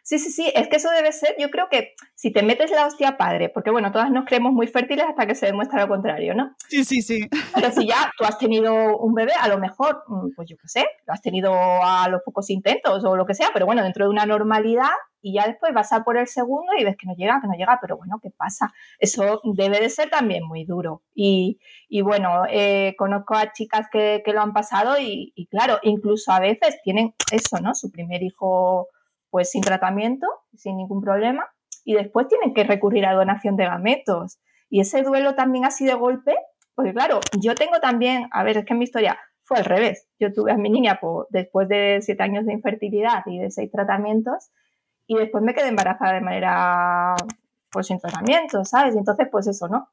Sí, 0.08 0.20
sí, 0.20 0.32
sí, 0.32 0.50
es 0.56 0.70
que 0.70 0.78
eso 0.78 0.90
debe 0.90 1.12
ser, 1.12 1.36
yo 1.38 1.52
creo 1.52 1.68
que 1.70 1.94
si 2.16 2.32
te 2.32 2.42
metes 2.42 2.72
la 2.72 2.86
hostia 2.86 3.18
padre, 3.18 3.50
porque 3.50 3.72
bueno, 3.72 3.92
todas 3.92 4.10
nos 4.10 4.24
creemos 4.24 4.54
muy 4.54 4.66
fértiles 4.68 5.06
hasta 5.06 5.28
que 5.28 5.36
se 5.36 5.48
demuestra 5.48 5.82
lo 5.82 5.90
contrario, 5.90 6.34
¿no? 6.34 6.56
Sí, 6.70 6.86
sí, 6.86 7.02
sí. 7.02 7.28
Pero 7.54 7.72
si 7.72 7.86
ya 7.86 8.10
tú 8.18 8.24
has 8.24 8.38
tenido 8.38 8.98
un 9.00 9.14
bebé, 9.14 9.34
a 9.38 9.50
lo 9.50 9.58
mejor, 9.58 10.06
mm, 10.08 10.30
pues 10.34 10.48
yo 10.48 10.56
qué 10.56 10.70
sé, 10.70 10.86
lo 11.06 11.12
has 11.12 11.22
tenido 11.22 11.52
a 11.54 12.08
los 12.08 12.22
pocos 12.24 12.50
intentos 12.50 13.04
o 13.04 13.18
lo 13.18 13.26
que 13.26 13.34
sea, 13.34 13.50
pero 13.52 13.66
bueno, 13.66 13.84
dentro 13.84 14.06
de 14.06 14.12
una 14.12 14.26
normalidad 14.26 14.94
y 15.22 15.34
ya 15.34 15.46
después 15.46 15.74
vas 15.74 15.92
a 15.92 16.06
por 16.06 16.16
el 16.16 16.28
segundo 16.28 16.72
y 16.80 16.86
ves 16.86 16.96
que 16.96 17.06
no 17.06 17.14
llega, 17.14 17.42
que 17.42 17.48
no 17.48 17.56
llega, 17.56 17.78
pero 17.82 17.98
bueno, 17.98 18.22
¿qué 18.24 18.30
pasa? 18.30 18.72
Eso 19.00 19.42
debe 19.44 19.82
de 19.82 19.90
ser 19.90 20.10
también 20.10 20.48
muy 20.48 20.64
duro. 20.64 21.04
Y, 21.14 21.60
y 21.90 22.00
bueno, 22.00 22.44
eh, 22.50 22.96
conozco 22.98 23.36
a 23.36 23.52
chicas 23.52 23.88
que, 23.92 24.22
que 24.24 24.32
lo 24.32 24.40
han 24.40 24.54
pasado 24.54 24.98
y, 24.98 25.34
y 25.36 25.48
claro, 25.48 25.80
incluso 25.82 26.32
a 26.32 26.40
veces 26.40 26.80
tienen 26.82 27.14
eso, 27.30 27.60
¿no? 27.60 27.76
Su 27.76 27.92
primer 27.92 28.24
hijo 28.24 28.88
pues 29.30 29.50
sin 29.52 29.62
tratamiento, 29.62 30.28
sin 30.56 30.78
ningún 30.78 31.02
problema, 31.02 31.48
y 31.84 31.94
después 31.94 32.28
tienen 32.28 32.54
que 32.54 32.64
recurrir 32.64 33.06
a 33.06 33.14
donación 33.14 33.56
de 33.56 33.66
gametos. 33.66 34.40
Y 34.70 34.82
ese 34.82 35.04
duelo 35.04 35.36
también 35.36 35.66
así 35.66 35.86
de 35.86 35.94
golpe, 35.94 36.36
porque 36.76 36.94
claro, 36.94 37.20
yo 37.40 37.56
tengo 37.56 37.80
también, 37.80 38.28
a 38.32 38.44
ver, 38.44 38.58
es 38.58 38.66
que 38.66 38.74
mi 38.74 38.84
historia 38.84 39.18
fue 39.44 39.58
al 39.58 39.66
revés. 39.66 40.08
Yo 40.20 40.34
tuve 40.34 40.52
a 40.52 40.58
mi 40.58 40.70
niña 40.70 41.00
después 41.30 41.70
de 41.70 42.00
siete 42.02 42.24
años 42.24 42.46
de 42.46 42.54
infertilidad 42.54 43.24
y 43.26 43.40
de 43.40 43.52
seis 43.52 43.72
tratamientos, 43.72 44.50
y 45.08 45.16
después 45.16 45.44
me 45.44 45.54
quedé 45.54 45.70
embarazada 45.70 46.14
de 46.14 46.22
manera, 46.22 47.16
pues 47.72 47.88
sin 47.88 48.00
tratamiento, 48.00 48.66
¿sabes? 48.66 48.96
Y 48.96 48.98
entonces, 48.98 49.28
pues 49.32 49.48
eso, 49.48 49.68
¿no? 49.70 49.88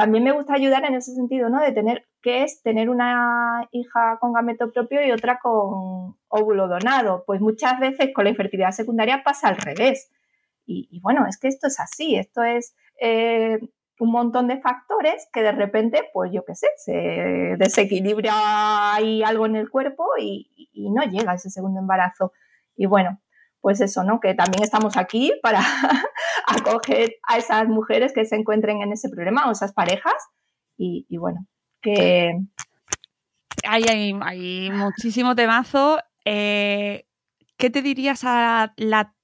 también 0.00 0.24
me 0.24 0.32
gusta 0.32 0.54
ayudar 0.54 0.84
en 0.86 0.94
ese 0.94 1.14
sentido, 1.14 1.50
¿no? 1.50 1.60
De 1.60 1.72
tener, 1.72 2.08
¿qué 2.22 2.42
es 2.44 2.62
tener 2.62 2.90
una 2.90 3.68
hija 3.70 4.18
con 4.20 4.32
gameto 4.32 4.72
propio 4.72 5.04
y 5.04 5.12
otra 5.12 5.38
con 5.38 6.16
óvulo 6.28 6.68
donado? 6.68 7.24
Pues 7.26 7.40
muchas 7.40 7.78
veces 7.80 8.10
con 8.14 8.24
la 8.24 8.30
infertilidad 8.30 8.72
secundaria 8.72 9.22
pasa 9.24 9.48
al 9.48 9.56
revés. 9.56 10.10
Y, 10.66 11.00
bueno, 11.00 11.26
es 11.26 11.36
que 11.36 11.48
esto 11.48 11.66
es 11.66 11.80
así, 11.80 12.14
esto 12.14 12.44
es 12.44 12.76
eh, 13.00 13.58
un 13.98 14.12
montón 14.12 14.46
de 14.46 14.60
factores 14.60 15.28
que 15.32 15.42
de 15.42 15.50
repente, 15.50 16.08
pues 16.12 16.30
yo 16.32 16.44
qué 16.44 16.54
sé, 16.54 16.68
se 16.76 17.56
desequilibra 17.58 18.94
ahí 18.94 19.24
algo 19.24 19.46
en 19.46 19.56
el 19.56 19.68
cuerpo 19.68 20.06
y 20.16 20.48
no 20.94 21.02
llega 21.02 21.34
ese 21.34 21.50
segundo 21.50 21.80
embarazo. 21.80 22.32
Y 22.76 22.86
bueno, 22.86 23.20
pues 23.60 23.80
eso, 23.80 24.04
¿no? 24.04 24.20
Que 24.20 24.34
también 24.34 24.62
estamos 24.62 24.96
aquí 24.96 25.32
para 25.42 25.60
acoger 26.46 27.16
a 27.26 27.38
esas 27.38 27.68
mujeres 27.68 28.12
que 28.12 28.24
se 28.24 28.36
encuentren 28.36 28.82
en 28.82 28.92
ese 28.92 29.08
problema 29.08 29.48
o 29.48 29.52
esas 29.52 29.72
parejas. 29.72 30.14
Y, 30.82 31.18
bueno, 31.18 31.46
que... 31.80 32.38
Hay, 33.64 33.84
hay, 33.84 34.70
muchísimo 34.70 35.34
temazo. 35.34 35.98
Eh, 36.24 37.04
¿Qué 37.56 37.68
te 37.70 37.82
dirías 37.82 38.22
a, 38.24 38.72
la, 38.76 39.14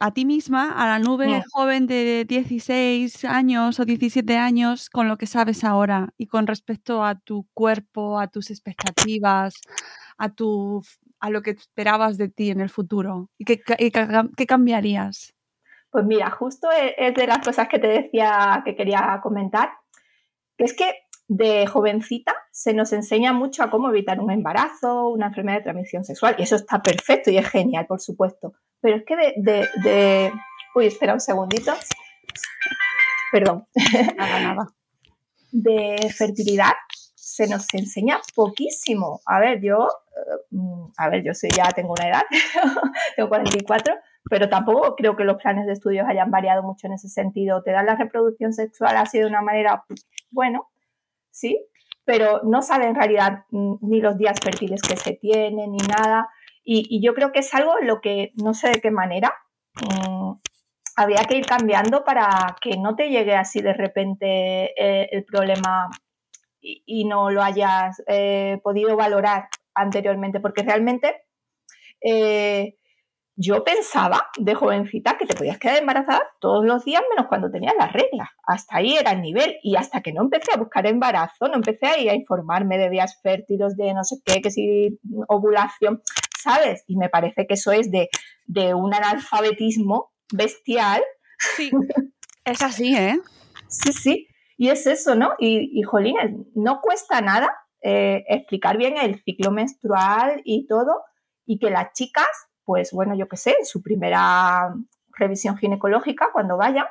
a 0.00 0.10
ti 0.12 0.24
misma, 0.24 0.72
a 0.72 0.86
la 0.86 0.98
nube 0.98 1.42
joven 1.52 1.86
de 1.86 2.26
16 2.28 3.24
años 3.24 3.80
o 3.80 3.84
17 3.84 4.36
años, 4.36 4.90
con 4.90 5.08
lo 5.08 5.16
que 5.16 5.26
sabes 5.26 5.64
ahora 5.64 6.12
y 6.18 6.26
con 6.26 6.46
respecto 6.46 7.02
a 7.04 7.18
tu 7.18 7.46
cuerpo, 7.54 8.20
a 8.20 8.28
tus 8.28 8.50
expectativas, 8.50 9.54
a 10.18 10.28
tu 10.28 10.82
a 11.20 11.30
lo 11.30 11.42
que 11.42 11.50
esperabas 11.50 12.16
de 12.16 12.28
ti 12.28 12.50
en 12.50 12.60
el 12.60 12.70
futuro? 12.70 13.28
¿Y 13.38 13.44
qué, 13.44 13.60
qué, 13.60 14.46
cambiarías? 14.46 15.34
Pues 15.90 16.04
mira, 16.04 16.30
justo 16.30 16.70
e, 16.72 16.94
es 16.96 17.14
de 17.14 17.26
las 17.26 17.44
cosas 17.44 17.68
que 17.68 17.78
te 17.78 17.88
decía 17.88 18.62
que 18.64 18.74
quería 18.74 19.20
comentar, 19.22 19.70
que 20.56 20.64
es 20.64 20.74
que 20.74 20.94
de 21.30 21.64
jovencita 21.68 22.34
se 22.50 22.74
nos 22.74 22.92
enseña 22.92 23.32
mucho 23.32 23.62
a 23.62 23.70
cómo 23.70 23.88
evitar 23.88 24.18
un 24.18 24.32
embarazo, 24.32 25.10
una 25.10 25.28
enfermedad 25.28 25.58
de 25.58 25.62
transmisión 25.62 26.04
sexual, 26.04 26.34
y 26.36 26.42
eso 26.42 26.56
está 26.56 26.82
perfecto 26.82 27.30
y 27.30 27.38
es 27.38 27.48
genial, 27.48 27.86
por 27.86 28.00
supuesto. 28.00 28.52
Pero 28.80 28.96
es 28.96 29.04
que 29.04 29.16
de... 29.16 29.34
de, 29.36 29.68
de... 29.84 30.32
Uy, 30.74 30.86
espera 30.86 31.14
un 31.14 31.20
segundito. 31.20 31.72
Perdón. 33.30 33.64
Nada, 34.16 34.40
nada. 34.40 34.66
De 35.52 36.12
fertilidad 36.16 36.72
se 37.14 37.46
nos 37.46 37.72
enseña 37.74 38.18
poquísimo. 38.34 39.20
A 39.24 39.38
ver, 39.38 39.60
yo, 39.62 39.86
eh, 39.86 40.56
a 40.96 41.08
ver, 41.10 41.22
yo 41.24 41.32
soy, 41.32 41.50
ya 41.56 41.68
tengo 41.70 41.92
una 41.92 42.08
edad, 42.08 42.22
tengo 43.16 43.28
44, 43.28 43.94
pero 44.28 44.48
tampoco 44.48 44.96
creo 44.96 45.14
que 45.14 45.22
los 45.22 45.40
planes 45.40 45.66
de 45.66 45.74
estudios 45.74 46.08
hayan 46.08 46.32
variado 46.32 46.64
mucho 46.64 46.88
en 46.88 46.94
ese 46.94 47.08
sentido. 47.08 47.62
Te 47.62 47.70
dan 47.70 47.86
la 47.86 47.94
reproducción 47.94 48.52
sexual 48.52 48.96
así 48.96 49.20
de 49.20 49.26
una 49.26 49.42
manera, 49.42 49.84
bueno, 50.30 50.69
sí, 51.30 51.58
pero 52.04 52.40
no 52.44 52.62
sabe 52.62 52.86
en 52.86 52.94
realidad 52.94 53.44
mm, 53.50 53.74
ni 53.82 54.00
los 54.00 54.16
días 54.18 54.38
fértiles 54.42 54.82
que 54.82 54.96
se 54.96 55.12
tienen 55.14 55.72
ni 55.72 55.78
nada. 55.78 56.28
Y, 56.64 57.00
yo 57.02 57.14
creo 57.14 57.32
que 57.32 57.40
es 57.40 57.54
algo 57.54 57.74
lo 57.82 58.00
que 58.00 58.32
no 58.36 58.54
sé 58.54 58.68
de 58.68 58.80
qué 58.80 58.90
manera 58.90 59.34
mm, 59.82 60.32
habría 60.96 61.24
que 61.24 61.36
ir 61.36 61.46
cambiando 61.46 62.04
para 62.04 62.56
que 62.60 62.76
no 62.76 62.94
te 62.94 63.08
llegue 63.08 63.34
así 63.34 63.60
de 63.60 63.72
repente 63.72 64.72
eh, 64.76 65.08
el 65.10 65.24
problema 65.24 65.88
y, 66.60 67.04
no 67.04 67.30
lo 67.30 67.42
hayas 67.42 68.02
eh, 68.06 68.58
podido 68.62 68.96
valorar 68.96 69.48
anteriormente, 69.74 70.40
porque 70.40 70.62
realmente 70.62 71.22
eh, 72.02 72.76
yo 73.36 73.64
pensaba 73.64 74.28
de 74.38 74.54
jovencita 74.54 75.16
que 75.16 75.26
te 75.26 75.34
podías 75.34 75.58
quedar 75.58 75.78
embarazada 75.78 76.22
todos 76.40 76.64
los 76.64 76.84
días 76.84 77.02
menos 77.10 77.28
cuando 77.28 77.50
tenías 77.50 77.74
las 77.78 77.92
reglas. 77.92 78.28
Hasta 78.46 78.76
ahí 78.76 78.96
era 78.96 79.12
el 79.12 79.22
nivel. 79.22 79.56
Y 79.62 79.76
hasta 79.76 80.02
que 80.02 80.12
no 80.12 80.22
empecé 80.22 80.52
a 80.52 80.58
buscar 80.58 80.86
embarazo, 80.86 81.48
no 81.48 81.54
empecé 81.54 81.86
a 81.86 81.98
ir 81.98 82.10
a 82.10 82.14
informarme 82.14 82.76
de 82.76 82.90
días 82.90 83.18
fértiles, 83.22 83.76
de 83.76 83.94
no 83.94 84.04
sé 84.04 84.16
qué, 84.24 84.42
que 84.42 84.50
si 84.50 84.98
ovulación, 85.28 86.02
¿sabes? 86.38 86.84
Y 86.86 86.96
me 86.96 87.08
parece 87.08 87.46
que 87.46 87.54
eso 87.54 87.72
es 87.72 87.90
de, 87.90 88.08
de 88.46 88.74
un 88.74 88.92
analfabetismo 88.92 90.12
bestial. 90.32 91.02
Sí, 91.56 91.70
es 92.44 92.62
así, 92.62 92.94
¿eh? 92.96 93.18
Sí, 93.68 93.92
sí. 93.92 94.26
Y 94.56 94.68
es 94.68 94.86
eso, 94.86 95.14
¿no? 95.14 95.30
Y, 95.38 95.80
y 95.80 95.84
no 96.54 96.80
cuesta 96.82 97.22
nada 97.22 97.50
eh, 97.82 98.24
explicar 98.28 98.76
bien 98.76 98.98
el 98.98 99.22
ciclo 99.22 99.50
menstrual 99.50 100.42
y 100.44 100.66
todo, 100.66 101.02
y 101.46 101.58
que 101.58 101.70
las 101.70 101.94
chicas, 101.94 102.28
pues 102.70 102.92
bueno, 102.92 103.16
yo 103.16 103.26
qué 103.26 103.36
sé, 103.36 103.56
su 103.64 103.82
primera 103.82 104.72
revisión 105.18 105.56
ginecológica, 105.56 106.28
cuando 106.32 106.56
vayan, 106.56 106.86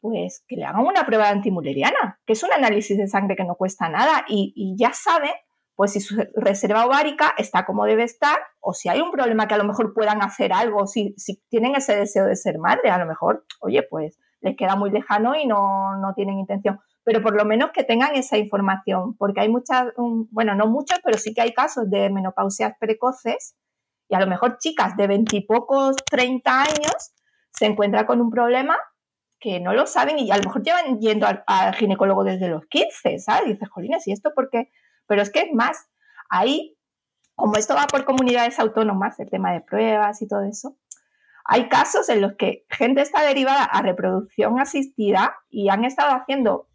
pues 0.00 0.42
que 0.48 0.56
le 0.56 0.64
hagan 0.64 0.86
una 0.86 1.04
prueba 1.04 1.28
antimuleriana, 1.28 2.18
que 2.24 2.32
es 2.32 2.42
un 2.42 2.50
análisis 2.50 2.96
de 2.96 3.06
sangre 3.08 3.36
que 3.36 3.44
no 3.44 3.56
cuesta 3.56 3.90
nada 3.90 4.24
y, 4.26 4.74
ya 4.78 4.94
saben, 4.94 5.32
pues 5.74 5.92
si 5.92 6.00
su 6.00 6.16
reserva 6.34 6.86
ovárica 6.86 7.34
está 7.36 7.66
como 7.66 7.84
debe 7.84 8.04
estar, 8.04 8.38
o 8.60 8.72
si 8.72 8.88
hay 8.88 9.02
un 9.02 9.10
problema 9.10 9.46
que 9.46 9.52
a 9.52 9.58
lo 9.58 9.64
mejor 9.64 9.92
puedan 9.92 10.22
hacer 10.22 10.50
algo, 10.50 10.86
si, 10.86 11.12
si 11.18 11.42
tienen 11.50 11.74
ese 11.74 11.94
deseo 11.94 12.24
de 12.24 12.34
ser 12.34 12.56
madre, 12.56 12.88
a 12.88 12.96
lo 12.96 13.04
mejor, 13.04 13.44
oye, 13.60 13.82
pues 13.82 14.18
les 14.40 14.56
queda 14.56 14.76
muy 14.76 14.90
lejano 14.90 15.34
y 15.36 15.46
no, 15.46 15.98
no 15.98 16.14
tienen 16.14 16.38
intención. 16.38 16.80
Pero 17.04 17.20
por 17.20 17.36
lo 17.36 17.44
menos 17.44 17.72
que 17.72 17.84
tengan 17.84 18.14
esa 18.14 18.38
información, 18.38 19.14
porque 19.18 19.42
hay 19.42 19.50
muchas, 19.50 19.92
bueno, 20.30 20.54
no 20.54 20.68
muchos, 20.68 21.00
pero 21.04 21.18
sí 21.18 21.34
que 21.34 21.42
hay 21.42 21.52
casos 21.52 21.90
de 21.90 22.08
menopausias 22.08 22.72
precoces 22.80 23.56
y 24.08 24.14
a 24.14 24.20
lo 24.20 24.26
mejor 24.26 24.58
chicas 24.58 24.96
de 24.96 25.06
veintipocos, 25.06 25.96
treinta 26.10 26.62
años 26.62 27.12
se 27.50 27.66
encuentran 27.66 28.06
con 28.06 28.20
un 28.20 28.30
problema 28.30 28.76
que 29.38 29.58
no 29.58 29.72
lo 29.72 29.86
saben 29.86 30.18
y 30.18 30.30
a 30.30 30.36
lo 30.36 30.44
mejor 30.44 30.62
llevan 30.62 31.00
yendo 31.00 31.26
al, 31.26 31.74
ginecólogo 31.74 32.22
desde 32.22 32.48
los 32.48 32.64
15, 32.66 33.18
¿sabes? 33.18 33.48
Dices, 33.48 33.68
jolines, 33.68 34.06
¿y 34.06 34.12
esto 34.12 34.30
por 34.34 34.50
qué? 34.50 34.70
Pero 35.06 35.20
es 35.20 35.30
que 35.30 35.40
es 35.40 35.52
más, 35.52 35.88
ahí, 36.30 36.78
como 37.34 37.56
esto 37.56 37.74
va 37.74 37.86
por 37.88 38.04
comunidades 38.04 38.60
autónomas, 38.60 39.18
el 39.18 39.30
tema 39.30 39.52
de 39.52 39.60
pruebas 39.60 40.22
y 40.22 40.28
todo 40.28 40.44
eso, 40.44 40.76
hay 41.44 41.68
casos 41.68 42.08
en 42.08 42.20
los 42.20 42.34
que 42.34 42.64
gente 42.70 43.02
está 43.02 43.24
derivada 43.24 43.64
a 43.64 43.82
reproducción 43.82 44.60
asistida 44.60 45.36
y 45.50 45.70
han 45.70 45.84
estado 45.84 46.14
haciendo 46.14 46.68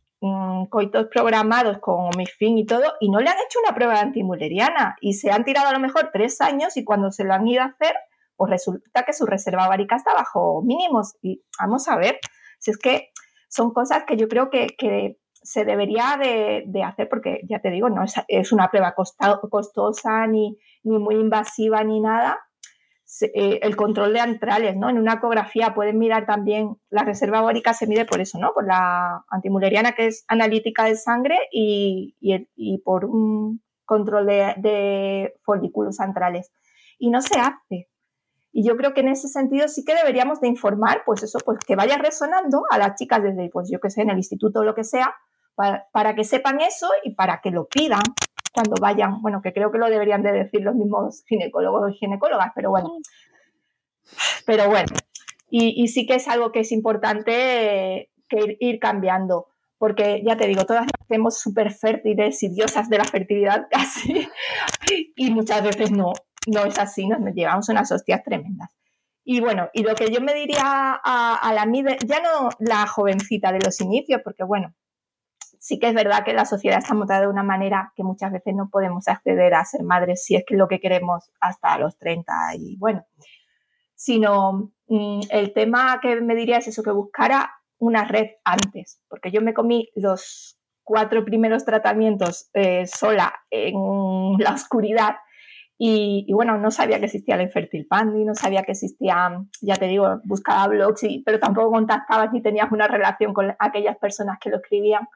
coitos 0.70 1.08
programados 1.08 1.78
con 1.80 2.12
fin 2.38 2.58
y 2.58 2.66
todo, 2.66 2.94
y 3.00 3.10
no 3.10 3.20
le 3.20 3.30
han 3.30 3.38
hecho 3.38 3.60
una 3.64 3.76
prueba 3.76 3.94
de 3.94 4.00
antimuleriana 4.00 4.96
y 5.00 5.14
se 5.14 5.32
han 5.32 5.44
tirado 5.44 5.70
a 5.70 5.74
lo 5.74 5.80
mejor 5.80 6.10
tres 6.12 6.42
años 6.42 6.76
y 6.78 6.84
cuando 6.84 7.12
se 7.12 7.24
lo 7.24 7.34
han 7.34 7.48
ido 7.48 7.62
a 7.62 7.68
hacer, 7.68 7.96
pues 8.36 8.52
resulta 8.52 9.04
que 9.04 9.14
su 9.14 9.26
reserva 9.26 9.68
várica 9.68 9.96
está 9.96 10.14
bajo 10.14 10.62
mínimos. 10.64 11.16
Y 11.22 11.44
vamos 11.60 11.88
a 11.88 11.98
ver, 11.98 12.20
si 12.60 12.72
es 12.72 12.78
que 12.78 13.10
son 13.50 13.72
cosas 13.72 14.04
que 14.06 14.18
yo 14.18 14.28
creo 14.28 14.50
que, 14.50 15.18
se 15.44 15.64
debería 15.64 16.18
de, 16.20 16.84
hacer, 16.84 17.08
porque 17.08 17.40
ya 17.48 17.60
te 17.62 17.70
digo, 17.70 17.90
no 17.90 18.04
es, 18.04 18.52
una 18.52 18.70
prueba 18.70 18.94
costosa 18.94 20.28
ni, 20.28 20.58
ni 20.84 21.00
muy 21.00 21.16
invasiva 21.16 21.82
ni 21.86 22.02
nada, 22.02 22.38
eh, 23.22 23.60
el 23.62 23.78
control 23.78 24.12
de 24.12 24.20
antrales, 24.20 24.76
¿no? 24.76 24.90
En 24.90 24.98
una 24.98 25.14
ecografía 25.14 25.74
pueden 25.74 25.98
mirar 25.98 26.26
también, 26.26 26.76
la 26.90 27.04
reserva 27.04 27.42
ovárica 27.42 27.74
se 27.74 27.88
mide 27.88 28.04
por 28.04 28.20
eso, 28.20 28.38
¿no? 28.38 28.54
Por 28.54 28.68
la 28.68 29.24
antimuleriana 29.30 29.94
que 29.94 30.08
es 30.08 30.26
analítica 30.28 30.84
de 30.84 30.98
sangre 30.98 31.38
y, 31.50 32.14
por 32.84 33.06
un 33.06 33.62
control 33.86 34.28
de, 34.28 35.34
folículos 35.44 36.02
antrales. 36.02 36.52
Y 37.00 37.10
no 37.10 37.22
se 37.22 37.40
hace. 37.40 37.88
Y 38.52 38.68
yo 38.68 38.76
creo 38.76 38.94
que 38.94 39.02
en 39.02 39.10
ese 39.10 39.30
sentido 39.30 39.70
sí 39.70 39.86
que 39.86 39.96
deberíamos 39.96 40.42
de 40.42 40.50
informar, 40.50 41.04
pues 41.06 41.24
eso, 41.24 41.40
pues 41.46 41.60
que 41.66 41.78
vaya 41.78 41.98
resonando 41.98 42.64
a 42.70 42.78
las 42.78 42.96
chicas 42.96 43.24
desde, 43.24 43.50
pues 43.50 43.70
yo 43.72 43.80
que 43.80 43.90
sé, 43.90 44.02
en 44.02 44.10
el 44.10 44.18
instituto 44.18 44.60
o 44.60 44.64
lo 44.64 44.76
que 44.76 44.84
sea, 44.84 45.16
para, 45.56 45.88
para 45.94 46.14
que 46.14 46.26
sepan 46.26 46.60
eso 46.60 46.90
y 47.04 47.16
para 47.16 47.40
que 47.40 47.52
lo 47.52 47.68
pidan, 47.68 48.02
cuando 48.58 48.76
vayan, 48.82 49.22
bueno, 49.22 49.40
que 49.44 49.54
creo 49.54 49.72
que 49.72 49.78
lo 49.78 49.88
deberían 49.88 50.24
de 50.24 50.32
decir 50.32 50.62
los 50.62 50.74
mismos 50.74 51.24
ginecólogos 51.28 51.92
y 51.92 51.98
ginecólogas, 52.00 52.52
pero 52.56 52.72
bueno, 52.72 52.98
pero 54.48 54.68
bueno, 54.68 54.88
y, 55.48 55.88
sí 55.90 56.08
que 56.08 56.16
es 56.16 56.28
algo 56.28 56.52
que 56.52 56.62
es 56.62 56.72
importante 56.72 58.10
que 58.28 58.58
ir, 58.60 58.80
cambiando, 58.80 59.46
porque 59.78 60.24
ya 60.26 60.38
te 60.38 60.48
digo, 60.48 60.66
todas 60.66 60.88
somos 61.08 61.38
súper 61.38 61.72
fértiles 61.72 62.42
y 62.42 62.50
diosas 62.50 62.90
de 62.90 62.98
la 62.98 63.04
fertilidad 63.04 63.68
casi, 63.72 64.28
y 65.16 65.30
muchas 65.30 65.62
veces 65.62 65.92
no, 65.92 66.14
no 66.48 66.66
es 66.66 66.80
así, 66.80 67.08
nos 67.08 67.36
llevamos 67.36 67.70
unas 67.70 67.92
hostias 67.92 68.24
tremendas. 68.24 68.70
Y 69.24 69.40
bueno, 69.40 69.70
y 69.72 69.84
lo 69.84 69.94
que 69.94 70.10
yo 70.10 70.20
me 70.20 70.34
diría 70.34 70.64
a, 70.64 71.36
a 71.36 71.54
la 71.54 71.66
ya 72.08 72.22
no 72.24 72.50
la 72.58 72.88
jovencita 72.88 73.52
de 73.52 73.60
los 73.60 73.80
inicios, 73.82 74.22
porque 74.24 74.44
bueno, 74.44 74.74
sí 75.68 75.80
que 75.80 75.90
es 75.90 75.94
verdad 75.94 76.24
que 76.24 76.32
la 76.32 76.46
sociedad 76.46 76.78
está 76.78 76.94
montada 76.94 77.22
de 77.22 77.28
una 77.28 77.44
manera 77.44 77.92
que 77.94 78.02
muchas 78.02 78.32
veces 78.32 78.56
no 78.56 78.70
podemos 78.70 79.10
acceder 79.10 79.54
a 79.54 79.66
ser 79.66 79.84
madres 79.84 80.24
si 80.24 80.38
es 80.38 80.46
que 80.48 80.56
lo 80.56 80.70
que 80.70 80.80
queremos 80.80 81.30
hasta 81.42 81.78
los 81.78 81.98
30 81.98 82.32
y 82.58 82.78
bueno, 82.78 83.06
sino 83.94 84.72
mm, 84.88 85.20
el 85.30 85.52
tema 85.52 86.00
que 86.02 86.22
me 86.22 86.36
diría 86.36 86.60
es 86.60 86.70
eso, 86.70 86.84
que 86.84 86.92
buscara 86.92 87.52
una 87.80 88.06
red 88.06 88.28
antes, 88.46 89.02
porque 89.10 89.30
yo 89.30 89.42
me 89.42 89.54
comí 89.54 89.90
los 89.94 90.58
cuatro 90.86 91.26
primeros 91.26 91.66
tratamientos 91.66 92.50
eh, 92.54 92.88
sola 92.88 93.34
en 93.52 93.76
la 94.40 94.54
oscuridad 94.54 95.18
y, 95.78 96.32
bueno, 96.34 96.58
no 96.58 96.72
sabía 96.72 96.98
que 96.98 97.06
existía 97.06 97.36
la 97.36 97.44
Infertil 97.44 97.86
Pandy, 97.88 98.24
no 98.24 98.34
sabía 98.36 98.64
que 98.64 98.72
existía, 98.72 99.38
ya 99.62 99.76
te 99.76 99.86
digo, 99.86 100.22
buscaba 100.24 100.68
blogs, 100.70 101.04
y, 101.04 101.22
pero 101.24 101.40
tampoco 101.40 101.70
contactabas 101.72 102.32
ni 102.32 102.42
tenías 102.42 102.72
una 102.72 102.88
relación 102.88 103.32
con 103.32 103.54
aquellas 103.60 103.98
personas 103.98 104.40
que 104.42 104.50
lo 104.50 104.58
escribían. 104.58 105.08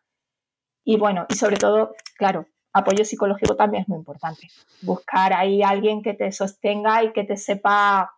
Y 0.84 0.98
bueno, 0.98 1.26
y 1.30 1.36
sobre 1.36 1.58
todo, 1.58 1.94
claro, 2.18 2.48
apoyo 2.74 3.06
psicológico 3.06 3.56
también 3.56 3.84
es 3.84 3.90
muy 3.90 4.00
importante. 4.00 4.48
Buscar 4.82 5.34
ahí 5.34 5.62
a 5.62 5.70
alguien 5.70 6.02
que 6.02 6.14
te 6.14 6.32
sostenga 6.32 7.04
y 7.04 7.14
que 7.14 7.24
te 7.24 7.38
sepa 7.38 8.14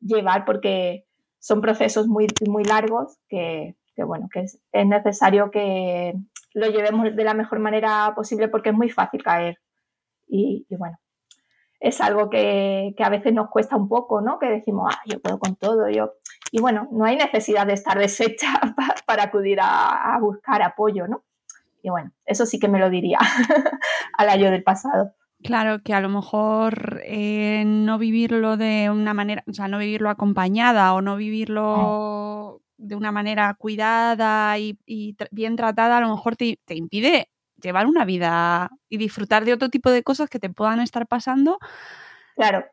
llevar, 0.00 0.44
porque 0.44 1.06
son 1.38 1.60
procesos 1.60 2.06
muy, 2.06 2.26
muy 2.46 2.64
largos 2.64 3.18
que, 3.28 3.76
bueno, 3.96 4.28
que 4.32 4.40
es, 4.40 4.60
necesario 4.72 5.50
que 5.50 6.14
lo 6.52 6.66
llevemos 6.68 7.14
de 7.14 7.24
la 7.24 7.34
mejor 7.34 7.60
manera 7.60 8.12
posible 8.14 8.48
porque 8.48 8.70
es 8.70 8.76
muy 8.76 8.90
fácil 8.90 9.22
caer. 9.22 9.58
Y, 10.28 10.66
bueno, 10.70 10.98
es 11.80 12.00
algo 12.00 12.28
que, 12.28 12.94
a 12.98 13.08
veces 13.08 13.32
nos 13.32 13.48
cuesta 13.48 13.76
un 13.76 13.88
poco, 13.88 14.20
¿no? 14.20 14.38
Que 14.38 14.50
decimos, 14.50 14.92
ah, 14.92 15.00
yo 15.06 15.20
puedo 15.20 15.38
con 15.38 15.56
todo, 15.56 15.88
yo... 15.88 16.12
Y 16.52 16.60
bueno, 16.60 16.88
no 16.92 17.04
hay 17.04 17.16
necesidad 17.16 17.66
de 17.66 17.72
estar 17.72 17.98
deshecha 17.98 18.60
para, 19.06 19.24
acudir 19.24 19.58
a 19.60 20.16
buscar 20.20 20.62
apoyo, 20.62 21.06
¿no? 21.06 21.24
Y 21.82 21.90
bueno, 21.90 22.12
eso 22.24 22.46
sí 22.46 22.58
que 22.58 22.68
me 22.68 22.78
lo 22.78 22.90
diría 22.90 23.18
a 24.18 24.24
la 24.24 24.36
yo 24.36 24.50
del 24.50 24.62
pasado. 24.62 25.14
Claro, 25.42 25.82
que 25.82 25.92
a 25.92 26.00
lo 26.00 26.08
mejor 26.08 27.02
eh, 27.04 27.62
no 27.66 27.98
vivirlo 27.98 28.56
de 28.56 28.90
una 28.90 29.14
manera, 29.14 29.44
o 29.46 29.52
sea, 29.52 29.68
no 29.68 29.78
vivirlo 29.78 30.10
acompañada 30.10 30.92
o 30.94 31.02
no 31.02 31.16
vivirlo 31.16 32.62
de 32.78 32.96
una 32.96 33.12
manera 33.12 33.54
cuidada 33.54 34.58
y, 34.58 34.78
bien 35.30 35.56
tratada, 35.56 35.98
a 35.98 36.00
lo 36.00 36.08
mejor 36.08 36.36
te, 36.36 36.58
te, 36.64 36.74
impide 36.74 37.30
llevar 37.60 37.86
una 37.86 38.04
vida 38.04 38.70
y 38.88 38.96
disfrutar 38.96 39.44
de 39.44 39.52
otro 39.52 39.68
tipo 39.68 39.90
de 39.90 40.02
cosas 40.02 40.28
que 40.28 40.38
te 40.38 40.50
puedan 40.50 40.80
estar 40.80 41.06
pasando. 41.06 41.58
Claro 42.34 42.64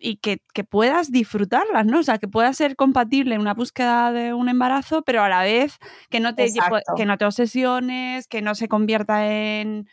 y 0.00 0.16
que, 0.18 0.38
puedas 0.64 1.10
disfrutarlas, 1.10 1.86
¿no? 1.86 2.00
O 2.00 2.02
sea, 2.02 2.18
que 2.18 2.28
pueda 2.28 2.52
ser 2.52 2.76
compatible 2.76 3.34
en 3.34 3.40
una 3.40 3.54
búsqueda 3.54 4.12
de 4.12 4.34
un 4.34 4.48
embarazo, 4.48 5.02
pero 5.02 5.22
a 5.22 5.28
la 5.28 5.42
vez 5.42 5.78
que 6.10 6.20
no 6.20 6.34
te, 6.34 6.48
que 6.96 7.06
no 7.06 7.18
te 7.18 7.24
obsesiones, 7.24 8.26
que 8.26 8.42
no 8.42 8.54
se 8.54 8.68
convierta 8.68 9.26
en, 9.26 9.86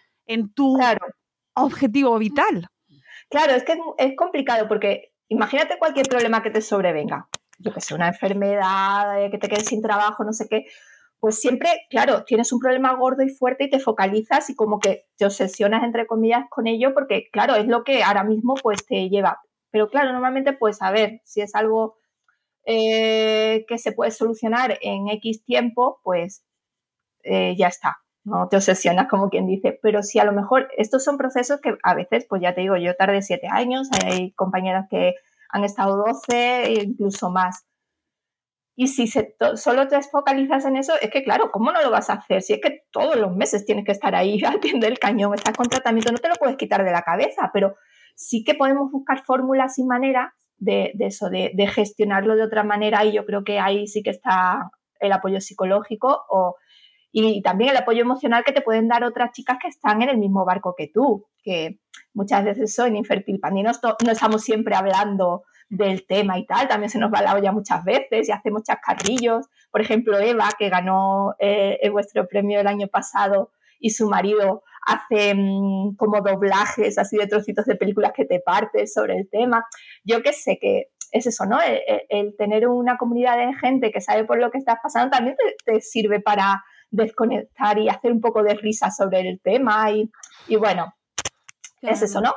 tu 0.56 0.78
objetivo 1.56 2.18
vital. 2.18 2.68
Claro, 3.30 3.54
es 3.54 3.64
que 3.64 3.78
es 3.98 4.16
complicado 4.16 4.68
porque 4.68 5.14
imagínate 5.28 5.78
cualquier 5.78 6.08
problema 6.08 6.42
que 6.44 6.52
te 6.52 6.62
sobrevenga, 6.62 7.28
yo 7.58 7.74
que 7.74 7.82
sé, 7.82 7.96
una 7.96 8.08
enfermedad, 8.08 9.24
eh, 9.24 9.32
que 9.32 9.38
te 9.38 9.50
quedes 9.50 9.66
sin 9.66 9.82
trabajo, 9.82 10.24
no 10.24 10.34
sé 10.34 10.48
qué, 10.50 10.66
pues 11.24 11.40
siempre, 11.40 11.70
claro, 11.90 12.26
tienes 12.26 12.52
un 12.52 12.60
problema 12.60 12.94
gordo 12.96 13.24
y 13.24 13.30
fuerte 13.30 13.64
y 13.64 13.70
te 13.70 13.80
focalizas 13.80 14.50
y 14.50 14.56
como 14.56 14.82
que 14.82 15.06
te 15.18 15.26
obsesionas 15.26 15.82
entre 15.84 16.06
comillas 16.06 16.44
con 16.50 16.68
ello 16.68 16.94
porque, 16.94 17.30
claro, 17.32 17.56
es 17.56 17.66
lo 17.66 17.86
que 17.86 18.04
ahora 18.04 18.26
mismo 18.26 18.56
pues 18.62 18.86
te 18.86 19.08
lleva. 19.08 19.40
Pero 19.74 19.90
claro, 19.90 20.14
normalmente 20.14 20.54
pues 20.54 20.84
a 20.84 20.92
ver, 20.92 21.20
si 21.26 21.42
es 21.42 21.56
algo 21.56 21.98
eh, 22.64 23.66
que 23.68 23.80
se 23.80 23.92
puede 23.92 24.12
solucionar 24.12 24.78
en 24.82 25.10
X 25.10 25.44
tiempo, 25.44 26.00
pues 26.04 26.46
eh, 27.24 27.56
ya 27.58 27.70
está. 27.70 27.98
No 28.24 28.48
te 28.50 28.58
obsesionas 28.58 29.08
como 29.10 29.32
quien 29.32 29.48
dice, 29.48 29.80
pero 29.82 30.04
si 30.04 30.20
a 30.20 30.26
lo 30.26 30.32
mejor 30.32 30.70
estos 30.78 31.04
son 31.04 31.18
procesos 31.18 31.60
que 31.60 31.76
a 31.82 31.96
veces, 31.96 32.28
pues 32.30 32.40
ya 32.44 32.54
te 32.54 32.62
digo, 32.62 32.78
yo 32.78 32.96
tardé 32.96 33.24
siete 33.24 33.48
años, 33.50 33.90
hay 34.06 34.32
compañeras 34.34 34.86
que 34.92 35.16
han 35.50 35.64
estado 35.64 35.98
12 35.98 36.66
e 36.66 36.84
incluso 36.84 37.32
más. 37.32 37.66
Y 38.76 38.88
si 38.90 39.08
solo 39.08 39.88
te 39.88 40.00
focalizas 40.04 40.66
en 40.66 40.78
eso, 40.78 40.94
es 41.02 41.10
que 41.10 41.24
claro, 41.24 41.52
¿cómo 41.52 41.72
no 41.72 41.82
lo 41.82 41.90
vas 41.90 42.12
a 42.12 42.14
hacer? 42.14 42.44
Si 42.44 42.54
es 42.54 42.62
que 42.62 42.84
todos 42.92 43.16
los 43.16 43.36
meses 43.36 43.66
tienes 43.66 43.86
que 43.86 43.92
estar 43.92 44.14
ahí 44.14 44.40
al 44.46 44.60
pie 44.60 44.74
del 44.80 45.00
cañón, 45.00 45.34
estás 45.34 45.58
con 45.58 45.68
tratamiento, 45.68 46.12
no 46.12 46.20
te 46.20 46.30
lo 46.30 46.36
puedes 46.36 46.58
quitar 46.58 46.84
de 46.86 46.92
la 46.92 47.02
cabeza, 47.02 47.50
pero 47.52 47.76
sí 48.16 48.44
que 48.44 48.56
podemos 48.56 48.92
buscar 48.92 49.24
fórmulas 49.24 49.78
y 49.80 49.86
maneras 49.86 50.34
de, 50.58 50.94
eso, 51.00 51.30
de, 51.30 51.68
gestionarlo 51.68 52.36
de 52.36 52.44
otra 52.44 52.64
manera 52.64 53.04
y 53.06 53.12
yo 53.12 53.26
creo 53.26 53.44
que 53.44 53.60
ahí 53.60 53.88
sí 53.88 54.02
que 54.02 54.12
está 54.12 54.72
el 55.00 55.12
apoyo 55.12 55.42
psicológico 55.42 56.24
o, 56.30 56.56
y 57.12 57.42
también 57.42 57.72
el 57.72 57.78
apoyo 57.78 58.02
emocional 58.02 58.44
que 58.44 58.54
te 58.54 58.62
pueden 58.62 58.88
dar 58.88 59.04
otras 59.04 59.32
chicas 59.32 59.58
que 59.62 59.68
están 59.68 60.02
en 60.02 60.10
el 60.10 60.18
mismo 60.18 60.46
barco 60.46 60.74
que 60.78 60.90
tú, 60.94 61.28
que 61.44 61.80
muchas 62.14 62.44
veces 62.46 62.74
son 62.74 62.96
infértil 62.96 63.40
no, 63.42 63.72
no 64.06 64.12
estamos 64.12 64.42
siempre 64.42 64.76
hablando 64.76 65.44
del 65.70 66.06
tema 66.06 66.38
y 66.38 66.46
tal, 66.46 66.68
también 66.68 66.90
se 66.90 67.00
nos 67.00 67.12
va 67.12 67.22
la 67.22 67.36
olla 67.36 67.52
muchas 67.52 67.84
veces 67.84 68.30
y 68.30 68.32
hacemos 68.32 68.64
chascarrillos. 68.64 69.48
Por 69.72 69.82
ejemplo, 69.82 70.20
Eva, 70.20 70.50
que 70.58 70.70
ganó 70.70 71.36
eh, 71.40 71.90
vuestro 71.90 72.28
premio 72.28 72.60
el 72.60 72.68
año 72.68 72.88
pasado 72.88 73.52
y 73.80 73.90
su 73.90 74.08
marido 74.08 74.64
hace 74.86 75.34
mm, 75.36 75.96
como 75.96 76.22
doblajes 76.22 76.98
así 76.98 77.18
de 77.18 77.28
trocitos 77.28 77.66
de 77.66 77.76
películas 77.76 78.12
que 78.16 78.26
te 78.26 78.40
partes 78.40 78.94
sobre 78.94 79.18
el 79.18 79.30
tema. 79.30 79.66
Yo 80.04 80.22
que 80.22 80.34
sé 80.34 80.58
que 80.60 80.90
es 81.14 81.28
eso, 81.28 81.46
¿no? 81.46 81.60
El, 82.10 82.36
tener 82.38 82.68
una 82.68 82.98
comunidad 82.98 83.38
de 83.38 83.54
gente 83.54 83.92
que 83.92 84.02
sabe 84.02 84.26
por 84.26 84.40
lo 84.40 84.50
que 84.50 84.58
estás 84.58 84.78
pasando 84.82 85.12
también 85.12 85.36
te, 85.64 85.80
sirve 85.80 86.20
para 86.20 86.64
desconectar 86.90 87.78
y 87.78 87.88
hacer 87.88 88.12
un 88.12 88.20
poco 88.20 88.44
de 88.44 88.56
risa 88.56 88.90
sobre 88.90 89.22
el 89.22 89.40
tema 89.40 89.92
y, 89.92 90.56
bueno, 90.56 90.94
es 91.82 92.02
eso, 92.02 92.20
¿no? 92.20 92.34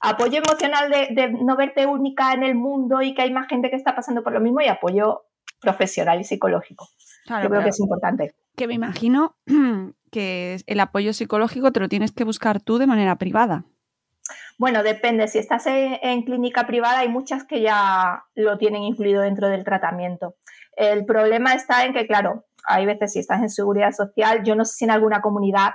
Apoyo 0.00 0.38
emocional 0.38 0.90
de, 0.90 1.32
no 1.32 1.56
verte 1.56 1.86
única 1.86 2.32
en 2.32 2.44
el 2.44 2.54
mundo 2.54 3.02
y 3.02 3.14
que 3.14 3.22
hay 3.22 3.32
más 3.32 3.46
gente 3.46 3.68
que 3.68 3.76
está 3.76 3.94
pasando 3.94 4.22
por 4.22 4.32
lo 4.32 4.40
mismo 4.40 4.62
y 4.62 4.68
apoyo 4.68 5.24
profesional 5.60 6.20
y 6.20 6.24
psicológico. 6.24 6.88
Yo 7.26 7.48
creo 7.50 7.62
que 7.62 7.68
es 7.68 7.80
importante. 7.80 8.34
Que 8.56 8.66
me 8.66 8.74
imagino 8.74 9.36
que 10.08 10.58
el 10.66 10.80
apoyo 10.80 11.12
psicológico 11.12 11.72
te 11.72 11.80
lo 11.80 11.88
tienes 11.88 12.12
que 12.12 12.24
buscar 12.24 12.60
tú 12.60 12.78
de 12.78 12.86
manera 12.86 13.16
privada. 13.16 13.64
Bueno, 14.58 14.82
depende. 14.82 15.28
Si 15.28 15.38
estás 15.38 15.66
en, 15.66 16.22
clínica 16.22 16.66
privada, 16.66 17.00
hay 17.00 17.08
muchas 17.08 17.44
que 17.44 17.62
ya 17.62 18.24
lo 18.34 18.58
tienen 18.58 18.82
incluido 18.82 19.22
dentro 19.22 19.48
del 19.48 19.64
tratamiento. 19.64 20.34
El 20.76 21.04
problema 21.06 21.54
está 21.54 21.84
en 21.84 21.92
que, 21.92 22.06
claro, 22.06 22.44
hay 22.64 22.84
veces 22.84 23.12
si 23.12 23.20
estás 23.20 23.40
en 23.40 23.50
seguridad 23.50 23.92
social, 23.92 24.42
yo 24.44 24.56
no 24.56 24.64
sé 24.64 24.74
si 24.74 24.84
en 24.84 24.90
alguna 24.90 25.20
comunidad 25.20 25.70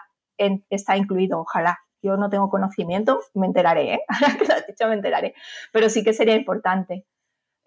está 0.70 0.98
incluido, 0.98 1.40
ojalá. 1.40 1.80
Yo 2.02 2.18
no 2.18 2.30
tengo 2.30 2.50
conocimiento, 2.50 3.22
me 3.34 3.48
enteraré, 3.48 3.94
¿eh? 3.94 4.00
ahora 4.10 4.38
que 4.38 4.46
lo 4.46 4.54
has 4.54 4.68
dicho 4.68 4.88
me 4.90 4.96
enteraré, 4.96 5.34
pero 5.72 5.90
sí 5.90 6.04
que 6.04 6.12
sería 6.12 6.36
importante. 6.36 7.06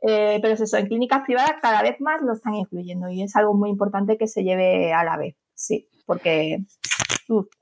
Eh, 0.03 0.39
pero 0.43 0.53
es 0.53 0.61
eso, 0.61 0.77
en 0.77 0.87
clínicas 0.89 1.23
privadas 1.25 1.55
cada 1.63 1.81
vez 1.81 1.99
más 2.01 2.21
lo 2.21 2.35
están 2.35 2.55
incluyendo 2.55 3.09
y 3.09 3.23
es 3.23 3.35
algo 3.35 3.55
muy 3.55 3.71
importante 3.71 4.19
que 4.19 4.29
se 4.29 4.45
lleve 4.45 4.93
a 4.93 5.03
la 5.05 5.17
vez, 5.17 5.37
sí 5.55 5.89
porque 6.07 6.65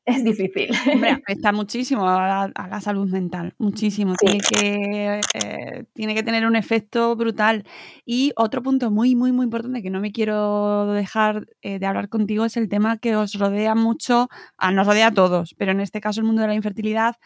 es 0.05 0.25
difícil. 0.25 0.69
Hombre, 0.93 1.11
afecta 1.27 1.53
muchísimo 1.53 2.07
a 2.07 2.49
la, 2.49 2.81
salud 2.81 3.09
mental, 3.11 3.55
muchísimo. 3.59 4.15
Tiene, 4.15 4.39
que, 4.39 5.21
eh, 5.35 5.85
tiene 5.95 6.15
que 6.15 6.23
tener 6.23 6.47
un 6.47 6.55
efecto 6.55 7.17
brutal. 7.17 7.65
Y 8.05 8.33
otro 8.37 8.63
punto 8.63 8.91
muy, 8.91 9.17
muy, 9.17 9.33
muy 9.33 9.45
importante 9.45 9.83
que 9.83 9.91
no 9.91 10.01
me 10.01 10.13
quiero 10.13 10.93
dejar 10.93 11.47
eh, 11.63 11.79
de 11.79 11.87
hablar 11.87 12.11
contigo 12.11 12.45
es 12.45 12.57
el 12.59 12.69
tema 12.69 12.99
que 12.99 13.17
os 13.17 13.35
rodea 13.35 13.75
mucho, 13.75 14.29
a, 14.59 14.71
nos 14.71 14.87
rodea 14.87 15.09
a 15.09 15.15
todos, 15.15 15.55
pero 15.57 15.73
en 15.73 15.81
este 15.81 16.01
caso 16.01 16.21
el 16.21 16.27
mundo 16.27 16.43
de 16.43 16.49
la 16.49 16.55
infertilidad, 16.55 17.17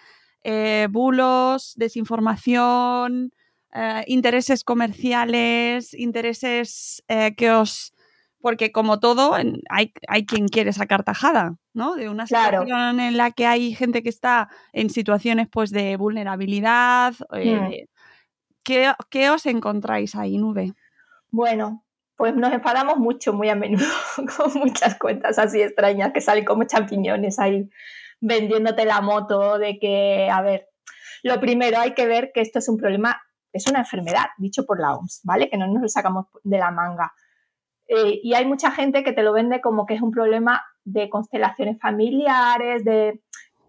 eh, 0.44 0.86
bulos, 0.90 1.74
desinformación, 1.76 3.32
intereses 4.06 4.64
comerciales, 4.64 5.94
intereses 5.94 7.04
que 7.36 7.50
os 7.50 7.92
porque 8.40 8.72
como 8.72 9.00
todo, 9.00 9.34
hay, 9.34 9.92
hay 10.06 10.26
quien 10.26 10.48
quiere 10.48 10.72
sacar 10.72 11.02
tajada, 11.02 11.56
¿no? 11.74 11.96
De 11.96 12.08
una 12.08 12.26
situación 12.26 13.00
en 13.00 13.16
la 13.16 13.30
que 13.30 13.46
hay 13.46 13.74
gente 13.74 14.02
que 14.02 14.08
está 14.08 14.48
en 14.72 14.90
situaciones 14.90 15.48
pues 15.50 15.70
de 15.70 15.96
vulnerabilidad. 15.96 17.14
Eh, 17.34 17.56
hmm. 17.56 18.94
¿qué, 19.10 19.30
os 19.30 19.46
encontráis 19.46 20.14
ahí, 20.14 20.38
Nube? 20.38 20.74
Bueno, 21.30 21.84
pues 22.16 22.34
nos 22.34 22.52
enfadamos 22.52 22.98
mucho, 22.98 23.32
muy 23.32 23.48
a 23.48 23.54
menudo, 23.54 23.86
con 24.36 24.52
muchas 24.54 24.98
cuentas 24.98 25.38
así 25.38 25.60
extrañas 25.60 26.12
que 26.12 26.20
salen 26.20 26.44
como 26.44 26.64
champiñones 26.64 27.38
ahí 27.38 27.68
vendiéndote 28.20 28.84
la 28.84 29.00
moto 29.00 29.58
de 29.58 29.78
que, 29.78 30.28
a 30.30 30.42
ver, 30.42 30.68
lo 31.22 31.40
primero 31.40 31.78
hay 31.78 31.94
que 31.94 32.06
ver 32.06 32.30
que 32.32 32.40
esto 32.40 32.58
es 32.58 32.68
un 32.68 32.76
problema, 32.76 33.20
es 33.52 33.68
una 33.68 33.80
enfermedad, 33.80 34.26
dicho 34.38 34.64
por 34.66 34.80
la 34.80 34.94
OMS, 34.94 35.20
¿vale? 35.24 35.48
Que 35.48 35.56
no 35.56 35.66
nos 35.66 35.82
lo 35.82 35.88
sacamos 35.88 36.26
de 36.42 36.58
la 36.58 36.70
manga. 36.70 37.12
Eh, 37.88 38.20
y 38.22 38.34
hay 38.34 38.44
mucha 38.44 38.70
gente 38.70 39.02
que 39.02 39.12
te 39.12 39.22
lo 39.22 39.32
vende 39.32 39.60
como 39.60 39.86
que 39.86 39.94
es 39.94 40.02
un 40.02 40.10
problema 40.10 40.62
de 40.84 41.08
constelaciones 41.08 41.80
familiares, 41.80 42.84
de 42.84 43.20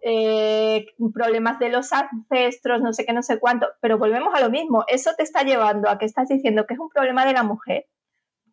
eh, 0.02 0.86
problemas 1.14 1.60
de 1.60 1.70
los 1.70 1.92
ancestros, 1.94 2.82
no 2.82 2.94
sé 2.94 3.06
qué, 3.06 3.14
no 3.14 3.24
sé 3.24 3.40
cuánto, 3.40 3.68
pero 3.82 3.98
volvemos 3.98 4.34
a 4.36 4.42
lo 4.42 4.50
mismo, 4.50 4.86
eso 4.88 5.12
te 5.18 5.24
está 5.24 5.44
llevando 5.44 5.90
a 5.90 5.98
que 5.98 6.06
estás 6.06 6.28
diciendo 6.30 6.66
que 6.66 6.74
es 6.74 6.80
un 6.80 6.90
problema 6.90 7.26
de 7.26 7.34
la 7.34 7.44
mujer, 7.44 7.88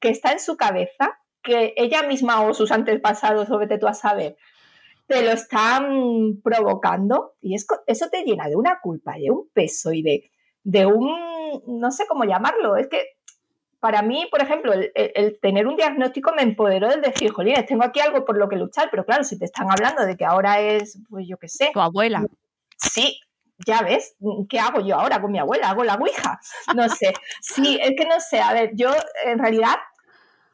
que 0.01 0.09
está 0.09 0.33
en 0.33 0.41
su 0.41 0.57
cabeza, 0.57 1.19
que 1.43 1.75
ella 1.77 2.03
misma 2.03 2.43
o 2.43 2.55
sus 2.55 2.73
antepasados, 2.73 3.51
o 3.51 3.59
vete 3.59 3.79
tú 3.79 3.87
a 3.87 3.95
saber, 3.95 4.37
te 5.07 5.23
lo 5.23 5.31
están 5.31 6.41
provocando. 6.43 7.35
Y 7.41 7.55
eso 7.55 8.09
te 8.11 8.25
llena 8.25 8.49
de 8.49 8.57
una 8.57 8.81
culpa 8.81 9.17
de 9.17 9.31
un 9.31 9.49
peso 9.53 9.93
y 9.93 10.03
de, 10.03 10.31
de 10.65 10.87
un, 10.87 11.09
no 11.67 11.91
sé 11.93 12.07
cómo 12.09 12.25
llamarlo, 12.25 12.77
es 12.77 12.89
que 12.89 13.05
para 13.81 14.03
mí, 14.03 14.27
por 14.31 14.43
ejemplo, 14.43 14.73
el, 14.73 15.39
tener 15.41 15.67
un 15.67 15.77
diagnóstico 15.77 16.33
me 16.35 16.43
empoderó 16.43 16.89
de 16.89 17.01
decir, 17.01 17.31
jolines, 17.33 17.67
tengo 17.67 17.85
aquí 17.85 18.01
algo 18.01 18.25
por 18.25 18.37
lo 18.39 18.49
que 18.49 18.57
luchar, 18.57 18.89
pero 18.91 19.05
claro, 19.05 19.25
si 19.25 19.39
te 19.39 19.45
están 19.45 19.71
hablando 19.71 20.05
de 20.05 20.17
que 20.17 20.25
ahora 20.25 20.61
es, 20.61 20.99
pues 21.09 21.27
yo 21.29 21.37
qué 21.37 21.49
sé. 21.49 21.71
Tu 21.73 21.81
abuela. 21.81 22.25
Sí, 22.77 23.21
ya 23.67 23.83
ves, 23.83 24.17
¿qué 24.49 24.59
hago 24.59 24.81
yo 24.81 24.97
ahora 24.97 25.21
con 25.21 25.33
mi 25.33 25.39
abuela? 25.39 25.71
¿Hago 25.71 25.85
la 25.85 25.95
ouija? 25.95 26.41
No 26.75 26.89
sé. 26.89 27.13
Sí, 27.41 27.79
es 27.81 27.93
que 27.97 28.07
no 28.07 28.21
sé, 28.21 28.41
a 28.41 28.53
ver, 28.53 28.71
yo 28.75 28.91
en 29.25 29.39
realidad 29.39 29.77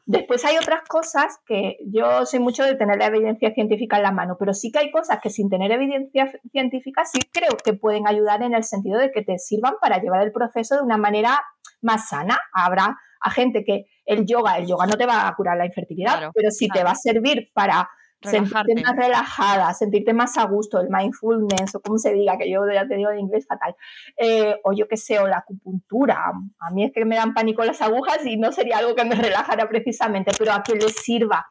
Después 0.05 0.43
hay 0.43 0.57
otras 0.57 0.81
cosas 0.87 1.39
que 1.45 1.77
yo 1.85 2.25
soy 2.25 2.39
mucho 2.39 2.63
de 2.63 2.75
tener 2.75 2.97
la 2.97 3.05
evidencia 3.05 3.53
científica 3.53 3.95
en 3.95 4.03
la 4.03 4.11
mano, 4.11 4.35
pero 4.37 4.53
sí 4.53 4.69
que 4.69 4.79
hay 4.79 4.91
cosas 4.91 5.19
que 5.23 5.29
sin 5.29 5.49
tener 5.49 5.71
evidencia 5.71 6.29
científica 6.51 7.05
sí 7.05 7.19
creo 7.31 7.51
que 7.63 7.73
pueden 7.73 8.05
ayudar 8.05 8.43
en 8.43 8.53
el 8.53 8.65
sentido 8.65 8.99
de 8.99 9.11
que 9.11 9.21
te 9.21 9.39
sirvan 9.39 9.75
para 9.79 10.01
llevar 10.01 10.21
el 10.23 10.33
proceso 10.33 10.75
de 10.75 10.81
una 10.81 10.97
manera 10.97 11.41
más 11.81 12.09
sana. 12.09 12.37
Habrá 12.51 12.97
a 13.23 13.31
gente 13.31 13.63
que 13.63 13.85
el 14.05 14.25
yoga, 14.25 14.57
el 14.57 14.67
yoga 14.67 14.85
no 14.85 14.95
te 14.95 15.05
va 15.05 15.27
a 15.27 15.35
curar 15.35 15.57
la 15.57 15.65
infertilidad, 15.65 16.29
pero 16.33 16.51
sí 16.51 16.67
te 16.67 16.83
va 16.83 16.91
a 16.91 16.95
servir 16.95 17.49
para 17.53 17.89
sentirte 18.21 18.81
más 18.81 18.95
relajada, 18.95 19.73
sentirte 19.73 20.13
más 20.13 20.37
a 20.37 20.45
gusto, 20.45 20.79
el 20.79 20.89
mindfulness 20.89 21.75
o 21.75 21.81
como 21.81 21.97
se 21.97 22.13
diga, 22.13 22.37
que 22.37 22.49
yo 22.49 22.61
ya 22.71 22.87
te 22.87 22.95
digo 22.95 23.11
en 23.11 23.19
inglés 23.19 23.45
fatal, 23.47 23.75
eh, 24.17 24.55
o 24.63 24.73
yo 24.73 24.87
qué 24.87 24.97
sé, 24.97 25.19
o 25.19 25.27
la 25.27 25.39
acupuntura. 25.39 26.31
A 26.59 26.71
mí 26.71 26.85
es 26.85 26.91
que 26.91 27.05
me 27.05 27.15
dan 27.15 27.33
pánico 27.33 27.63
las 27.63 27.81
agujas 27.81 28.25
y 28.25 28.37
no 28.37 28.51
sería 28.51 28.77
algo 28.77 28.95
que 28.95 29.05
me 29.05 29.15
relajara 29.15 29.67
precisamente, 29.67 30.31
pero 30.37 30.53
a 30.53 30.63
que 30.63 30.75
les 30.75 30.95
sirva, 30.95 31.45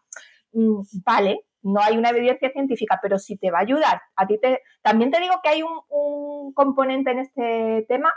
mm, 0.53 0.81
vale, 1.05 1.41
no 1.63 1.81
hay 1.81 1.97
una 1.97 2.11
evidencia 2.11 2.51
científica, 2.51 2.99
pero 3.01 3.19
si 3.19 3.37
te 3.37 3.51
va 3.51 3.59
a 3.59 3.63
ayudar, 3.63 4.03
a 4.17 4.27
ti 4.27 4.39
te... 4.41 4.63
También 4.83 5.11
te 5.11 5.21
digo 5.21 5.35
que 5.43 5.49
hay 5.49 5.63
un, 5.63 5.81
un 5.89 6.53
componente 6.55 7.13
en 7.13 7.21
este 7.21 7.87
tema 7.89 8.13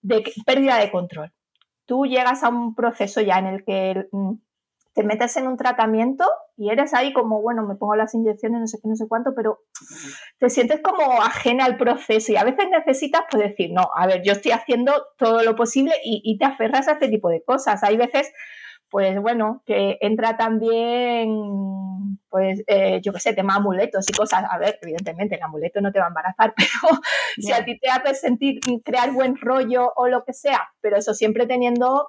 de 0.00 0.22
pérdida 0.46 0.76
de 0.76 0.90
control. 0.90 1.32
Tú 1.88 2.04
llegas 2.04 2.44
a 2.44 2.50
un 2.50 2.74
proceso 2.74 3.22
ya 3.22 3.38
en 3.38 3.46
el 3.46 3.64
que 3.64 4.06
mm, 4.12 4.34
te 4.92 5.04
metes 5.04 5.36
en 5.38 5.46
un 5.46 5.56
tratamiento 5.56 6.24
y 6.58 6.68
eres 6.68 6.92
ahí 6.92 7.14
como, 7.14 7.40
bueno, 7.40 7.66
me 7.66 7.76
pongo 7.76 7.96
las 7.96 8.14
inyecciones, 8.14 8.60
no 8.60 8.66
sé 8.66 8.78
qué, 8.82 8.88
no 8.88 8.94
sé 8.94 9.06
cuánto, 9.08 9.32
pero 9.34 9.60
te 10.38 10.50
sientes 10.50 10.82
como 10.82 11.22
ajena 11.22 11.64
al 11.64 11.78
proceso 11.78 12.30
y 12.30 12.36
a 12.36 12.44
veces 12.44 12.66
necesitas 12.70 13.22
pues 13.30 13.42
decir, 13.42 13.70
no, 13.72 13.88
a 13.94 14.06
ver, 14.06 14.22
yo 14.22 14.32
estoy 14.32 14.50
haciendo 14.52 14.92
todo 15.16 15.42
lo 15.44 15.56
posible 15.56 15.94
y, 16.04 16.36
te 16.36 16.44
aferras 16.44 16.88
a 16.88 16.92
este 16.92 17.08
tipo 17.08 17.30
de 17.30 17.42
cosas. 17.42 17.82
Hay 17.84 17.96
veces, 17.96 18.30
pues 18.90 19.18
bueno, 19.22 19.62
que 19.64 19.96
entra 20.02 20.36
también, 20.36 22.17
pues 22.28 22.62
eh, 22.66 23.00
yo 23.02 23.12
qué 23.12 23.20
sé, 23.20 23.32
tema 23.32 23.56
amuletos 23.56 24.08
y 24.08 24.12
cosas. 24.12 24.44
A 24.50 24.58
ver, 24.58 24.78
evidentemente 24.82 25.36
el 25.36 25.42
amuleto 25.42 25.80
no 25.80 25.92
te 25.92 25.98
va 25.98 26.06
a 26.06 26.08
embarazar, 26.08 26.54
pero 26.56 27.00
si 27.36 27.52
a 27.52 27.64
ti 27.64 27.78
te 27.78 27.88
hace 27.88 28.14
sentir, 28.14 28.60
crear 28.84 29.12
buen 29.12 29.36
rollo 29.36 29.92
o 29.96 30.08
lo 30.08 30.24
que 30.24 30.32
sea, 30.32 30.68
pero 30.80 30.96
eso 30.96 31.14
siempre 31.14 31.46
teniendo 31.46 32.08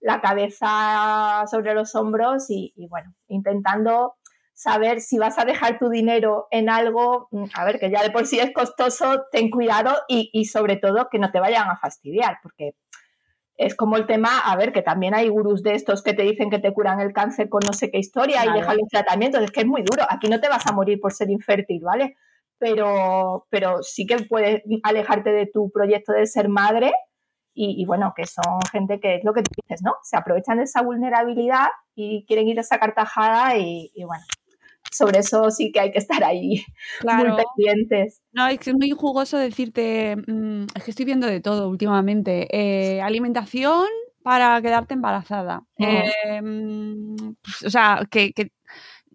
la 0.00 0.20
cabeza 0.20 1.44
sobre 1.50 1.74
los 1.74 1.94
hombros 1.94 2.46
y, 2.48 2.72
bueno, 2.88 3.14
intentando 3.28 4.16
saber 4.54 5.00
si 5.00 5.18
vas 5.18 5.38
a 5.38 5.44
dejar 5.44 5.78
tu 5.78 5.88
dinero 5.88 6.46
en 6.50 6.68
algo, 6.68 7.28
mm, 7.30 7.44
a 7.54 7.64
ver, 7.64 7.78
que 7.78 7.90
ya 7.90 8.02
de 8.02 8.10
por 8.10 8.26
sí 8.26 8.38
es 8.38 8.52
costoso, 8.52 9.24
ten 9.30 9.50
cuidado 9.50 9.96
y, 10.08 10.44
sobre 10.46 10.76
todo 10.76 11.08
que 11.10 11.18
no 11.18 11.30
te 11.30 11.40
vayan 11.40 11.68
a 11.68 11.78
fastidiar, 11.78 12.38
porque 12.42 12.74
es 13.60 13.74
como 13.74 13.98
el 13.98 14.06
tema, 14.06 14.38
a 14.38 14.56
ver, 14.56 14.72
que 14.72 14.80
también 14.80 15.14
hay 15.14 15.28
gurús 15.28 15.62
de 15.62 15.74
estos 15.74 16.02
que 16.02 16.14
te 16.14 16.22
dicen 16.22 16.48
que 16.48 16.58
te 16.58 16.72
curan 16.72 16.98
el 17.00 17.12
cáncer 17.12 17.50
con 17.50 17.60
no 17.66 17.74
sé 17.74 17.90
qué 17.90 17.98
historia 17.98 18.42
y 18.46 18.52
dejan 18.58 18.78
los 18.78 18.88
tratamientos, 18.88 19.42
es 19.42 19.50
que 19.50 19.60
es 19.60 19.66
muy 19.66 19.82
duro, 19.82 20.02
aquí 20.08 20.30
no 20.30 20.40
te 20.40 20.48
vas 20.48 20.66
a 20.66 20.72
morir 20.72 20.98
por 20.98 21.12
ser 21.12 21.28
infértil, 21.28 21.82
¿vale? 21.84 22.16
Pero, 22.58 23.46
pero 23.50 23.82
sí 23.82 24.06
que 24.06 24.16
puedes 24.24 24.62
alejarte 24.82 25.30
de 25.30 25.46
tu 25.46 25.70
proyecto 25.70 26.12
de 26.14 26.26
ser 26.26 26.48
madre 26.48 26.92
y, 27.52 27.84
bueno, 27.84 28.14
que 28.16 28.24
son 28.24 28.60
gente 28.72 28.98
que 28.98 29.16
es 29.16 29.24
lo 29.24 29.34
que 29.34 29.42
tú 29.42 29.50
dices, 29.62 29.82
¿no? 29.82 29.96
Se 30.02 30.16
aprovechan 30.16 30.56
de 30.56 30.64
esa 30.64 30.80
vulnerabilidad 30.80 31.66
y 31.94 32.24
quieren 32.26 32.48
ir 32.48 32.56
a 32.56 32.62
esa 32.62 32.78
cartajada 32.78 33.58
y, 33.58 33.92
bueno, 34.06 34.24
sobre 34.90 35.20
eso 35.20 35.50
sí 35.50 35.72
que 35.72 35.80
hay 35.80 35.92
que 35.92 35.98
estar 35.98 36.22
ahí 36.24 36.64
muy 37.04 37.44
pendientes. 37.56 38.22
No, 38.32 38.46
es 38.48 38.58
que 38.58 38.70
es 38.70 38.76
muy 38.76 38.90
jugoso 38.90 39.36
decirte, 39.38 40.16
mm, 40.16 40.64
es 40.74 40.84
que 40.84 40.90
estoy 40.90 41.04
viendo 41.04 41.26
de 41.26 41.40
todo 41.40 41.68
últimamente. 41.68 42.48
Eh, 42.50 43.00
alimentación 43.00 43.86
para 44.22 44.60
quedarte 44.60 44.94
embarazada. 44.94 45.62
Em, 45.76 47.16
pues, 47.42 47.62
o 47.64 47.70
sea, 47.70 48.06
que, 48.10 48.32
que 48.32 48.52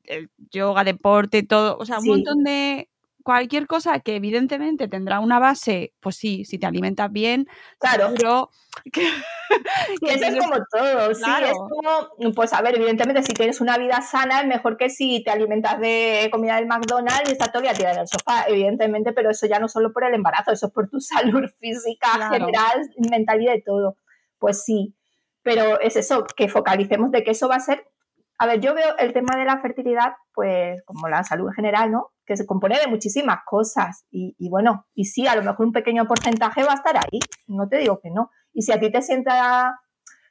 eh, 0.05 0.27
yoga, 0.51 0.83
deporte, 0.83 1.43
todo, 1.43 1.77
o 1.77 1.85
sea, 1.85 1.99
un 1.99 2.07
montón 2.07 2.43
de 2.43 2.89
cualquier 3.25 3.65
cosa 3.65 3.99
que 4.01 4.17
evidentemente 4.17 4.87
tendrá 4.87 5.19
una 5.19 5.39
base, 5.39 5.95
pues 5.99 6.15
sí, 6.15 6.45
si 6.45 6.59
te 6.59 6.67
alimentas 6.67 7.11
bien, 7.11 7.47
claro. 7.79 8.13
Pero 8.15 8.51
que, 8.93 9.01
eso 9.01 10.25
es 10.27 10.37
como 10.37 10.57
todo, 10.71 11.15
sí, 11.15 11.23
es 11.43 11.53
como, 11.57 12.33
pues 12.35 12.53
a 12.53 12.61
ver, 12.61 12.75
evidentemente 12.75 13.23
si 13.23 13.33
tienes 13.33 13.61
una 13.61 13.79
vida 13.79 13.99
sana 14.01 14.41
es 14.41 14.47
mejor 14.47 14.77
que 14.77 14.91
si 14.91 15.23
te 15.23 15.31
alimentas 15.31 15.79
de 15.79 16.29
comida 16.31 16.57
del 16.57 16.67
McDonald's 16.67 17.27
y 17.27 17.31
estás 17.31 17.51
todo 17.51 17.63
el 17.63 17.63
día 17.63 17.73
tirada 17.73 17.95
en 17.95 18.01
el 18.01 18.07
sofá, 18.07 18.45
evidentemente, 18.47 19.11
pero 19.11 19.31
eso 19.31 19.47
ya 19.47 19.57
no 19.57 19.67
solo 19.67 19.91
por 19.91 20.03
el 20.03 20.13
embarazo, 20.13 20.51
eso 20.51 20.67
es 20.67 20.71
por 20.71 20.87
tu 20.87 20.99
salud 21.01 21.49
física, 21.59 22.29
general, 22.31 22.87
mental 23.09 23.41
y 23.41 23.47
de 23.47 23.63
todo. 23.65 23.97
Pues 24.37 24.63
sí, 24.63 24.93
pero 25.41 25.81
es 25.81 25.95
eso, 25.95 26.27
que 26.27 26.47
focalicemos 26.47 27.09
de 27.09 27.23
que 27.23 27.31
eso 27.31 27.49
va 27.49 27.55
a 27.55 27.59
ser 27.59 27.87
a 28.37 28.47
ver, 28.47 28.59
yo 28.59 28.73
veo 28.73 28.97
el 28.97 29.13
tema 29.13 29.37
de 29.37 29.45
la 29.45 29.61
fertilidad, 29.61 30.13
pues 30.33 30.83
como 30.83 31.07
la 31.07 31.23
salud 31.23 31.47
en 31.47 31.53
general, 31.53 31.89
¿no? 31.89 32.11
Que 32.25 32.37
se 32.37 32.45
compone 32.45 32.79
de 32.79 32.87
muchísimas 32.87 33.39
cosas 33.45 34.05
y, 34.11 34.35
bueno, 34.49 34.85
y 34.93 35.05
sí, 35.05 35.27
a 35.27 35.35
lo 35.35 35.43
mejor 35.43 35.67
un 35.67 35.71
pequeño 35.71 36.05
porcentaje 36.07 36.63
va 36.63 36.71
a 36.71 36.75
estar 36.75 36.97
ahí, 36.97 37.19
no 37.47 37.67
te 37.67 37.77
digo 37.77 37.99
que 38.01 38.09
no. 38.09 38.31
Y 38.53 38.61
si 38.63 38.71
a 38.71 38.79
ti 38.79 38.91
te 38.91 39.01
sienta, 39.01 39.79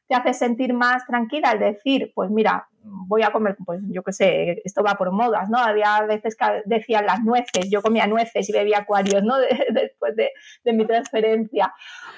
te 0.09 0.15
hace 0.15 0.35
sentir 0.35 0.75
más 0.75 1.07
tranquila 1.07 1.53
el 1.53 1.61
decir, 1.61 2.13
pues 2.15 2.31
mira, 2.31 2.69
voy 2.83 3.23
a 3.23 3.33
comer, 3.33 3.57
pues 3.65 3.81
yo 3.89 4.03
qué 4.03 4.13
sé, 4.13 4.63
esto 4.65 4.83
va 4.83 4.95
por 4.95 5.13
modas, 5.13 5.49
¿no? 5.49 5.59
Había 5.59 6.03
veces 6.03 6.37
que 6.37 6.63
decían 6.67 7.07
las 7.07 7.23
nueces, 7.23 7.71
yo 7.71 7.81
comía 7.83 8.07
nueces 8.07 8.49
y 8.49 8.53
bebía 8.53 8.79
acuarios, 8.79 9.23
¿no? 9.23 9.37
después 9.71 10.15
de, 10.17 10.31
mi 10.73 10.87
transferencia. 10.87 11.73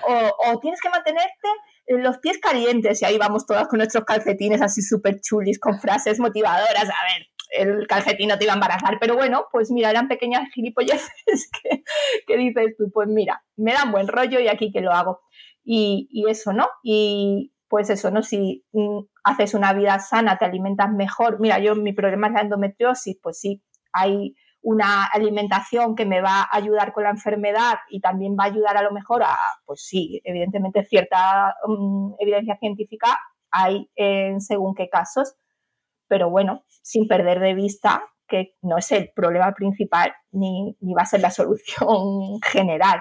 O, 0.09 0.51
o 0.51 0.61
tienes 0.61 0.81
que 0.81 0.91
mantenerte 0.91 1.49
los 1.89 2.19
pies 2.19 2.39
calientes 2.39 3.01
y 3.03 3.05
ahí 3.05 3.19
vamos 3.19 3.47
todas 3.47 3.69
con 3.69 3.79
nuestros 3.79 4.05
calcetines 4.05 4.61
así 4.63 4.83
súper 4.83 5.21
chulis, 5.21 5.59
con 5.59 5.79
frases 5.79 6.19
motivadoras. 6.19 6.85
A 6.85 7.15
ver, 7.15 7.27
el 7.51 7.87
calcetín 7.87 8.29
no 8.29 8.39
te 8.39 8.45
iba 8.45 8.53
a 8.53 8.57
embarazar, 8.57 8.99
pero 9.01 9.15
bueno, 9.15 9.47
pues 9.53 9.71
mira, 9.71 9.91
eran 9.91 10.09
pequeñas 10.09 10.49
gilipolleces 10.53 11.51
que, 12.27 12.37
dices 12.37 12.75
tú, 12.77 12.91
pues 12.93 13.09
mira, 13.09 13.45
me 13.57 13.73
dan 13.73 13.93
buen 13.93 14.09
rollo 14.09 14.41
y 14.41 14.49
aquí 14.49 14.73
que 14.73 14.81
lo 14.81 14.93
hago. 14.93 15.21
Y, 15.65 16.09
y 16.11 16.31
eso, 16.31 16.53
¿no? 16.53 16.69
Y 16.83 17.53
pues 17.69 17.91
eso, 17.91 18.11
¿no? 18.11 18.23
Si 18.23 18.65
mm, 18.73 19.01
haces 19.25 19.55
una 19.55 19.73
vida 19.73 19.99
sana, 19.99 20.39
te 20.39 20.45
alimentas 20.45 20.93
mejor. 20.93 21.41
Mira, 21.41 21.59
yo 21.59 21.75
mi 21.75 21.93
problema 21.93 22.29
es 22.29 22.35
la 22.35 22.41
endometriosis, 22.43 23.19
pues 23.23 23.41
sí, 23.41 23.63
hay 23.93 24.35
una 24.63 25.05
alimentación 25.05 25.95
que 25.95 26.07
me 26.07 26.21
va 26.21 26.43
a 26.43 26.57
ayudar 26.57 26.93
con 26.93 27.05
la 27.05 27.11
enfermedad 27.11 27.79
y 27.89 28.01
también 28.01 28.37
va 28.39 28.45
a 28.45 28.49
ayudar 28.49 28.77
a 28.77 28.83
lo 28.83 28.91
mejor 28.91 29.23
a, 29.23 29.37
pues 29.65 29.85
sí, 29.85 30.21
evidentemente 30.25 30.85
cierta 30.85 31.55
mm, 31.67 32.15
evidencia 32.19 32.57
científica 32.59 33.17
hay 33.51 33.89
en 33.95 34.41
según 34.41 34.75
qué 34.75 34.89
casos, 34.89 35.37
pero 36.09 36.31
bueno, 36.31 36.65
sin 36.83 37.07
perder 37.09 37.41
de 37.41 37.55
vista 37.55 38.03
que 38.29 38.55
no 38.63 38.79
es 38.79 38.91
el 38.93 39.11
problema 39.15 39.53
principal 39.53 40.13
ni, 40.33 40.77
va 40.97 41.03
a 41.03 41.07
ser 41.07 41.21
la 41.21 41.31
solución 41.31 42.41
general. 42.53 43.01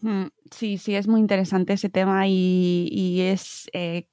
Mm, 0.00 0.26
sí, 0.50 0.78
sí, 0.78 0.94
es 0.94 1.06
muy 1.06 1.20
interesante 1.20 1.72
ese 1.74 1.88
tema 1.88 2.26
y, 2.26 3.20
es 3.20 3.68
eh, 3.72 4.06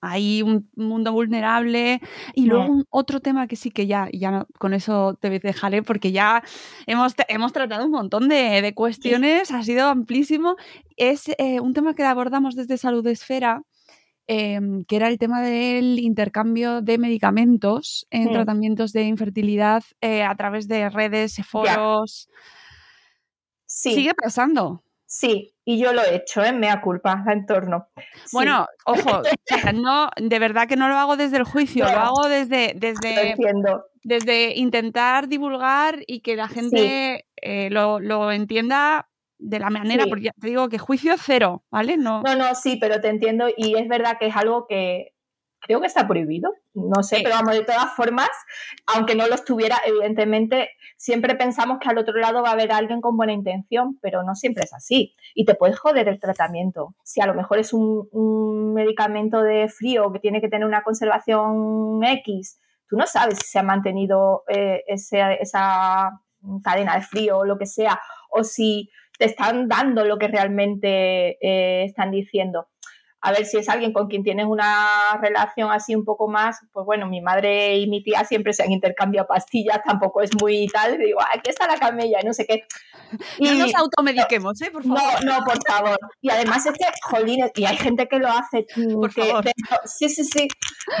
hay 0.00 0.42
un 0.42 0.70
mundo 0.76 1.12
vulnerable 1.12 2.00
y 2.34 2.46
luego 2.46 2.84
otro 2.88 3.20
tema 3.20 3.48
que 3.48 3.56
sí 3.56 3.70
que 3.70 3.86
ya, 3.86 4.08
ya 4.12 4.46
con 4.58 4.72
eso 4.72 5.18
te 5.20 5.28
dejaré 5.28 5.82
porque 5.82 6.12
ya 6.12 6.42
hemos, 6.86 7.14
hemos 7.26 7.52
tratado 7.52 7.84
un 7.84 7.90
montón 7.90 8.28
de, 8.28 8.72
cuestiones, 8.74 9.50
ha 9.50 9.62
sido 9.62 9.88
amplísimo. 9.88 10.56
Es 10.96 11.28
eh, 11.38 11.60
un 11.60 11.74
tema 11.74 11.94
que 11.94 12.04
abordamos 12.04 12.54
desde 12.54 12.78
Salud 12.78 13.06
Esfera. 13.06 13.62
Em, 14.30 14.84
que 14.84 14.96
era 14.96 15.08
el 15.08 15.16
tema 15.16 15.40
del 15.40 15.98
intercambio 15.98 16.82
de 16.82 16.98
medicamentos 16.98 18.06
en 18.10 18.30
tratamientos 18.30 18.92
de 18.92 19.04
infertilidad 19.04 19.82
eh, 20.02 20.22
a 20.22 20.36
través 20.36 20.68
de 20.68 20.90
redes, 20.90 21.36
foros. 21.46 22.28
Sí. 23.64 23.94
Sigue 23.94 24.12
pasando. 24.12 24.82
Sí, 25.06 25.54
y 25.64 25.78
yo 25.78 25.94
lo 25.94 26.02
he 26.02 26.16
hecho, 26.16 26.44
¿eh? 26.44 26.52
mea 26.52 26.82
culpa, 26.82 27.22
la 27.24 27.32
entorno. 27.32 27.88
Bueno, 28.30 28.66
ojo, 28.84 29.22
no, 29.74 30.10
de 30.14 30.38
verdad 30.38 30.68
que 30.68 30.76
no 30.76 30.90
lo 30.90 30.98
hago 30.98 31.16
desde 31.16 31.38
el 31.38 31.44
juicio, 31.44 31.86
lo 31.86 31.98
hago 31.98 32.28
desde, 32.28 32.74
desde, 32.76 33.34
desde 34.02 34.54
intentar 34.56 35.28
divulgar 35.28 36.00
y 36.06 36.20
que 36.20 36.36
la 36.36 36.48
gente 36.48 37.24
eh, 37.36 37.70
lo, 37.70 38.30
entienda 38.30 39.08
de 39.38 39.58
la 39.58 39.70
manera, 39.70 40.04
porque 40.08 40.24
ya 40.24 40.32
te 40.40 40.48
digo 40.48 40.68
que 40.68 40.78
juicio 40.78 41.14
cero, 41.18 41.62
¿vale? 41.70 41.96
No. 41.96 42.22
no, 42.22 42.34
no, 42.34 42.54
sí, 42.54 42.76
pero 42.80 43.00
te 43.00 43.08
entiendo 43.08 43.46
y 43.56 43.76
es 43.76 43.88
verdad 43.88 44.16
que 44.18 44.26
es 44.26 44.36
algo 44.36 44.66
que 44.66 45.14
creo 45.60 45.80
que 45.80 45.86
está 45.86 46.06
prohibido, 46.06 46.52
no 46.74 47.02
sé, 47.02 47.20
pero 47.22 47.34
vamos, 47.34 47.54
de 47.54 47.64
todas 47.64 47.92
formas, 47.94 48.30
aunque 48.86 49.14
no 49.14 49.26
lo 49.26 49.34
estuviera, 49.34 49.76
evidentemente, 49.84 50.70
siempre 50.96 51.34
pensamos 51.34 51.78
que 51.80 51.88
al 51.88 51.98
otro 51.98 52.16
lado 52.16 52.42
va 52.42 52.50
a 52.50 52.52
haber 52.52 52.72
alguien 52.72 53.00
con 53.00 53.16
buena 53.16 53.32
intención, 53.32 53.98
pero 54.00 54.22
no 54.22 54.34
siempre 54.34 54.64
es 54.64 54.72
así. 54.72 55.14
Y 55.34 55.44
te 55.44 55.54
puedes 55.54 55.78
joder 55.78 56.08
el 56.08 56.20
tratamiento. 56.20 56.94
Si 57.02 57.20
a 57.20 57.26
lo 57.26 57.34
mejor 57.34 57.58
es 57.58 57.72
un, 57.72 58.08
medicamento 58.74 59.42
de 59.42 59.68
frío 59.68 60.12
que 60.12 60.20
tiene 60.20 60.40
que 60.40 60.48
tener 60.48 60.66
una 60.66 60.82
conservación 60.82 62.02
X, 62.04 62.60
tú 62.88 62.96
no 62.96 63.06
sabes 63.06 63.38
si 63.38 63.48
se 63.48 63.58
ha 63.58 63.62
mantenido 63.62 64.44
eh, 64.48 64.84
esa 64.86 66.20
cadena 66.62 66.94
de 66.94 67.02
frío 67.02 67.38
o 67.38 67.44
lo 67.44 67.58
que 67.58 67.66
sea, 67.66 68.00
o 68.30 68.44
si 68.44 68.90
te 69.18 69.26
están 69.26 69.68
dando 69.68 70.04
lo 70.04 70.18
que 70.18 70.28
realmente 70.28 71.38
eh, 71.40 71.84
están 71.84 72.10
diciendo 72.10 72.68
a 73.20 73.32
ver 73.32 73.44
si 73.44 73.56
es 73.56 73.68
alguien 73.68 73.92
con 73.92 74.06
quien 74.06 74.22
tienes 74.22 74.46
una 74.46 75.18
relación 75.20 75.70
así 75.72 75.94
un 75.96 76.04
poco 76.04 76.28
más, 76.28 76.58
pues 76.72 76.86
bueno, 76.86 77.06
mi 77.06 77.20
madre 77.20 77.76
y 77.76 77.88
mi 77.88 78.02
tía 78.02 78.24
siempre 78.24 78.52
se 78.52 78.62
han 78.62 78.70
intercambiado 78.70 79.26
pastillas, 79.26 79.80
tampoco 79.84 80.22
es 80.22 80.30
muy 80.40 80.68
tal, 80.68 80.98
digo, 80.98 81.18
aquí 81.20 81.50
está 81.50 81.66
la 81.66 81.76
camella, 81.76 82.20
no 82.24 82.32
sé 82.32 82.46
qué. 82.46 82.64
Y, 83.38 83.44
no 83.58 83.66
nos 83.66 83.74
automediquemos, 83.74 84.60
¿eh? 84.62 84.70
Por 84.70 84.84
favor. 84.84 85.24
No, 85.24 85.38
no, 85.38 85.44
por 85.44 85.58
favor. 85.66 85.98
Y 86.20 86.30
además 86.30 86.64
es 86.66 86.72
que, 86.72 86.84
jolines, 87.02 87.50
y 87.56 87.64
hay 87.64 87.76
gente 87.76 88.06
que 88.06 88.18
lo 88.18 88.28
hace. 88.28 88.66
Mm, 88.76 89.00
por 89.00 89.12
favor. 89.12 89.44
sí, 89.84 90.08
sí, 90.08 90.24
sí. 90.24 90.48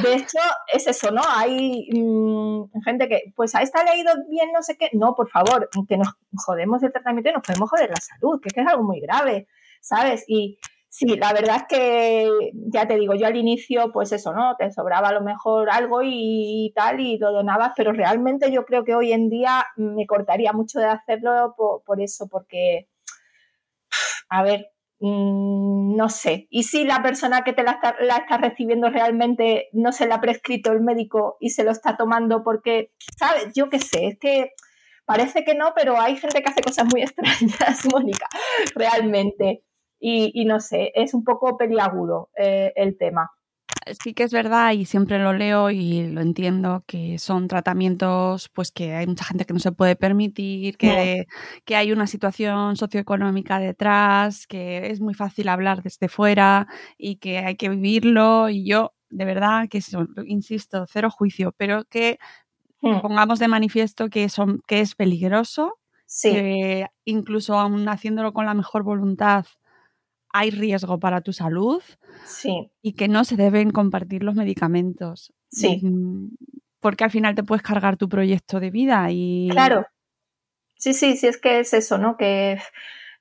De 0.02 0.14
hecho, 0.14 0.38
es 0.72 0.86
eso, 0.86 1.12
¿no? 1.12 1.22
Hay 1.28 1.88
mm, 1.92 2.82
gente 2.84 3.08
que, 3.08 3.32
pues 3.36 3.54
a 3.54 3.62
esta 3.62 3.84
le 3.84 3.90
ha 3.90 3.96
ido 3.96 4.12
bien, 4.28 4.50
no 4.52 4.62
sé 4.62 4.76
qué. 4.76 4.90
No, 4.92 5.14
por 5.14 5.28
favor, 5.28 5.68
que 5.88 5.96
nos 5.96 6.08
jodemos 6.44 6.82
el 6.82 6.92
tratamiento 6.92 7.30
y 7.30 7.32
nos 7.34 7.42
podemos 7.46 7.70
joder 7.70 7.90
la 7.90 8.00
salud, 8.00 8.40
que 8.40 8.48
es, 8.48 8.54
que 8.54 8.60
es 8.62 8.66
algo 8.66 8.82
muy 8.82 9.00
grave, 9.00 9.46
¿sabes? 9.80 10.24
Y 10.26 10.58
Sí, 10.90 11.06
la 11.16 11.32
verdad 11.34 11.56
es 11.56 11.62
que 11.68 12.30
ya 12.72 12.88
te 12.88 12.96
digo, 12.96 13.14
yo 13.14 13.26
al 13.26 13.36
inicio, 13.36 13.92
pues 13.92 14.10
eso, 14.12 14.32
¿no? 14.32 14.56
Te 14.56 14.72
sobraba 14.72 15.08
a 15.08 15.12
lo 15.12 15.20
mejor 15.20 15.68
algo 15.70 16.00
y, 16.02 16.72
tal, 16.74 17.00
y 17.00 17.18
lo 17.18 17.30
donabas, 17.30 17.72
pero 17.76 17.92
realmente 17.92 18.50
yo 18.50 18.64
creo 18.64 18.84
que 18.84 18.94
hoy 18.94 19.12
en 19.12 19.28
día 19.28 19.66
me 19.76 20.06
cortaría 20.06 20.52
mucho 20.54 20.78
de 20.80 20.86
hacerlo 20.86 21.54
por, 21.84 22.00
eso, 22.00 22.26
porque, 22.28 22.88
a 24.30 24.42
ver, 24.42 24.70
mm, 25.00 25.96
no 25.96 26.08
sé. 26.08 26.46
Y 26.50 26.62
si 26.64 26.84
la 26.84 27.02
persona 27.02 27.42
que 27.44 27.52
te 27.52 27.62
la 27.64 27.72
está, 27.72 27.96
la 28.00 28.16
está 28.18 28.38
recibiendo 28.38 28.88
realmente 28.90 29.68
no 29.72 29.92
se 29.92 30.06
la 30.06 30.16
ha 30.16 30.20
prescrito 30.20 30.72
el 30.72 30.80
médico 30.80 31.36
y 31.40 31.50
se 31.50 31.64
lo 31.64 31.70
está 31.70 31.96
tomando 31.96 32.42
porque, 32.42 32.92
¿sabes? 33.18 33.52
Yo 33.54 33.68
qué 33.68 33.78
sé, 33.78 34.06
es 34.08 34.18
que 34.18 34.52
parece 35.04 35.44
que 35.44 35.54
no, 35.54 35.72
pero 35.76 36.00
hay 36.00 36.16
gente 36.16 36.42
que 36.42 36.50
hace 36.50 36.62
cosas 36.62 36.86
muy 36.92 37.02
extrañas, 37.02 37.84
Mónica, 37.92 38.28
realmente 38.74 39.64
y, 40.00 40.44
no 40.44 40.60
sé, 40.60 40.92
es 40.94 41.14
un 41.14 41.24
poco 41.24 41.56
peliagudo 41.56 42.30
eh, 42.36 42.72
el 42.76 42.96
tema. 42.96 43.30
Sí 44.02 44.12
que 44.12 44.24
es 44.24 44.32
verdad 44.32 44.72
y 44.72 44.84
siempre 44.84 45.18
lo 45.18 45.32
leo 45.32 45.70
y 45.70 46.08
lo 46.08 46.20
entiendo 46.20 46.84
que 46.86 47.18
son 47.18 47.48
tratamientos 47.48 48.50
pues 48.50 48.70
que 48.70 48.94
hay 48.94 49.06
mucha 49.06 49.24
gente 49.24 49.46
que 49.46 49.54
no 49.54 49.60
se 49.60 49.72
puede 49.72 49.96
permitir, 49.96 50.76
que, 50.76 51.26
que 51.64 51.76
hay 51.76 51.92
una 51.92 52.06
situación 52.06 52.76
socioeconómica 52.76 53.58
detrás, 53.58 54.46
que 54.46 54.90
es 54.90 55.00
muy 55.00 55.14
fácil 55.14 55.48
hablar 55.48 55.82
desde 55.82 56.08
fuera 56.08 56.66
y 56.98 57.16
que 57.16 57.38
hay 57.38 57.56
que 57.56 57.70
vivirlo 57.70 58.50
y 58.50 58.66
yo 58.66 58.92
de 59.10 59.24
verdad 59.24 59.68
que 59.68 59.80
insisto, 60.26 60.86
cero 60.86 61.10
juicio, 61.10 61.52
pero 61.56 61.84
que 61.84 62.18
hmm. 62.80 63.00
pongamos 63.00 63.38
de 63.38 63.48
manifiesto 63.48 64.08
que, 64.08 64.28
son, 64.28 64.62
que 64.66 64.80
es 64.80 64.94
peligroso, 64.94 65.78
que 66.22 66.86
incluso 67.04 67.58
aún 67.58 67.88
haciéndolo 67.88 68.32
con 68.32 68.46
la 68.46 68.54
mejor 68.54 68.82
voluntad 68.82 69.46
hay 70.32 70.50
riesgo 70.50 70.98
para 70.98 71.20
tu 71.20 71.32
salud 71.32 71.82
sí. 72.24 72.70
y 72.82 72.92
que 72.92 73.08
no 73.08 73.24
se 73.24 73.36
deben 73.36 73.70
compartir 73.70 74.22
los 74.22 74.34
medicamentos. 74.34 75.32
Sí. 75.50 75.80
Mm, 75.82 76.36
porque 76.80 77.04
al 77.04 77.10
final 77.10 77.34
te 77.34 77.42
puedes 77.42 77.62
cargar 77.62 77.96
tu 77.96 78.08
proyecto 78.08 78.60
de 78.60 78.70
vida 78.70 79.08
y... 79.10 79.48
Claro. 79.50 79.86
Sí, 80.76 80.94
sí, 80.94 81.16
sí, 81.16 81.26
es 81.26 81.38
que 81.38 81.60
es 81.60 81.74
eso, 81.74 81.98
¿no? 81.98 82.16
Que 82.16 82.58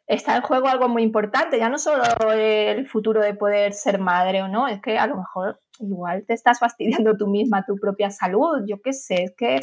está 0.05 0.35
en 0.35 0.41
juego 0.41 0.67
algo 0.67 0.87
muy 0.87 1.03
importante, 1.03 1.57
ya 1.57 1.69
no 1.69 1.77
solo 1.77 2.03
el 2.31 2.87
futuro 2.87 3.21
de 3.21 3.33
poder 3.33 3.73
ser 3.73 3.99
madre 3.99 4.41
o 4.41 4.47
no, 4.47 4.67
es 4.67 4.81
que 4.81 4.97
a 4.97 5.07
lo 5.07 5.17
mejor 5.17 5.59
igual 5.79 6.23
te 6.25 6.33
estás 6.33 6.59
fastidiando 6.59 7.17
tú 7.17 7.27
misma 7.27 7.65
tu 7.65 7.75
propia 7.75 8.09
salud, 8.09 8.63
yo 8.67 8.81
qué 8.81 8.93
sé, 8.93 9.23
es 9.23 9.33
que 9.35 9.59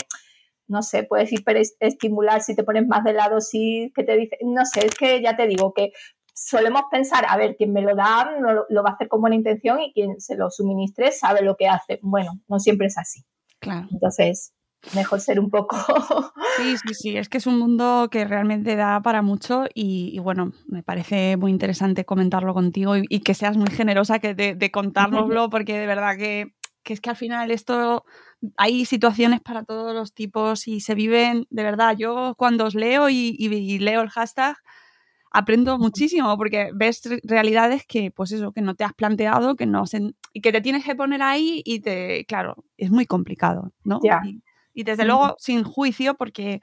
no 0.66 0.82
sé, 0.82 1.04
puedes 1.04 1.32
hiperestimular 1.32 2.42
si 2.42 2.54
te 2.54 2.64
pones 2.64 2.86
más 2.86 3.04
de 3.04 3.12
lado, 3.12 3.40
si 3.40 3.92
que 3.94 4.02
te 4.02 4.16
dice, 4.16 4.38
no 4.42 4.64
sé, 4.64 4.86
es 4.86 4.94
que 4.94 5.22
ya 5.22 5.36
te 5.36 5.46
digo 5.46 5.72
que 5.74 5.92
solemos 6.34 6.82
pensar, 6.90 7.24
a 7.28 7.36
ver, 7.36 7.56
quien 7.56 7.72
me 7.72 7.80
lo 7.80 7.94
da 7.94 8.28
lo, 8.68 8.82
va 8.82 8.90
a 8.90 8.92
hacer 8.94 9.08
con 9.08 9.20
buena 9.20 9.36
intención 9.36 9.80
y 9.80 9.92
quien 9.92 10.20
se 10.20 10.36
lo 10.36 10.50
suministre 10.50 11.12
sabe 11.12 11.42
lo 11.42 11.56
que 11.56 11.68
hace. 11.68 12.00
Bueno, 12.02 12.40
no 12.48 12.58
siempre 12.58 12.88
es 12.88 12.98
así. 12.98 13.24
Claro. 13.60 13.86
Entonces, 13.90 14.52
mejor 14.94 15.20
ser 15.20 15.40
un 15.40 15.48
poco. 15.48 15.76
Sí, 16.56 16.76
sí, 16.76 16.94
sí, 16.94 17.16
es 17.16 17.28
que 17.28 17.38
es 17.38 17.48
un 17.48 17.58
mundo 17.58 18.06
que 18.12 18.24
realmente 18.24 18.76
da 18.76 19.02
para 19.02 19.22
mucho 19.22 19.64
y, 19.74 20.16
bueno, 20.20 20.52
me 20.68 20.84
parece 20.84 21.36
muy 21.36 21.50
interesante 21.50 22.04
comentarlo 22.04 22.54
contigo 22.54 22.94
y, 22.96 23.20
que 23.20 23.34
seas 23.34 23.56
muy 23.56 23.70
generosa 23.70 24.20
que 24.20 24.34
de, 24.34 24.54
de 24.54 24.70
contárnoslo 24.70 25.50
porque 25.50 25.76
de 25.76 25.88
verdad 25.88 26.16
que, 26.16 26.54
es 26.84 27.00
que 27.00 27.10
al 27.10 27.16
final 27.16 27.50
esto 27.50 28.04
hay 28.56 28.84
situaciones 28.84 29.40
para 29.40 29.64
todos 29.64 29.96
los 29.96 30.14
tipos 30.14 30.68
y 30.68 30.78
se 30.78 30.94
viven, 30.94 31.48
de 31.50 31.64
verdad, 31.64 31.96
yo 31.98 32.36
cuando 32.36 32.66
os 32.66 32.76
leo 32.76 33.08
y 33.08 33.36
leo 33.80 34.00
el 34.02 34.10
hashtag 34.10 34.56
aprendo 35.34 35.78
muchísimo 35.78 36.38
porque 36.38 36.70
ves 36.72 37.02
realidades 37.24 37.84
que, 37.84 38.12
pues 38.12 38.30
eso, 38.30 38.52
que 38.52 38.62
no 38.62 38.76
te 38.76 38.84
has 38.84 38.92
planteado, 38.94 39.56
que 39.56 39.66
no 39.66 39.82
y 40.32 40.40
que 40.40 40.52
te 40.52 40.60
tienes 40.60 40.84
que 40.84 40.94
poner 40.94 41.22
ahí 41.22 41.60
y 41.64 41.80
te, 41.80 42.24
claro, 42.26 42.64
es 42.78 42.92
muy 42.92 43.04
complicado, 43.04 43.72
¿no? 43.82 43.98
Y, 44.74 44.84
desde 44.84 45.04
luego 45.04 45.34
sin 45.38 45.64
juicio 45.64 46.14
porque 46.14 46.60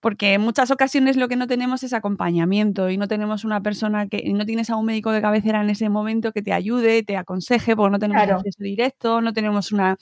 porque 0.00 0.34
en 0.34 0.40
muchas 0.40 0.70
ocasiones 0.72 1.16
lo 1.16 1.28
que 1.28 1.36
no 1.36 1.46
tenemos 1.46 1.82
es 1.82 1.92
acompañamiento 1.92 2.88
y 2.88 2.96
no 2.96 3.08
tenemos 3.08 3.44
una 3.44 3.62
persona 3.62 4.08
que 4.08 4.20
y 4.24 4.32
no 4.32 4.46
tienes 4.46 4.70
a 4.70 4.76
un 4.76 4.86
médico 4.86 5.10
de 5.10 5.20
cabecera 5.20 5.60
en 5.60 5.70
ese 5.70 5.88
momento 5.88 6.32
que 6.32 6.42
te 6.42 6.52
ayude, 6.52 7.02
te 7.02 7.16
aconseje, 7.16 7.74
porque 7.74 7.92
no 7.92 7.98
tenemos 7.98 8.28
acceso 8.28 8.62
directo, 8.62 9.20
no 9.20 9.32
tenemos 9.32 9.72
una, 9.72 9.96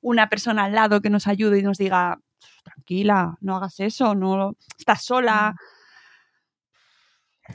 una 0.00 0.28
persona 0.28 0.64
al 0.64 0.72
lado 0.72 1.00
que 1.00 1.10
nos 1.10 1.26
ayude 1.26 1.58
y 1.58 1.62
nos 1.62 1.78
diga, 1.78 2.18
tranquila, 2.62 3.36
no 3.40 3.56
hagas 3.56 3.80
eso, 3.80 4.14
no 4.14 4.54
estás 4.78 5.04
sola. 5.04 5.56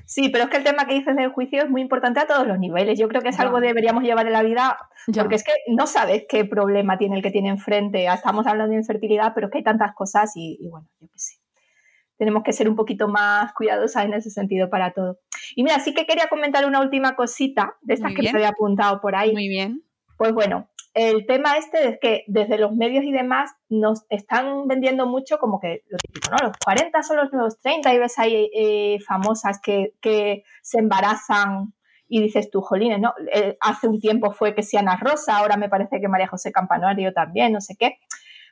Sí, 0.06 0.30
pero 0.30 0.46
es 0.46 0.50
que 0.50 0.58
el 0.58 0.64
tema 0.64 0.86
que 0.86 0.94
dices 0.94 1.16
del 1.16 1.32
juicio 1.32 1.62
es 1.62 1.70
muy 1.70 1.82
importante 1.82 2.20
a 2.20 2.28
todos 2.28 2.48
los 2.48 2.60
niveles. 2.60 3.00
Yo 3.00 3.08
creo 3.08 3.22
que 3.22 3.30
es 3.30 3.39
algo 3.39 3.60
que 3.60 3.68
deberíamos 3.68 4.04
llevar 4.04 4.28
en 4.28 4.34
la 4.34 4.44
vida, 4.44 4.78
porque 5.16 5.36
es 5.36 5.44
que 5.44 5.52
no 5.68 5.88
sabes 5.88 6.26
qué 6.28 6.46
problema 6.46 6.98
tiene 6.98 7.18
el 7.18 7.24
que 7.24 7.32
tiene 7.32 7.50
enfrente. 7.50 8.06
Estamos 8.06 8.48
hablando 8.48 8.72
de 8.72 8.80
infertilidad, 8.80 9.34
pero 9.34 9.48
es 9.48 9.52
que 9.52 9.60
hay 9.60 9.64
tantas 9.64 9.94
cosas 9.94 10.32
y, 10.36 10.58
bueno, 10.70 10.88
yo 11.00 11.08
qué 11.08 11.20
sé. 11.20 11.36
Tenemos 12.18 12.44
que 12.44 12.54
ser 12.54 12.70
un 12.70 12.76
poquito 12.76 13.08
más 13.08 13.52
cuidadosas 13.54 14.06
en 14.06 14.14
ese 14.14 14.30
sentido 14.30 14.70
para 14.70 14.94
todo. 14.94 15.20
Y 15.56 15.64
mira, 15.64 15.80
sí 15.80 15.94
que 15.94 16.06
quería 16.06 16.28
comentar 16.28 16.66
una 16.68 16.80
última 16.80 17.16
cosita 17.16 17.76
de 17.82 17.96
estas 17.96 18.14
que 18.14 18.22
te 18.22 18.30
había 18.30 18.50
apuntado 18.50 19.02
por 19.02 19.16
ahí. 19.16 19.34
Muy 19.34 19.48
bien. 19.48 19.82
Pues 20.18 20.34
bueno, 20.34 20.70
el 20.94 21.26
tema 21.26 21.58
este 21.58 21.88
es 21.88 22.00
que 22.02 22.24
desde 22.28 22.58
los 22.58 22.74
medios 22.74 23.04
y 23.04 23.12
demás 23.12 23.52
nos 23.70 24.06
están 24.10 24.68
vendiendo 24.68 25.06
mucho 25.08 25.38
como 25.38 25.60
que 25.60 25.84
lo 25.88 25.98
típico, 25.98 26.32
¿no? 26.32 26.48
Los 26.48 26.58
40 26.64 27.02
son 27.04 27.18
los 27.18 27.32
nuevos 27.32 27.60
30 27.62 27.94
y 27.94 28.00
ves 28.00 28.20
ahí 28.20 28.98
famosas 29.08 29.62
que, 29.62 30.44
se 30.62 30.80
embarazan 30.80 31.74
y 32.08 32.22
dices 32.22 32.50
tú, 32.52 32.62
jolines, 32.62 33.00
¿no? 33.00 33.14
Eh, 33.34 33.58
hace 33.62 33.88
un 33.88 34.00
tiempo 34.00 34.34
fue 34.34 34.54
que 34.54 34.64
Siana 34.64 34.98
Rosa, 34.98 35.38
ahora 35.38 35.56
me 35.56 35.70
parece 35.70 36.02
que 36.02 36.10
María 36.10 36.28
José 36.28 36.52
Campanario 36.52 37.14
también, 37.14 37.54
no 37.54 37.62
sé 37.62 37.78
qué. 37.80 38.00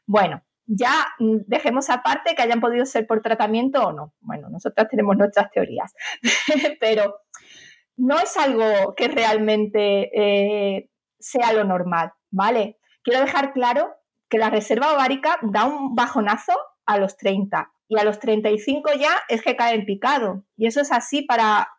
Bueno, 0.06 0.42
ya 0.66 1.08
mm, 1.20 1.40
dejemos 1.48 1.90
aparte 1.90 2.36
que 2.36 2.42
hayan 2.42 2.62
podido 2.62 2.86
ser 2.86 3.06
por 3.06 3.22
tratamiento 3.22 3.84
o 3.84 3.92
no. 3.92 4.14
Bueno, 4.22 4.50
nosotras 4.50 4.88
tenemos 4.90 5.18
nuestras 5.18 5.52
teorías, 5.52 5.94
pero 6.80 7.16
no 7.98 8.18
es 8.18 8.38
algo 8.38 8.96
que 8.96 9.10
realmente 9.10 10.10
eh, 10.14 10.90
sea 11.20 11.52
lo 11.52 11.66
normal. 11.66 12.14
¿Vale? 12.32 12.77
Quiero 13.03 13.21
dejar 13.21 13.53
claro 13.53 13.95
que 14.30 14.38
la 14.38 14.49
reserva 14.49 14.93
ovárica 14.93 15.38
da 15.41 15.65
un 15.65 15.95
bajonazo 15.95 16.53
a 16.86 16.97
los 16.97 17.17
30 17.17 17.71
y 17.88 17.99
a 17.99 18.03
los 18.03 18.19
35 18.19 18.91
ya 18.99 19.11
es 19.27 19.41
que 19.41 19.55
cae 19.55 19.75
en 19.75 19.86
picado. 19.86 20.43
Y 20.55 20.67
eso 20.67 20.82
es 20.82 20.91
así 20.91 21.23
para 21.23 21.69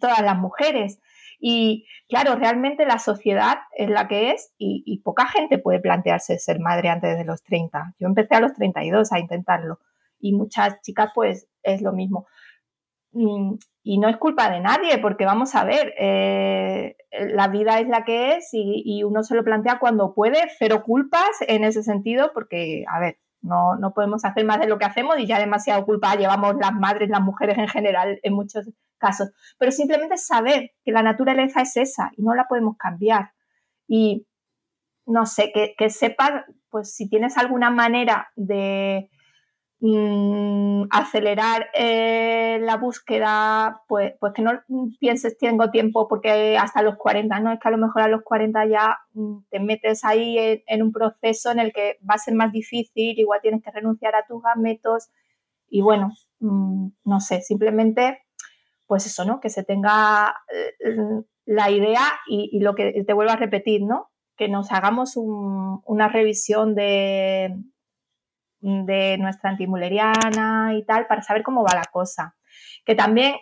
todas 0.00 0.22
las 0.22 0.38
mujeres. 0.38 1.00
Y 1.38 1.86
claro, 2.08 2.36
realmente 2.36 2.84
la 2.84 2.98
sociedad 2.98 3.58
es 3.76 3.88
la 3.88 4.08
que 4.08 4.32
es 4.32 4.52
y, 4.58 5.00
poca 5.02 5.26
gente 5.26 5.58
puede 5.58 5.80
plantearse 5.80 6.38
ser 6.38 6.60
madre 6.60 6.90
antes 6.90 7.16
de 7.16 7.24
los 7.24 7.42
30. 7.42 7.94
Yo 7.98 8.06
empecé 8.06 8.34
a 8.34 8.40
los 8.40 8.52
32 8.52 9.12
a 9.12 9.18
intentarlo 9.18 9.78
y 10.18 10.34
muchas 10.34 10.80
chicas 10.82 11.10
pues 11.14 11.48
es 11.62 11.80
lo 11.80 11.92
mismo. 11.92 12.26
Y 13.12 13.98
no 13.98 14.08
es 14.08 14.16
culpa 14.18 14.50
de 14.50 14.60
nadie, 14.60 14.98
porque 14.98 15.24
vamos 15.24 15.54
a 15.54 15.64
ver, 15.64 15.94
eh, 15.98 16.96
la 17.10 17.48
vida 17.48 17.80
es 17.80 17.88
la 17.88 18.04
que 18.04 18.36
es 18.36 18.50
y, 18.52 19.02
uno 19.02 19.22
se 19.22 19.34
lo 19.34 19.42
plantea 19.42 19.78
cuando 19.78 20.14
puede, 20.14 20.38
cero 20.58 20.82
culpas 20.84 21.30
en 21.48 21.64
ese 21.64 21.82
sentido, 21.82 22.30
porque, 22.32 22.84
a 22.88 23.00
ver, 23.00 23.18
no, 23.42 23.76
no 23.76 23.94
podemos 23.94 24.24
hacer 24.24 24.44
más 24.44 24.60
de 24.60 24.68
lo 24.68 24.78
que 24.78 24.84
hacemos 24.84 25.18
y 25.18 25.26
ya 25.26 25.38
demasiado 25.38 25.84
culpa 25.86 26.14
llevamos 26.14 26.56
las 26.60 26.72
madres, 26.72 27.08
las 27.08 27.22
mujeres 27.22 27.56
en 27.58 27.68
general, 27.68 28.20
en 28.22 28.34
muchos 28.34 28.68
casos. 28.98 29.30
Pero 29.58 29.72
simplemente 29.72 30.18
saber 30.18 30.72
que 30.84 30.92
la 30.92 31.02
naturaleza 31.02 31.62
es 31.62 31.76
esa 31.76 32.10
y 32.16 32.22
no 32.22 32.34
la 32.34 32.46
podemos 32.48 32.76
cambiar. 32.76 33.32
Y 33.88 34.26
no 35.06 35.26
sé, 35.26 35.50
que, 35.52 35.74
que 35.76 35.90
sepas, 35.90 36.44
pues 36.68 36.94
si 36.94 37.08
tienes 37.08 37.38
alguna 37.38 37.70
manera 37.70 38.30
de 38.36 39.10
Mm, 39.82 40.88
acelerar 40.90 41.70
eh, 41.72 42.58
la 42.60 42.76
búsqueda, 42.76 43.80
pues, 43.88 44.12
pues 44.20 44.34
que 44.34 44.42
no 44.42 44.60
pienses 44.98 45.38
tengo 45.38 45.70
tiempo 45.70 46.06
porque 46.06 46.58
hasta 46.58 46.82
los 46.82 46.96
40, 46.96 47.40
¿no? 47.40 47.50
Es 47.50 47.60
que 47.60 47.68
a 47.68 47.70
lo 47.70 47.78
mejor 47.78 48.02
a 48.02 48.08
los 48.08 48.20
40 48.22 48.66
ya 48.66 48.98
mm, 49.14 49.38
te 49.50 49.58
metes 49.58 50.04
ahí 50.04 50.36
en, 50.66 50.82
un 50.82 50.92
proceso 50.92 51.50
en 51.50 51.60
el 51.60 51.72
que 51.72 51.98
va 52.08 52.16
a 52.16 52.18
ser 52.18 52.34
más 52.34 52.52
difícil, 52.52 53.18
igual 53.18 53.40
tienes 53.40 53.62
que 53.62 53.70
renunciar 53.70 54.14
a 54.14 54.26
tus 54.26 54.42
gametos 54.42 55.08
y 55.70 55.80
bueno, 55.80 56.12
mm, 56.40 56.88
no 57.04 57.20
sé, 57.20 57.40
simplemente 57.40 58.18
pues 58.86 59.06
eso, 59.06 59.24
¿no? 59.24 59.40
Que 59.40 59.48
se 59.48 59.64
tenga 59.64 60.34
eh, 60.52 61.22
la 61.46 61.70
idea 61.70 62.02
y, 62.28 62.60
lo 62.60 62.74
que 62.74 63.02
te 63.06 63.12
vuelvo 63.14 63.32
a 63.32 63.36
repetir, 63.36 63.82
¿no? 63.82 64.10
Que 64.36 64.48
nos 64.48 64.72
hagamos 64.72 65.14
una 65.16 66.08
revisión 66.08 66.74
de, 66.74 67.56
de 68.60 69.16
nuestra 69.18 69.50
antimuleriana 69.50 70.74
y 70.74 70.84
tal 70.84 71.06
para 71.06 71.22
saber 71.22 71.42
cómo 71.42 71.62
va 71.62 71.74
la 71.74 71.84
cosa. 71.90 72.36
Que 72.84 72.94
también 72.94 73.34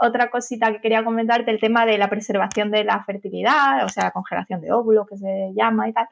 otra 0.00 0.30
cosita 0.30 0.72
que 0.72 0.80
quería 0.80 1.04
comentarte, 1.04 1.50
el 1.50 1.60
tema 1.60 1.86
de 1.86 1.98
la 1.98 2.10
preservación 2.10 2.70
de 2.70 2.84
la 2.84 3.02
fertilidad, 3.04 3.84
o 3.84 3.88
sea, 3.88 4.04
la 4.04 4.10
congelación 4.10 4.60
de 4.60 4.72
óvulos 4.72 5.06
que 5.06 5.16
se 5.16 5.52
llama 5.54 5.88
y 5.88 5.92
tal. 5.92 6.08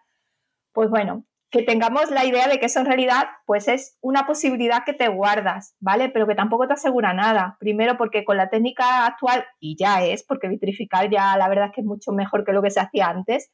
Pues 0.72 0.88
bueno, 0.88 1.24
que 1.50 1.62
tengamos 1.62 2.10
la 2.10 2.24
idea 2.24 2.46
de 2.48 2.60
que 2.60 2.66
eso 2.66 2.80
en 2.80 2.86
realidad 2.86 3.24
pues 3.44 3.66
es 3.68 3.98
una 4.00 4.26
posibilidad 4.26 4.84
que 4.84 4.92
te 4.92 5.08
guardas, 5.08 5.74
¿vale? 5.80 6.08
Pero 6.08 6.26
que 6.26 6.34
tampoco 6.34 6.66
te 6.68 6.74
asegura 6.74 7.12
nada. 7.12 7.56
Primero 7.58 7.96
porque 7.96 8.24
con 8.24 8.36
la 8.36 8.48
técnica 8.48 9.04
actual, 9.06 9.44
y 9.58 9.76
ya 9.76 10.04
es, 10.04 10.22
porque 10.22 10.48
vitrificar 10.48 11.10
ya 11.10 11.36
la 11.36 11.48
verdad 11.48 11.66
es 11.66 11.72
que 11.72 11.80
es 11.80 11.86
mucho 11.86 12.12
mejor 12.12 12.44
que 12.44 12.52
lo 12.52 12.62
que 12.62 12.70
se 12.70 12.80
hacía 12.80 13.08
antes, 13.08 13.50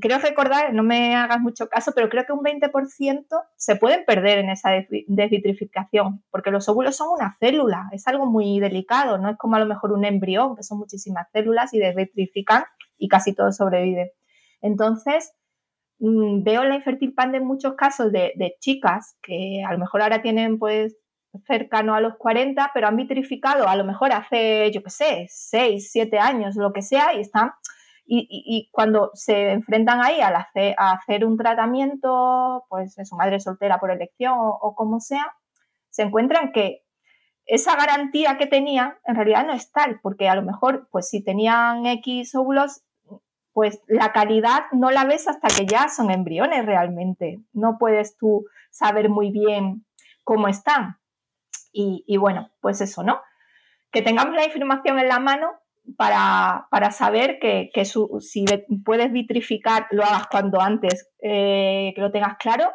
creo 0.00 0.18
recordar, 0.18 0.72
no 0.72 0.82
me 0.82 1.14
hagas 1.14 1.40
mucho 1.40 1.68
caso, 1.68 1.92
pero 1.94 2.08
creo 2.08 2.24
que 2.24 2.32
un 2.32 2.40
20% 2.40 3.26
se 3.56 3.76
pueden 3.76 4.04
perder 4.04 4.38
en 4.38 4.50
esa 4.50 4.70
desvitrificación, 5.06 6.24
porque 6.30 6.50
los 6.50 6.68
óvulos 6.68 6.96
son 6.96 7.08
una 7.10 7.36
célula, 7.38 7.88
es 7.92 8.06
algo 8.08 8.26
muy 8.26 8.60
delicado, 8.60 9.18
no 9.18 9.30
es 9.30 9.36
como 9.36 9.56
a 9.56 9.60
lo 9.60 9.66
mejor 9.66 9.92
un 9.92 10.04
embrión, 10.04 10.56
que 10.56 10.62
son 10.62 10.78
muchísimas 10.78 11.28
células 11.32 11.74
y 11.74 11.78
desvitrifican 11.78 12.64
y 12.96 13.08
casi 13.08 13.34
todo 13.34 13.52
sobrevive. 13.52 14.14
Entonces, 14.60 15.34
Mm, 16.00 16.44
veo 16.44 16.62
la 16.64 16.76
infertil 16.76 17.12
panda 17.14 17.38
en 17.38 17.46
muchos 17.46 17.74
casos 17.74 18.12
de, 18.12 18.56
chicas 18.60 19.16
que 19.20 19.64
a 19.66 19.72
lo 19.72 19.78
mejor 19.78 20.02
ahora 20.02 20.22
tienen 20.22 20.58
pues 20.58 20.96
cercano 21.46 21.94
a 21.94 22.00
los 22.00 22.16
40, 22.16 22.70
pero 22.72 22.86
han 22.88 22.96
vitrificado 22.96 23.68
a 23.68 23.76
lo 23.76 23.84
mejor 23.84 24.12
hace, 24.12 24.70
yo 24.72 24.82
qué 24.82 24.90
sé, 24.90 25.26
6, 25.28 25.90
7 25.90 26.18
años, 26.18 26.56
lo 26.56 26.72
que 26.72 26.82
sea, 26.82 27.14
y 27.14 27.20
están, 27.20 27.52
y, 28.10 28.70
cuando 28.72 29.10
se 29.12 29.52
enfrentan 29.52 30.00
ahí 30.02 30.20
a, 30.20 30.48
hacer 30.92 31.24
un 31.24 31.36
tratamiento, 31.36 32.64
pues 32.68 32.96
de 32.96 33.04
su 33.04 33.16
madre 33.16 33.38
soltera 33.38 33.78
por 33.78 33.90
elección 33.90 34.34
o, 34.38 34.58
o, 34.60 34.74
como 34.74 34.98
sea, 35.00 35.36
se 35.90 36.02
encuentran 36.02 36.52
que 36.52 36.84
esa 37.44 37.76
garantía 37.76 38.38
que 38.38 38.46
tenían 38.46 38.94
en 39.04 39.14
realidad 39.14 39.46
no 39.46 39.52
es 39.52 39.70
tal, 39.72 40.00
porque 40.02 40.28
a 40.28 40.34
lo 40.34 40.42
mejor, 40.42 40.88
pues 40.90 41.08
si 41.08 41.22
tenían 41.22 41.86
X 41.86 42.34
óvulos, 42.34 42.82
pues 43.52 43.82
la 43.88 44.12
calidad 44.12 44.66
no 44.70 44.90
la 44.90 45.04
ves 45.04 45.26
hasta 45.26 45.48
que 45.48 45.66
ya 45.66 45.88
son 45.88 46.10
embriones 46.10 46.64
realmente. 46.64 47.40
No 47.52 47.76
puedes 47.78 48.16
tú 48.16 48.46
saber 48.70 49.08
muy 49.08 49.32
bien 49.32 49.84
cómo 50.22 50.46
están. 50.46 50.98
Y, 51.72 52.16
bueno, 52.18 52.50
pues 52.60 52.80
eso, 52.80 53.02
¿no? 53.02 53.20
Que 53.90 54.02
tengamos 54.02 54.34
la 54.34 54.44
información 54.44 54.98
en 54.98 55.08
la 55.08 55.18
mano 55.18 55.52
para, 55.96 56.68
saber 56.92 57.38
que, 57.40 57.70
si 57.84 58.44
puedes 58.84 59.12
vitrificar, 59.12 59.86
lo 59.90 60.04
hagas 60.04 60.26
cuando 60.28 60.60
antes, 60.60 61.10
eh, 61.22 61.92
que 61.94 62.00
lo 62.00 62.10
tengas 62.10 62.36
claro, 62.38 62.70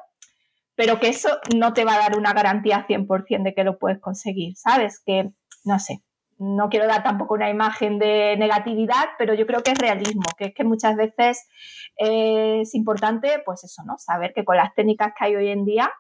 pero 0.76 1.00
que 1.00 1.10
eso 1.10 1.30
no 1.56 1.74
te 1.74 1.86
va 1.86 1.96
a 1.96 2.00
dar 2.00 2.18
una 2.18 2.34
garantía 2.34 2.86
100% 2.88 3.44
de 3.44 3.54
que 3.54 3.64
lo 3.64 3.78
puedes 3.78 4.00
conseguir, 4.00 4.56
¿sabes? 4.56 5.02
Que, 5.06 5.32
no 5.66 5.80
sé, 5.80 6.04
no 6.40 6.70
quiero 6.70 6.88
dar 6.88 7.04
tampoco 7.04 7.36
una 7.36 7.50
imagen 7.50 8.00
de 8.00 8.36
negatividad, 8.38 9.10
pero 9.18 9.34
yo 9.34 9.46
creo 9.46 9.62
que 9.62 9.72
es 9.72 9.78
realismo, 9.78 10.24
que 10.38 10.46
es 10.46 10.54
que 10.54 10.64
muchas 10.64 10.96
veces 10.96 11.48
es 11.96 12.74
importante, 12.74 13.42
pues 13.46 13.64
eso, 13.64 13.84
¿no? 13.86 13.98
Saber 13.98 14.34
que 14.34 14.44
con 14.44 14.58
las 14.58 14.74
técnicas 14.74 15.14
que 15.18 15.26
hay 15.26 15.36
hoy 15.36 15.50
en 15.50 15.66
día, 15.66 15.92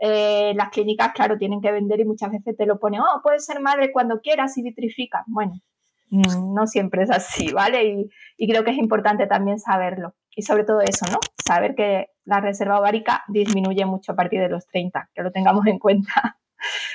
eh, 0.00 0.52
las 0.54 0.70
clínicas, 0.70 1.12
claro, 1.12 1.38
tienen 1.38 1.60
que 1.60 1.72
vender 1.72 2.00
y 2.00 2.04
muchas 2.04 2.30
veces 2.30 2.56
te 2.56 2.66
lo 2.66 2.78
ponen, 2.78 3.00
oh, 3.00 3.20
puedes 3.22 3.44
ser 3.44 3.60
madre 3.60 3.92
cuando 3.92 4.20
quieras 4.20 4.56
y 4.58 4.62
vitrifica. 4.62 5.24
Bueno, 5.26 5.60
no 6.10 6.66
siempre 6.66 7.02
es 7.02 7.10
así, 7.10 7.52
¿vale? 7.52 8.08
Y, 8.38 8.48
creo 8.48 8.64
que 8.64 8.70
es 8.70 8.78
importante 8.78 9.26
también 9.26 9.58
saberlo. 9.58 10.14
Y 10.34 10.42
sobre 10.42 10.64
todo 10.64 10.80
eso, 10.80 11.06
¿no? 11.10 11.18
Saber 11.46 11.74
que 11.74 12.08
la 12.24 12.40
reserva 12.40 12.78
ovárica 12.78 13.24
disminuye 13.28 13.86
mucho 13.86 14.12
a 14.12 14.16
partir 14.16 14.40
de 14.40 14.48
los 14.48 14.66
30, 14.66 15.10
que 15.14 15.22
lo 15.22 15.32
tengamos 15.32 15.66
en 15.66 15.78
cuenta. 15.78 16.38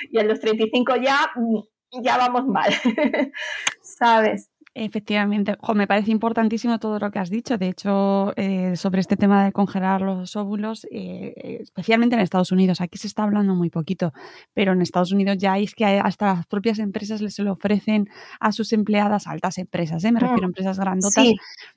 Y 0.10 0.18
en 0.18 0.28
los 0.28 0.40
35 0.40 0.96
ya 0.96 1.32
mm, 1.36 1.60
ya 2.02 2.18
vamos 2.18 2.46
mal, 2.48 2.72
¿sabes? 3.82 4.51
Efectivamente, 4.74 5.58
me 5.76 5.86
parece 5.86 6.12
importantísimo 6.12 6.80
todo 6.80 6.98
lo 6.98 7.12
que 7.12 7.20
has 7.20 7.30
dicho. 7.30 7.58
De 7.58 7.68
hecho, 7.68 8.32
eh, 8.38 8.78
sobre 8.78 9.02
este 9.02 9.18
tema 9.18 9.44
de 9.44 9.52
congelar 9.52 10.02
los 10.02 10.38
óvulos, 10.38 10.88
eh, 10.90 11.60
especialmente 11.60 12.16
en 12.16 12.22
Estados 12.22 12.54
Unidos, 12.54 12.80
aquí 12.80 12.98
se 12.98 13.08
está 13.08 13.24
hablando 13.24 13.54
muy 13.54 13.70
poquito, 13.70 14.14
pero 14.54 14.72
en 14.72 14.82
Estados 14.82 15.12
Unidos 15.12 15.38
ya 15.40 15.58
es 15.58 15.76
que 15.76 15.86
hasta 15.86 16.36
las 16.36 16.48
propias 16.48 16.80
empresas 16.80 17.20
les 17.20 17.38
lo 17.40 17.52
ofrecen 17.52 18.08
a 18.40 18.54
sus 18.54 18.72
empleadas, 18.72 19.28
altas 19.28 19.58
empresas, 19.58 20.06
¿eh? 20.06 20.12
me 20.14 20.22
refiero 20.22 20.44
a 20.44 20.46
empresas 20.46 20.80
grandotas, 20.80 21.28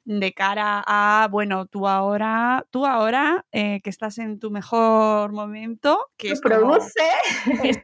de 0.05 0.33
cara 0.33 0.85
a, 0.87 1.27
bueno, 1.33 1.67
tú 1.67 1.89
ahora, 1.89 2.65
tú 2.71 2.87
ahora 2.87 3.45
que 3.51 3.81
estás 3.85 4.19
en 4.19 4.39
tu 4.39 4.51
mejor 4.51 5.33
momento, 5.33 5.99
que 6.17 6.29
es, 6.29 6.41
produce? 6.41 7.01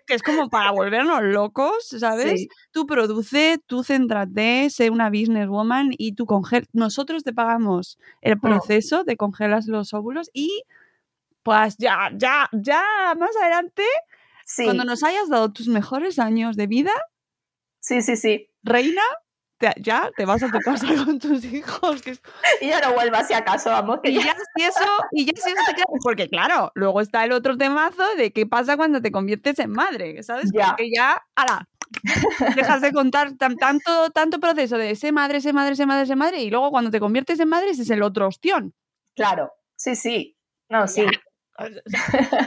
que 0.07 0.15
es 0.15 0.23
como 0.23 0.51
para 0.51 0.71
volvernos 0.71 1.23
locos, 1.23 1.89
¿sabes? 1.99 2.47
Tú 2.71 2.87
produce, 2.87 3.59
tú 3.67 3.83
céntrate, 3.83 4.69
sé 4.71 4.91
una 4.91 5.00
businesswoman 5.09 5.91
y 5.97 6.13
tú 6.13 6.27
congel 6.27 6.67
nosotros 6.73 7.25
te 7.25 7.33
pagamos 7.33 7.99
el 8.21 8.39
proceso 8.39 9.05
de 9.05 9.17
congelas 9.17 9.67
los 9.67 9.95
óvulos 9.95 10.31
y 10.35 10.65
pues 11.43 11.77
ya, 11.79 12.11
ya, 12.15 12.49
ya 12.53 12.83
más 13.19 13.35
adelante, 13.41 13.83
cuando 14.65 14.85
nos 14.85 15.03
hayas 15.03 15.29
dado 15.29 15.53
tus 15.53 15.69
mejores 15.69 16.19
años 16.19 16.57
de 16.57 16.67
vida, 16.67 16.93
sí, 17.81 18.03
sí, 18.03 18.17
sí. 18.17 18.51
Reina, 18.63 19.03
ya 19.77 20.11
te 20.17 20.25
vas 20.25 20.43
a 20.43 20.51
tu 20.51 20.59
casa 20.59 20.87
con 21.05 21.19
tus 21.19 21.45
hijos. 21.45 22.03
Y 22.61 22.69
ya 22.69 22.81
no 22.81 22.95
vuelvas 22.95 23.27
si 23.29 23.35
acaso, 23.35 23.71
vamos. 23.71 24.01
y, 24.05 24.15
ya, 24.15 24.37
si 24.57 24.65
eso, 24.65 24.87
y 25.13 25.25
ya 25.27 25.33
si 25.37 25.51
eso 25.51 25.63
te 25.67 25.75
queda. 25.75 25.85
Porque 26.03 26.29
claro, 26.29 26.73
luego 26.75 27.01
está 27.01 27.25
el 27.25 27.33
otro 27.33 27.57
temazo 27.57 28.03
de 28.17 28.33
qué 28.33 28.47
pasa 28.47 28.77
cuando 28.77 29.01
te 29.01 29.11
conviertes 29.11 29.59
en 29.59 29.71
madre, 29.71 30.23
¿sabes? 30.23 30.51
Ya. 30.53 30.69
Porque 30.69 30.91
ya, 30.95 31.23
ala, 31.35 31.69
dejas 32.57 32.81
de 32.81 32.93
contar 32.93 33.33
tanto, 33.37 34.11
tanto 34.11 34.41
proceso 34.41 34.79
de 34.79 34.95
ser 34.97 35.13
madre, 35.13 35.41
ser 35.41 35.55
madre, 35.55 35.77
ser 35.77 35.87
madre, 35.87 36.07
ser 36.07 36.17
madre, 36.17 36.43
y 36.43 36.51
luego 36.51 36.71
cuando 36.71 36.91
te 36.91 37.01
conviertes 37.01 37.41
en 37.41 37.49
madre 37.49 37.71
ese 37.71 37.83
es 37.83 37.91
el 37.91 38.03
otro 38.03 38.29
ostión. 38.29 38.75
Claro, 39.15 39.53
sí, 39.77 39.97
sí. 39.97 40.37
No, 40.69 40.87
sí. 40.87 41.05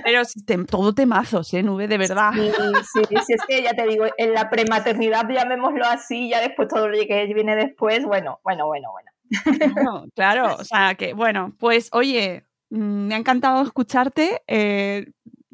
Pero 0.03 0.21
todo 0.67 0.93
temazos, 0.93 1.53
¿eh, 1.53 1.61
Nube? 1.61 1.87
De 1.87 1.97
verdad. 1.97 2.31
Sí, 2.33 2.51
sí, 2.93 3.01
sí, 3.09 3.33
es 3.33 3.41
que 3.47 3.61
ya 3.61 3.73
te 3.73 3.87
digo, 3.87 4.05
en 4.17 4.33
la 4.33 4.49
prematernidad, 4.49 5.27
llamémoslo 5.29 5.85
así, 5.85 6.29
ya 6.29 6.41
después 6.41 6.67
todo 6.67 6.87
lo 6.87 6.97
que 6.97 7.31
viene 7.33 7.55
después, 7.55 8.05
bueno, 8.05 8.39
bueno, 8.43 8.65
bueno, 8.65 8.89
bueno. 8.91 10.05
Claro, 10.15 10.55
o 10.55 10.63
sea 10.63 10.95
que, 10.95 11.13
bueno, 11.13 11.53
pues 11.59 11.89
oye, 11.91 12.43
mm, 12.69 13.07
me 13.07 13.15
ha 13.15 13.17
encantado 13.17 13.63
escucharte. 13.63 14.41
Eh, 14.47 15.11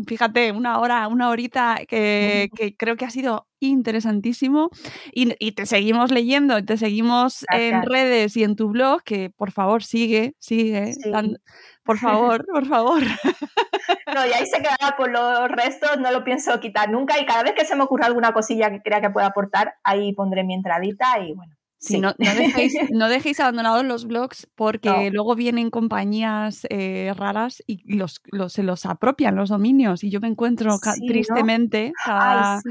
fíjate, 0.08 0.52
una 0.52 0.80
hora, 0.80 1.08
una 1.08 1.30
horita 1.30 1.80
que, 1.88 2.50
creo 2.78 2.96
que 2.96 3.06
ha 3.06 3.10
sido 3.10 3.48
interesantísimo 3.60 4.70
y, 5.12 5.52
te 5.52 5.66
seguimos 5.66 6.12
leyendo 6.12 6.64
te 6.64 6.78
seguimos 6.78 7.46
en 7.52 7.84
redes 7.84 8.38
y 8.38 8.44
en 8.44 8.56
tu 8.56 8.70
blog, 8.70 9.04
que 9.04 9.30
por 9.30 9.52
favor 9.52 9.84
sigue, 9.84 10.34
sigue, 10.40 10.94
por 11.84 11.98
favor, 12.00 12.46
por 12.46 12.66
favor. 12.66 13.02
No, 14.14 14.26
y 14.26 14.32
ahí 14.32 14.46
se 14.46 14.62
quedará 14.62 14.96
por 14.98 15.10
los 15.10 15.50
restos, 15.50 16.00
no 16.00 16.12
lo 16.12 16.24
pienso 16.24 16.60
quitar 16.60 16.90
nunca 16.90 17.20
y 17.20 17.26
cada 17.26 17.44
vez 17.44 17.54
que 17.54 17.66
se 17.66 17.76
me 17.76 17.84
ocurra 17.84 18.06
alguna 18.06 18.34
cosilla 18.34 18.70
que 18.70 18.82
crea 18.82 19.02
que 19.02 19.10
pueda 19.10 19.28
aportar, 19.28 19.76
ahí 19.84 20.14
pondré 20.14 20.44
mi 20.44 20.54
entradita 20.54 21.20
y 21.20 21.34
bueno. 21.34 21.59
Sí, 21.82 22.02
No, 22.02 22.14
no, 22.92 23.08
dejéis, 23.08 23.40
abandonados 23.40 23.86
los 23.86 24.06
blogs 24.06 24.48
porque 24.56 25.10
luego 25.12 25.36
vienen 25.36 25.70
compañías 25.70 26.68
eh, 26.70 27.14
raras 27.16 27.64
y 27.68 27.82
los, 27.96 28.22
se 28.50 28.64
los 28.64 28.86
apropian 28.86 29.38
los 29.38 29.50
dominios. 29.50 30.04
Y 30.04 30.10
yo 30.10 30.20
me 30.20 30.28
encuentro 30.28 30.78
tristemente 31.08 31.94
a 32.06 32.62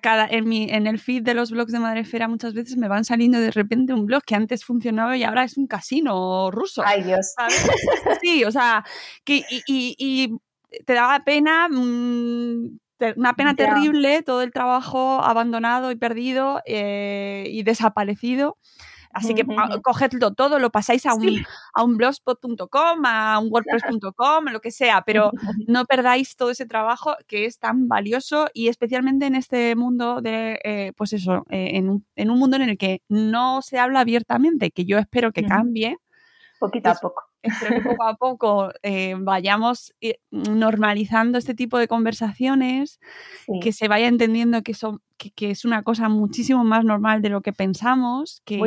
cada, 0.00 0.26
en, 0.26 0.48
mi, 0.48 0.70
en 0.70 0.86
el 0.86 0.98
feed 0.98 1.22
de 1.22 1.34
los 1.34 1.50
blogs 1.50 1.72
de 1.72 1.80
Madrefera 1.80 2.28
muchas 2.28 2.54
veces 2.54 2.78
me 2.78 2.88
van 2.88 3.04
saliendo 3.04 3.38
de 3.38 3.50
repente 3.50 3.92
un 3.92 4.06
blog 4.06 4.22
que 4.24 4.34
antes 4.34 4.64
funcionaba 4.64 5.16
y 5.18 5.24
ahora 5.24 5.44
es 5.44 5.58
un 5.58 5.66
casino 5.66 6.50
ruso. 6.50 6.82
Ay, 6.84 7.02
Dios. 7.02 7.34
Sí, 8.22 8.44
o 8.44 8.50
sea, 8.50 8.84
que, 9.24 9.42
y, 9.50 9.94
y, 9.98 10.38
te 10.84 10.94
daba 10.94 11.20
pena 11.24 11.68
mm, 11.68 12.78
una 13.16 13.34
pena 13.34 13.54
terrible 13.54 14.22
todo 14.22 14.42
el 14.42 14.52
trabajo 14.52 15.22
abandonado 15.22 15.90
y 15.90 15.96
perdido 15.96 16.60
eh, 16.66 17.46
y 17.50 17.62
desaparecido. 17.62 18.56
Así 19.12 19.34
que 19.34 19.46
cogedlo 19.82 20.34
todo, 20.34 20.58
lo 20.58 20.70
pasáis 20.70 21.06
a 21.06 21.14
un, 21.14 21.42
a 21.72 21.82
un 21.82 21.96
blogspot.com, 21.96 23.06
a 23.06 23.38
un 23.38 23.48
wordpress.com, 23.50 24.44
lo 24.52 24.60
que 24.60 24.70
sea, 24.70 25.02
pero 25.06 25.30
no 25.66 25.86
perdáis 25.86 26.36
todo 26.36 26.50
ese 26.50 26.66
trabajo 26.66 27.14
que 27.26 27.46
es 27.46 27.58
tan 27.58 27.88
valioso 27.88 28.48
y 28.52 28.68
especialmente 28.68 29.24
en 29.24 29.34
este 29.34 29.74
mundo 29.74 30.20
de, 30.20 30.60
eh, 30.64 30.92
pues 30.98 31.14
eso, 31.14 31.46
eh, 31.48 31.70
en, 31.74 31.88
un, 31.88 32.06
en, 32.14 32.30
un, 32.30 32.38
mundo 32.38 32.56
en 32.56 32.68
el 32.68 32.76
que 32.76 33.00
no 33.08 33.62
se 33.62 33.78
habla 33.78 34.00
abiertamente, 34.00 34.70
que 34.70 34.84
yo 34.84 34.98
espero 34.98 35.32
que 35.32 35.44
cambie. 35.44 35.96
Poquito 36.58 36.90
a 36.90 36.94
poco 36.94 37.25
espero 37.42 37.76
que 37.76 37.88
poco 37.88 38.04
a 38.04 38.16
poco 38.16 38.70
eh, 38.82 39.14
vayamos 39.18 39.94
eh, 40.00 40.18
normalizando 40.30 41.38
este 41.38 41.54
tipo 41.54 41.78
de 41.78 41.88
conversaciones, 41.88 43.00
que 43.60 43.72
se 43.72 43.88
vaya 43.88 44.08
entendiendo 44.08 44.62
que, 44.62 44.74
son, 44.74 45.00
que, 45.16 45.50
es 45.50 45.64
una 45.64 45.82
cosa 45.82 46.08
muchísimo 46.08 46.64
más 46.64 46.84
normal 46.84 47.22
de 47.22 47.30
lo 47.30 47.40
que 47.40 47.52
pensamos, 47.52 48.42
que 48.44 48.58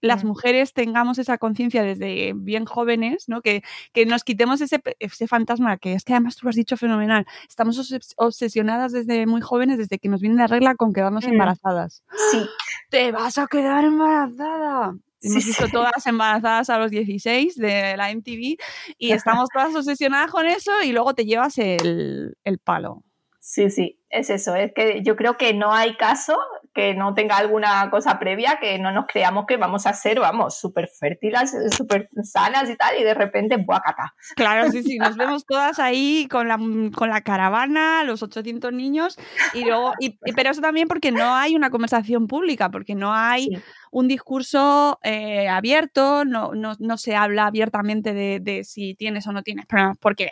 las 0.00 0.24
mujeres 0.24 0.72
tengamos 0.72 1.18
esa 1.18 1.38
conciencia 1.38 1.82
desde 1.82 2.32
bien 2.34 2.64
jóvenes, 2.64 3.28
¿no? 3.28 3.42
Que, 3.42 3.62
que 3.92 4.06
nos 4.06 4.24
quitemos 4.24 4.60
ese, 4.60 4.80
ese, 4.98 5.26
fantasma, 5.26 5.76
que 5.76 5.94
es 5.94 6.04
que 6.04 6.12
además 6.12 6.36
tú 6.36 6.46
lo 6.46 6.50
has 6.50 6.56
dicho 6.56 6.76
fenomenal, 6.76 7.26
estamos 7.48 7.78
obsesionadas 8.16 8.92
desde 8.92 9.26
muy 9.26 9.40
jóvenes, 9.40 9.78
desde 9.78 9.98
que 9.98 10.08
nos 10.08 10.20
viene 10.20 10.36
la 10.36 10.46
regla 10.46 10.74
con 10.76 10.92
quedarnos 10.92 11.26
mm. 11.26 11.30
embarazadas. 11.30 12.02
Sí. 12.30 12.38
Te 12.90 13.12
vas 13.12 13.36
a 13.38 13.46
quedar 13.46 13.84
embarazada. 13.84 14.94
Hemos 15.20 15.44
visto 15.44 15.68
todas 15.68 16.06
embarazadas 16.06 16.70
a 16.70 16.78
los 16.78 16.90
16 16.90 17.56
de 17.56 17.96
la 17.96 18.10
MTV 18.10 18.56
y 18.98 19.12
estamos 19.12 19.48
todas 19.52 19.74
obsesionadas 19.74 20.30
con 20.30 20.46
eso 20.46 20.70
y 20.82 20.92
luego 20.92 21.14
te 21.14 21.24
llevas 21.24 21.58
el, 21.58 22.36
el 22.44 22.58
palo. 22.58 23.02
Sí, 23.40 23.70
sí, 23.70 23.98
es 24.10 24.30
eso. 24.30 24.54
Es 24.54 24.72
que 24.74 25.02
yo 25.02 25.16
creo 25.16 25.36
que 25.36 25.54
no 25.54 25.72
hay 25.72 25.96
caso 25.96 26.36
que 26.78 26.94
no 26.94 27.12
tenga 27.12 27.38
alguna 27.38 27.90
cosa 27.90 28.20
previa, 28.20 28.58
que 28.60 28.78
no 28.78 28.92
nos 28.92 29.06
creamos 29.08 29.46
que 29.46 29.56
vamos 29.56 29.84
a 29.84 29.92
ser, 29.92 30.20
vamos, 30.20 30.60
súper 30.60 30.86
fértiles, 30.86 31.52
súper 31.76 32.08
sanas 32.22 32.70
y 32.70 32.76
tal, 32.76 32.96
y 32.96 33.02
de 33.02 33.14
repente, 33.14 33.56
¡buacata! 33.56 34.14
Claro, 34.36 34.70
sí, 34.70 34.82
sí, 34.84 34.96
nos 34.96 35.16
vemos 35.16 35.44
todas 35.44 35.80
ahí 35.80 36.28
con 36.30 36.46
la, 36.46 36.56
con 36.94 37.08
la 37.08 37.22
caravana, 37.22 38.04
los 38.04 38.22
800 38.22 38.72
niños, 38.72 39.18
y 39.54 39.64
luego, 39.64 39.92
y, 39.98 40.20
pero 40.36 40.50
eso 40.50 40.60
también 40.60 40.86
porque 40.86 41.10
no 41.10 41.34
hay 41.34 41.56
una 41.56 41.70
conversación 41.70 42.28
pública, 42.28 42.70
porque 42.70 42.94
no 42.94 43.12
hay 43.12 43.48
un 43.90 44.06
discurso 44.06 45.00
eh, 45.02 45.48
abierto, 45.48 46.24
no, 46.24 46.52
no, 46.54 46.76
no, 46.78 46.96
se 46.96 47.16
habla 47.16 47.46
abiertamente 47.46 48.14
de, 48.14 48.38
de, 48.38 48.62
si 48.62 48.94
tienes 48.94 49.26
o 49.26 49.32
no 49.32 49.42
tienes 49.42 49.66
problemas, 49.66 49.98
porque 49.98 50.30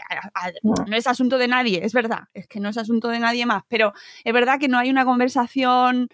no. 0.62 0.96
es 0.96 1.08
asunto 1.08 1.38
de 1.38 1.48
nadie, 1.48 1.80
es 1.84 1.92
verdad, 1.92 2.28
es 2.34 2.46
que 2.46 2.60
no 2.60 2.68
es 2.68 2.78
asunto 2.78 3.08
de 3.08 3.18
nadie 3.18 3.46
más, 3.46 3.64
pero 3.66 3.92
es 4.22 4.32
verdad 4.32 4.60
que 4.60 4.68
no 4.68 4.78
hay 4.78 4.90
una 4.90 5.04
conversación 5.04 6.08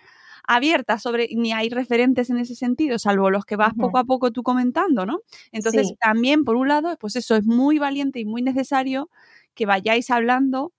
abierta 0.46 0.98
sobre, 0.98 1.28
ni 1.34 1.52
hay 1.52 1.68
referentes 1.68 2.30
en 2.30 2.38
ese 2.38 2.54
sentido, 2.54 2.98
salvo 2.98 3.30
los 3.30 3.44
que 3.44 3.56
vas 3.56 3.72
poco 3.74 3.98
a 3.98 4.04
poco 4.04 4.30
tú 4.32 4.42
comentando, 4.42 5.06
¿no? 5.06 5.20
Entonces, 5.52 5.94
también, 6.00 6.44
por 6.44 6.56
un 6.56 6.68
lado, 6.68 6.96
pues 6.98 7.16
eso 7.16 7.36
es 7.36 7.44
muy 7.44 7.78
valiente 7.78 8.20
y 8.20 8.24
muy 8.24 8.42
necesario 8.42 9.08
que 9.54 9.66
vayáis 9.66 10.10
hablando 10.10 10.72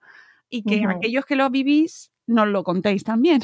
y 0.49 0.64
que 0.64 0.84
aquellos 0.88 1.26
que 1.26 1.36
lo 1.36 1.49
vivís 1.49 2.11
nos 2.26 2.47
lo 2.47 2.64
contéis 2.64 3.03
también. 3.03 3.41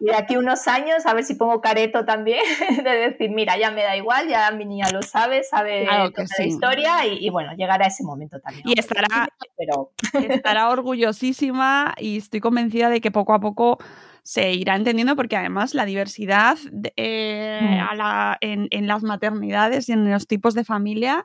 Y 0.00 0.06
de 0.06 0.16
aquí 0.16 0.36
unos 0.36 0.66
años, 0.66 1.06
a 1.06 1.14
ver 1.14 1.22
si 1.22 1.34
pongo 1.34 1.60
careto 1.60 2.04
también, 2.04 2.42
de 2.84 2.90
decir, 2.90 3.30
mira, 3.30 3.56
ya 3.56 3.70
me 3.70 3.84
da 3.84 3.96
igual, 3.96 4.28
ya 4.28 4.50
mi 4.50 4.64
niña 4.64 4.90
lo 4.92 5.00
sabe, 5.02 5.44
sabe 5.44 5.86
la 5.86 6.10
historia 6.44 7.06
y, 7.06 7.30
bueno, 7.30 7.52
llegará 7.54 7.86
ese 7.86 8.02
momento 8.02 8.40
también. 8.40 8.64
Y 8.66 8.78
estará, 8.78 9.28
pero... 9.56 9.92
estará 10.28 10.70
orgullosísima 10.70 11.94
y 11.98 12.16
estoy 12.16 12.40
convencida 12.40 12.88
de 12.88 13.00
que 13.00 13.12
poco 13.12 13.32
a 13.32 13.38
poco 13.38 13.78
se 14.22 14.52
irá 14.52 14.76
entendiendo 14.76 15.16
porque 15.16 15.36
además 15.36 15.74
la 15.74 15.84
diversidad 15.84 16.56
eh, 16.96 17.60
mm. 17.60 18.34
en, 18.40 18.68
en, 18.70 18.86
las 18.86 19.02
maternidades 19.02 19.88
y 19.88 19.92
en 19.92 20.10
los 20.10 20.26
tipos 20.26 20.54
de 20.54 20.64
familia 20.64 21.24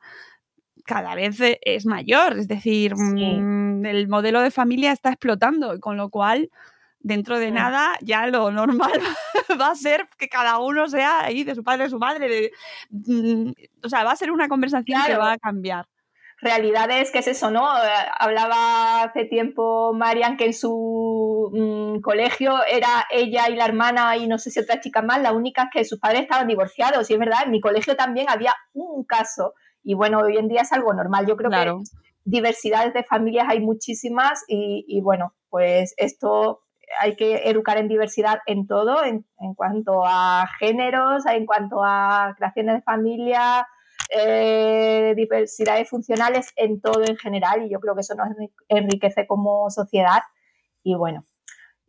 cada 0.87 1.13
vez 1.13 1.39
e, 1.41 1.59
es 1.61 1.85
mayor, 1.85 2.39
es 2.39 2.47
decir, 2.47 2.95
mm, 2.95 3.85
el 3.85 4.07
modelo 4.07 4.41
de 4.41 4.49
familia 4.49 4.91
está 4.91 5.09
explotando, 5.09 5.79
con 5.79 5.97
lo 5.97 6.09
cual 6.09 6.49
dentro 6.99 7.37
de 7.37 7.51
nada 7.51 7.93
ya 8.01 8.25
lo 8.27 8.51
normal 8.51 8.91
va 9.61 9.71
a 9.71 9.75
ser 9.75 10.07
que 10.17 10.27
cada 10.27 10.57
uno 10.59 10.87
sea 10.87 11.25
ahí 11.25 11.43
de 11.43 11.53
su 11.53 11.63
padre, 11.63 11.83
de 11.83 11.89
su 11.89 11.99
madre, 11.99 12.51
mm, 12.89 13.51
o 13.83 13.89
sea, 13.89 14.03
va 14.03 14.13
a 14.13 14.15
ser 14.15 14.31
una 14.31 14.47
conversación 14.47 14.99
que 15.05 15.15
va 15.15 15.33
a 15.33 15.37
cambiar. 15.37 15.85
Realidades 16.39 17.11
que 17.11 17.19
es 17.19 17.27
eso, 17.27 17.49
¿no? 17.49 17.65
Eh, 17.77 17.89
hablaba 18.19 19.03
hace 19.03 19.25
tiempo 19.25 19.93
Marian 19.93 20.37
que 20.37 20.45
en 20.45 20.53
su 20.53 21.49
mm, 21.51 22.01
colegio 22.01 22.53
era 22.69 23.05
ella 23.09 23.49
y 23.49 23.55
la 23.55 23.65
hermana 23.65 24.15
y 24.17 24.27
no 24.27 24.37
sé 24.37 24.51
si 24.51 24.59
otra 24.59 24.79
chica 24.79 25.01
más, 25.01 25.21
la 25.21 25.31
única 25.31 25.69
que 25.73 25.83
sus 25.83 25.99
padres 25.99 26.21
estaban 26.21 26.47
divorciados. 26.47 27.09
Y 27.09 27.13
es 27.13 27.19
verdad, 27.19 27.39
en 27.45 27.51
mi 27.51 27.59
colegio 27.59 27.95
también 27.95 28.29
había 28.29 28.53
un 28.73 29.03
caso 29.03 29.53
y 29.83 29.93
bueno, 29.93 30.19
hoy 30.19 30.35
en 30.35 30.49
día 30.49 30.63
es 30.63 30.73
algo 30.73 30.93
normal. 30.93 31.25
Yo 31.25 31.37
creo 31.37 31.49
que 31.49 31.73
diversidades 32.25 32.93
de 32.93 33.05
familias 33.05 33.47
hay 33.47 33.61
muchísimas 33.61 34.43
y, 34.49 34.99
bueno, 35.01 35.33
pues 35.49 35.93
esto 35.95 36.59
hay 36.99 37.15
que 37.15 37.47
educar 37.49 37.77
en 37.77 37.87
diversidad 37.87 38.39
en 38.47 38.67
todo, 38.67 39.05
en, 39.05 39.25
cuanto 39.55 40.03
a 40.05 40.45
géneros, 40.59 41.25
en 41.25 41.45
cuanto 41.45 41.85
a 41.85 42.33
creaciones 42.35 42.75
de 42.75 42.81
familia, 42.81 43.65
eh, 44.09 45.13
diversidades 45.15 45.89
funcionales, 45.89 46.51
en 46.55 46.81
todo 46.81 47.03
en 47.05 47.17
general 47.17 47.65
y 47.65 47.69
yo 47.69 47.79
creo 47.79 47.95
que 47.95 48.01
eso 48.01 48.15
nos 48.15 48.29
enriquece 48.69 49.27
como 49.27 49.69
sociedad 49.69 50.21
y 50.83 50.95
bueno, 50.95 51.25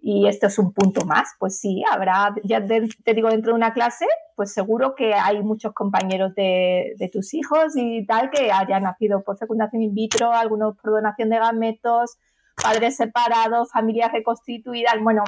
y 0.01 0.29
esto 0.29 0.47
es 0.47 0.59
un 0.59 0.73
punto 0.73 1.05
más, 1.05 1.35
pues 1.39 1.59
sí, 1.59 1.83
habrá, 1.91 2.35
ya 2.45 2.65
te 2.65 3.15
digo, 3.15 3.31
dentro 3.31 3.53
de 3.53 3.57
una 3.57 3.73
clase, 3.73 4.07
pues 4.37 4.53
seguro 4.53 4.95
que 4.95 5.15
hay 5.15 5.43
muchos 5.43 5.73
compañeros 5.73 6.35
de, 6.35 7.11
tus 7.13 7.35
hijos 7.35 7.73
y 7.75 8.07
tal 8.07 8.31
que 8.31 8.53
hayan 8.53 8.85
nacido 8.85 9.23
por 9.25 9.39
fecundación 9.39 9.83
in 9.83 9.95
vitro, 9.95 10.33
algunos 10.33 10.77
por 10.77 10.93
donación 10.93 11.31
de 11.31 11.39
gametos, 11.39 12.17
padres 12.63 12.97
separados, 12.97 13.73
familias 13.73 14.13
reconstituidas, 14.13 14.95
bueno, 15.03 15.25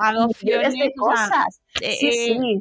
adopciones 0.00 0.74
de 0.74 0.92
cosas. 0.94 1.62
Eh, 1.80 1.96
sí, 1.98 2.12
sí 2.12 2.32
eh, 2.32 2.60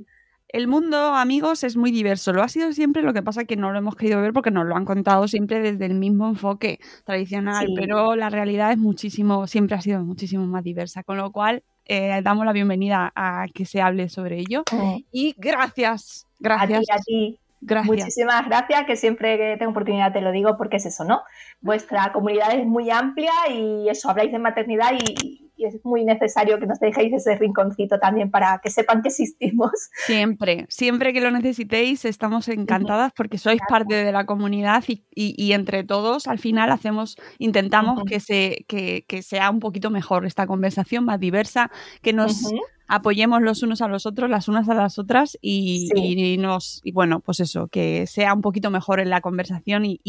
el 0.52 0.68
mundo, 0.68 0.97
amigos, 1.16 1.64
es 1.64 1.78
muy 1.78 1.91
diverso. 1.91 2.34
Lo 2.34 2.41
ha 2.41 2.50
sido 2.50 2.74
siempre, 2.74 3.02
lo 3.04 3.14
que 3.14 3.22
pasa 3.22 3.41
es 3.41 3.47
que 3.47 3.56
no 3.56 3.72
lo 3.72 3.78
hemos 3.78 3.95
querido 3.95 4.22
ver 4.22 4.34
porque 4.34 4.52
nos 4.52 4.66
lo 4.66 4.76
han 4.76 4.86
contado 4.86 5.28
siempre 5.28 5.60
desde 5.60 5.86
el 5.86 5.93
mismo 5.93 6.28
enfoque 6.28 6.80
tradicional, 7.06 7.68
pero 7.76 8.16
la 8.16 8.30
realidad 8.30 8.72
es 8.72 8.78
muchísimo, 8.78 9.47
siempre 9.47 9.76
ha 9.76 9.82
sido 9.82 10.02
muchísimo 10.04 10.45
más 10.47 10.64
diversa, 10.64 11.04
con 11.04 11.18
lo 11.18 11.32
cual 11.32 11.64
eh, 11.86 12.22
damos 12.24 12.45
la 12.45 12.54
bienvenida 12.54 13.12
a 13.16 13.45
que 13.54 13.66
se 13.66 13.82
hable 13.82 14.10
sobre 14.10 14.39
ello. 14.39 14.64
Mm. 14.72 14.97
Y 15.12 15.36
gracias, 15.38 16.28
gracias. 16.39 16.86
A 16.91 16.97
ti, 17.00 17.39
Gracias. 17.62 17.97
Muchísimas 17.97 18.45
gracias, 18.47 18.86
que 18.86 18.95
siempre 18.95 19.38
que 19.38 19.58
tengo 19.58 19.72
oportunidad 19.72 20.14
te 20.14 20.22
lo 20.22 20.32
digo 20.32 20.56
porque 20.58 20.78
es 20.78 20.86
eso, 20.86 21.04
¿no? 21.04 21.24
Vuestra 21.60 22.12
comunidad 22.14 22.54
es 22.56 22.66
muy 22.66 22.89
amplia 22.89 23.34
y 23.50 23.89
eso, 23.89 24.10
habláis 24.10 24.32
de 24.32 24.39
maternidad 24.39 24.91
y, 24.93 25.49
y 25.60 25.66
es 25.66 25.84
muy 25.84 26.05
necesario 26.05 26.57
que 26.57 26.66
nos 26.66 26.80
dejéis 26.80 27.14
ese 27.14 27.36
rinconcito 27.36 27.99
también 27.99 28.32
para 28.32 28.60
que 28.64 28.70
sepan 28.70 29.01
que 29.01 29.10
existimos. 29.10 29.72
Siempre, 30.05 30.66
siempre 30.70 31.12
que 31.14 31.22
lo 31.22 31.32
necesitéis, 31.32 32.05
estamos 32.05 32.47
encantadas 32.47 33.12
porque 33.16 33.38
sois 33.38 33.60
parte 33.68 33.95
de 33.95 34.12
la 34.12 34.26
comunidad 34.26 34.84
y, 34.88 35.51
entre 35.51 35.84
todos 35.84 36.28
al 36.28 36.39
final 36.39 36.72
hacemos, 36.72 37.18
intentamos 37.38 38.03
que, 38.05 38.20
se, 38.20 38.66
que, 38.68 39.03
que, 39.07 39.22
sea 39.22 39.49
un 39.49 39.60
poquito 39.60 39.89
mejor 39.89 40.26
esta 40.26 40.47
conversación, 40.47 41.03
más 41.03 41.20
diversa, 41.20 41.70
que 42.01 42.14
nos 42.14 42.49
apoyemos 42.89 43.41
los 43.43 43.61
unos 43.61 43.81
a 43.81 43.87
los 43.87 44.07
otros, 44.07 44.29
las 44.29 44.47
unas 44.47 44.67
a 44.67 44.73
las 44.73 44.97
otras 44.97 45.37
y, 45.41 46.37
nos, 46.39 46.81
y 46.83 46.91
bueno, 46.91 47.19
pues 47.19 47.39
eso, 47.39 47.67
que 47.67 48.07
sea 48.07 48.33
un 48.33 48.41
poquito 48.41 48.71
mejor 48.71 48.99
en 48.99 49.11
la 49.11 49.21
conversación 49.21 49.83
y, 49.85 49.99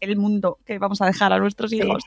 el 0.00 0.16
mundo 0.16 0.58
que 0.66 0.78
vamos 0.78 1.00
a 1.00 1.06
dejar 1.06 1.32
a 1.32 1.38
nuestros 1.38 1.72
hijos. 1.72 2.02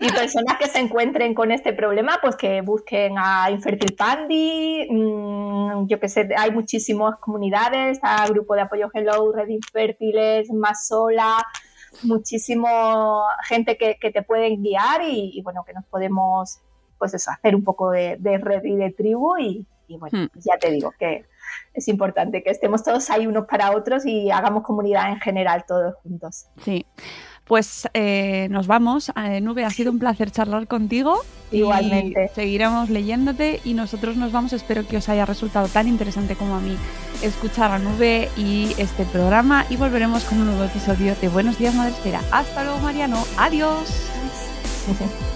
y 0.00 0.08
personas 0.10 0.56
que 0.58 0.68
se 0.68 0.78
encuentren 0.78 1.34
con 1.34 1.52
este 1.52 1.74
problema, 1.74 2.18
pues 2.22 2.34
que 2.34 2.62
busquen 2.62 3.14
a 3.18 3.50
Infertil 3.50 3.94
Pandi, 3.94 4.88
mm, 4.90 5.86
yo 5.86 6.00
que 6.00 6.08
sé, 6.08 6.28
hay 6.36 6.50
muchísimas 6.50 7.16
comunidades, 7.18 7.98
está 7.98 8.26
grupo 8.28 8.54
de 8.54 8.62
apoyo 8.62 8.88
Hello, 8.92 9.32
Red 9.32 9.48
Infértiles, 9.48 10.50
Más 10.50 10.86
Sola, 10.88 11.44
muchísimo 12.02 13.24
gente 13.46 13.76
que, 13.76 13.96
te 14.10 14.22
pueden 14.22 14.62
guiar 14.62 15.02
y, 15.02 15.40
bueno, 15.42 15.62
que 15.66 15.74
nos 15.74 15.84
podemos 15.84 16.60
pues 17.04 17.12
eso, 17.12 17.32
hacer 17.32 17.54
un 17.54 17.62
poco 17.62 17.90
de, 17.90 18.16
red 18.22 18.64
y 18.64 18.76
de 18.76 18.90
tribu 18.92 19.36
y, 19.36 19.66
bueno, 19.98 20.20
hmm. 20.20 20.28
ya 20.36 20.56
te 20.58 20.70
digo 20.70 20.90
que 20.98 21.26
es 21.74 21.86
importante 21.88 22.42
que 22.42 22.48
estemos 22.48 22.82
todos 22.82 23.10
ahí 23.10 23.26
unos 23.26 23.46
para 23.46 23.76
otros 23.76 24.06
y 24.06 24.30
hagamos 24.30 24.62
comunidad 24.62 25.10
en 25.10 25.20
general 25.20 25.66
todos 25.68 25.96
juntos. 26.02 26.46
Sí. 26.64 26.86
Pues 27.44 27.86
eh, 27.92 28.48
nos 28.50 28.66
vamos. 28.66 29.12
Eh, 29.22 29.42
Nube, 29.42 29.66
ha 29.66 29.70
sido 29.70 29.92
un 29.92 29.98
placer 29.98 30.30
charlar 30.30 30.66
contigo. 30.66 31.20
Igualmente. 31.52 32.30
seguiremos 32.34 32.88
leyéndote 32.88 33.60
y 33.64 33.74
nosotros 33.74 34.16
nos 34.16 34.32
vamos. 34.32 34.54
Espero 34.54 34.88
que 34.88 34.96
os 34.96 35.10
haya 35.10 35.26
resultado 35.26 35.68
tan 35.68 35.86
interesante 35.86 36.36
como 36.36 36.54
a 36.54 36.60
mí 36.60 36.74
escuchar 37.22 37.70
a 37.70 37.78
Nube 37.78 38.30
y 38.38 38.74
este 38.78 39.04
programa. 39.04 39.66
Y 39.68 39.76
volveremos 39.76 40.24
con 40.24 40.40
un 40.40 40.46
nuevo 40.46 40.64
episodio 40.64 41.14
de 41.16 41.28
Buenos 41.28 41.58
Días 41.58 41.74
Madre 41.74 41.92
Espera. 41.92 42.22
Hasta 42.32 42.64
luego, 42.64 42.78
Mariano. 42.78 43.22
Adiós. 43.36 44.10